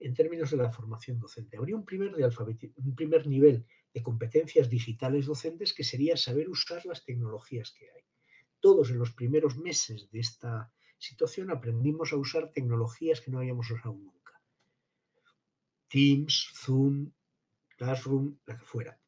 en 0.00 0.14
términos 0.14 0.50
de 0.50 0.56
la 0.56 0.70
formación 0.70 1.18
docente. 1.18 1.56
Habría 1.56 1.76
un 1.76 1.84
primer, 1.84 2.12
un 2.14 2.94
primer 2.94 3.26
nivel 3.26 3.66
competencias 4.02 4.68
digitales 4.68 5.26
docentes 5.26 5.72
que 5.72 5.84
sería 5.84 6.16
saber 6.16 6.48
usar 6.48 6.84
las 6.86 7.04
tecnologías 7.04 7.72
que 7.72 7.90
hay. 7.90 8.02
Todos 8.60 8.90
en 8.90 8.98
los 8.98 9.12
primeros 9.12 9.56
meses 9.56 10.10
de 10.10 10.20
esta 10.20 10.72
situación 10.98 11.50
aprendimos 11.50 12.12
a 12.12 12.16
usar 12.16 12.52
tecnologías 12.52 13.20
que 13.20 13.30
no 13.30 13.38
habíamos 13.38 13.70
usado 13.70 13.94
nunca. 13.94 14.40
Teams, 15.88 16.50
Zoom, 16.54 17.12
Classroom, 17.76 18.38
la 18.46 18.58
que 18.58 18.64
fuera. 18.64 19.00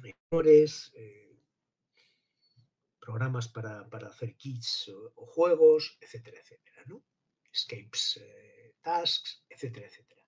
Mejores, 0.00 0.92
eh, 0.94 1.26
programas 3.06 3.48
para, 3.48 3.86
hacer 4.08 4.36
kits 4.36 4.88
o, 4.88 5.26
juegos, 5.26 5.96
etcétera, 6.00 6.38
etcétera. 6.40 6.82
¿no? 6.86 7.02
Escapes, 7.52 8.18
eh, 8.20 8.74
tasks, 8.82 9.44
etcétera, 9.48 9.86
etcétera. 9.86 10.25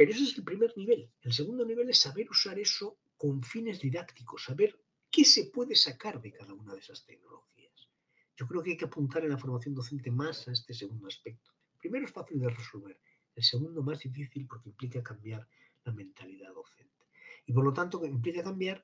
Pero 0.00 0.12
ese 0.12 0.22
es 0.22 0.38
el 0.38 0.44
primer 0.44 0.74
nivel. 0.78 1.12
El 1.20 1.34
segundo 1.34 1.62
nivel 1.62 1.90
es 1.90 1.98
saber 1.98 2.26
usar 2.30 2.58
eso 2.58 2.96
con 3.18 3.42
fines 3.42 3.82
didácticos, 3.82 4.44
saber 4.44 4.80
qué 5.10 5.26
se 5.26 5.50
puede 5.50 5.74
sacar 5.74 6.22
de 6.22 6.32
cada 6.32 6.54
una 6.54 6.72
de 6.72 6.80
esas 6.80 7.04
tecnologías. 7.04 7.90
Yo 8.34 8.46
creo 8.46 8.62
que 8.62 8.70
hay 8.70 8.76
que 8.78 8.86
apuntar 8.86 9.24
en 9.24 9.28
la 9.28 9.36
formación 9.36 9.74
docente 9.74 10.10
más 10.10 10.48
a 10.48 10.52
este 10.52 10.72
segundo 10.72 11.06
aspecto. 11.06 11.52
El 11.74 11.78
primero 11.80 12.06
es 12.06 12.12
fácil 12.12 12.40
de 12.40 12.48
resolver, 12.48 12.98
el 13.34 13.44
segundo 13.44 13.82
más 13.82 13.98
difícil 13.98 14.46
porque 14.46 14.70
implica 14.70 15.02
cambiar 15.02 15.46
la 15.84 15.92
mentalidad 15.92 16.54
docente. 16.54 17.04
Y 17.44 17.52
por 17.52 17.64
lo 17.66 17.74
tanto 17.74 18.02
implica 18.06 18.42
cambiar, 18.42 18.82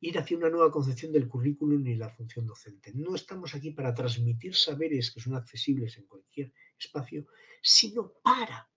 ir 0.00 0.18
hacia 0.18 0.36
una 0.36 0.50
nueva 0.50 0.70
concepción 0.70 1.10
del 1.10 1.26
currículum 1.26 1.86
y 1.86 1.94
la 1.94 2.10
función 2.10 2.46
docente. 2.46 2.92
No 2.92 3.14
estamos 3.14 3.54
aquí 3.54 3.70
para 3.70 3.94
transmitir 3.94 4.54
saberes 4.54 5.10
que 5.10 5.20
son 5.22 5.36
accesibles 5.36 5.96
en 5.96 6.04
cualquier 6.04 6.52
espacio, 6.78 7.28
sino 7.62 8.12
para 8.22 8.70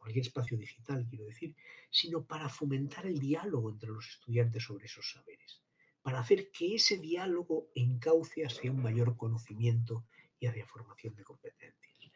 cualquier 0.00 0.26
espacio 0.26 0.56
digital, 0.56 1.06
quiero 1.08 1.26
decir, 1.26 1.54
sino 1.90 2.24
para 2.24 2.48
fomentar 2.48 3.06
el 3.06 3.18
diálogo 3.18 3.70
entre 3.70 3.90
los 3.90 4.08
estudiantes 4.08 4.64
sobre 4.64 4.86
esos 4.86 5.10
saberes, 5.12 5.62
para 6.02 6.20
hacer 6.20 6.50
que 6.50 6.74
ese 6.74 6.96
diálogo 6.96 7.68
encauce 7.74 8.44
hacia 8.44 8.72
un 8.72 8.82
mayor 8.82 9.16
conocimiento 9.16 10.06
y 10.40 10.46
hacia 10.46 10.66
formación 10.66 11.14
de 11.14 11.24
competencias. 11.24 12.10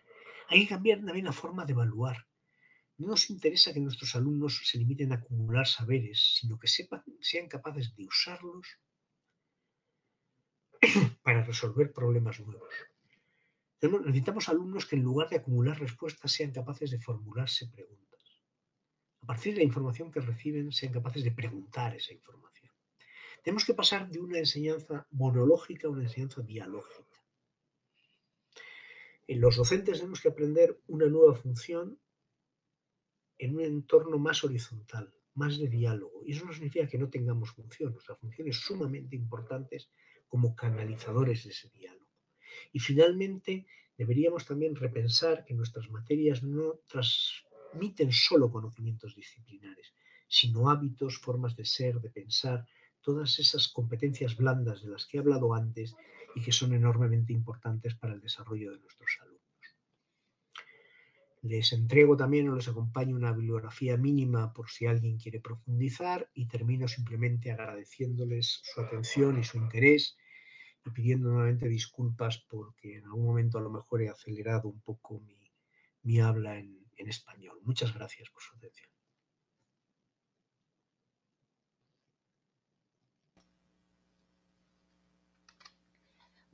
Hay 0.49 0.63
que 0.63 0.69
cambiar 0.69 1.05
también 1.05 1.27
la 1.27 1.33
forma 1.33 1.65
de 1.65 1.73
evaluar. 1.73 2.27
No 2.97 3.09
nos 3.09 3.29
interesa 3.31 3.73
que 3.73 3.81
nuestros 3.81 4.15
alumnos 4.15 4.63
se 4.65 4.79
limiten 4.79 5.13
a 5.13 5.17
acumular 5.17 5.67
saberes, 5.67 6.37
sino 6.39 6.59
que 6.59 6.69
sean 6.69 7.49
capaces 7.49 7.95
de 7.97 8.07
usarlos 8.07 8.67
para 11.23 11.45
resolver 11.45 11.93
problemas 11.93 12.41
nuevos. 12.41 12.73
Necesitamos 13.89 14.49
alumnos 14.49 14.87
que 14.87 14.97
en 14.97 15.03
lugar 15.03 15.29
de 15.29 15.37
acumular 15.37 15.79
respuestas 15.79 16.33
sean 16.33 16.53
capaces 16.53 16.91
de 16.91 16.99
formularse 16.99 17.69
preguntas. 17.69 18.23
A 19.23 19.27
partir 19.27 19.53
de 19.53 19.61
la 19.61 19.65
información 19.65 20.11
que 20.11 20.21
reciben 20.21 20.73
sean 20.73 20.93
capaces 20.93 21.25
de 21.25 21.33
preguntar 21.33 21.95
esa 21.95 22.13
información. 22.13 22.73
Tenemos 23.43 23.65
que 23.65 23.75
pasar 23.75 24.09
de 24.09 24.21
una 24.21 24.39
enseñanza 24.39 25.07
monológica 25.11 25.87
a 25.87 25.91
una 25.91 26.03
enseñanza 26.03 26.43
dialógica. 26.43 27.19
En 29.27 29.41
los 29.41 29.57
docentes 29.57 29.99
tenemos 29.99 30.21
que 30.21 30.29
aprender 30.29 30.81
una 30.87 31.07
nueva 31.07 31.35
función 31.35 31.99
en 33.39 33.57
un 33.57 33.61
entorno 33.63 34.19
más 34.19 34.45
horizontal, 34.45 35.13
más 35.35 35.59
de 35.59 35.69
diálogo. 35.69 36.23
Y 36.25 36.33
eso 36.33 36.47
no 36.47 36.53
significa 36.53 36.87
que 36.87 36.99
no 36.99 37.11
tengamos 37.11 37.51
función. 37.51 37.93
Nuestra 37.93 38.17
función 38.17 38.49
es 38.49 38.57
sumamente 38.57 39.17
importante 39.17 39.79
como 40.29 40.55
canalizadores 40.55 41.45
de 41.45 41.51
ese 41.51 41.69
diálogo. 41.71 42.04
Y 42.73 42.79
finalmente, 42.81 43.67
deberíamos 43.97 44.45
también 44.45 44.75
repensar 44.75 45.45
que 45.45 45.55
nuestras 45.55 45.91
materias 45.91 46.43
no 46.43 46.81
transmiten 46.89 48.13
solo 48.13 48.51
conocimientos 48.51 49.15
disciplinares, 49.15 49.95
sino 50.29 50.71
hábitos, 50.71 51.19
formas 51.19 51.57
de 51.57 51.65
ser, 51.65 52.01
de 52.01 52.11
pensar, 52.11 52.67
todas 53.01 53.39
esas 53.39 53.69
competencias 53.69 54.37
blandas 54.37 54.83
de 54.83 54.89
las 54.89 55.07
que 55.07 55.19
he 55.19 55.21
hablado 55.21 55.55
antes 55.55 55.95
y 56.35 56.41
que 56.41 56.53
son 56.53 56.73
enormemente 56.73 57.33
importantes 57.33 57.95
para 57.95 58.15
el 58.15 58.21
desarrollo 58.21 58.73
de 58.73 58.81
nuestros 58.81 59.11
alumnos. 59.21 59.45
Les 61.43 61.75
entrego 61.75 62.17
también 62.17 62.49
o 62.49 62.57
les 62.57 62.69
acompaño 62.69 63.15
una 63.15 63.33
bibliografía 63.33 63.99
mínima 63.99 64.55
por 64.55 64.71
si 64.71 64.87
alguien 64.87 65.19
quiere 65.19 65.41
profundizar 65.41 66.31
y 66.33 66.47
termino 66.47 66.89
simplemente 66.89 67.53
agradeciéndoles 67.53 68.63
su 68.65 68.81
atención 68.81 69.39
y 69.39 69.45
su 69.45 69.59
interés 69.59 70.17
pidiendo 70.93 71.31
nuevamente 71.31 71.69
disculpas 71.69 72.39
porque 72.39 72.99
en 72.99 73.05
algún 73.05 73.27
momento 73.27 73.59
a 73.59 73.63
lo 73.63 73.71
mejor 73.71 74.03
he 74.03 74.09
acelerado 74.09 74.69
un 74.69 74.81
poco 74.81 75.21
mi, 76.03 76.21
habla 76.21 76.59
en, 76.59 76.85
en 76.97 77.09
español. 77.09 77.59
Muchas 77.63 77.95
gracias 77.95 78.29
por 78.31 78.43
su 78.43 78.55
atención. 78.57 78.91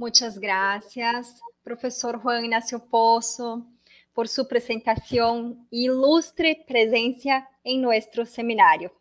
Muchas 0.01 0.39
gracias, 0.39 1.43
profesor 1.63 2.23
Juan 2.23 2.45
Ignacio 2.45 2.83
Pozo, 2.83 3.67
por 4.15 4.29
su 4.29 4.49
presentación 4.49 5.69
e 5.71 5.81
ilustre 5.81 6.65
presencia 6.67 7.51
en 7.63 7.83
nuestro 7.83 8.25
seminario. 8.25 8.95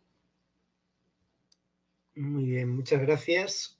Muy 2.14 2.44
bien, 2.44 2.68
muchas 2.68 3.00
gracias. 3.00 3.79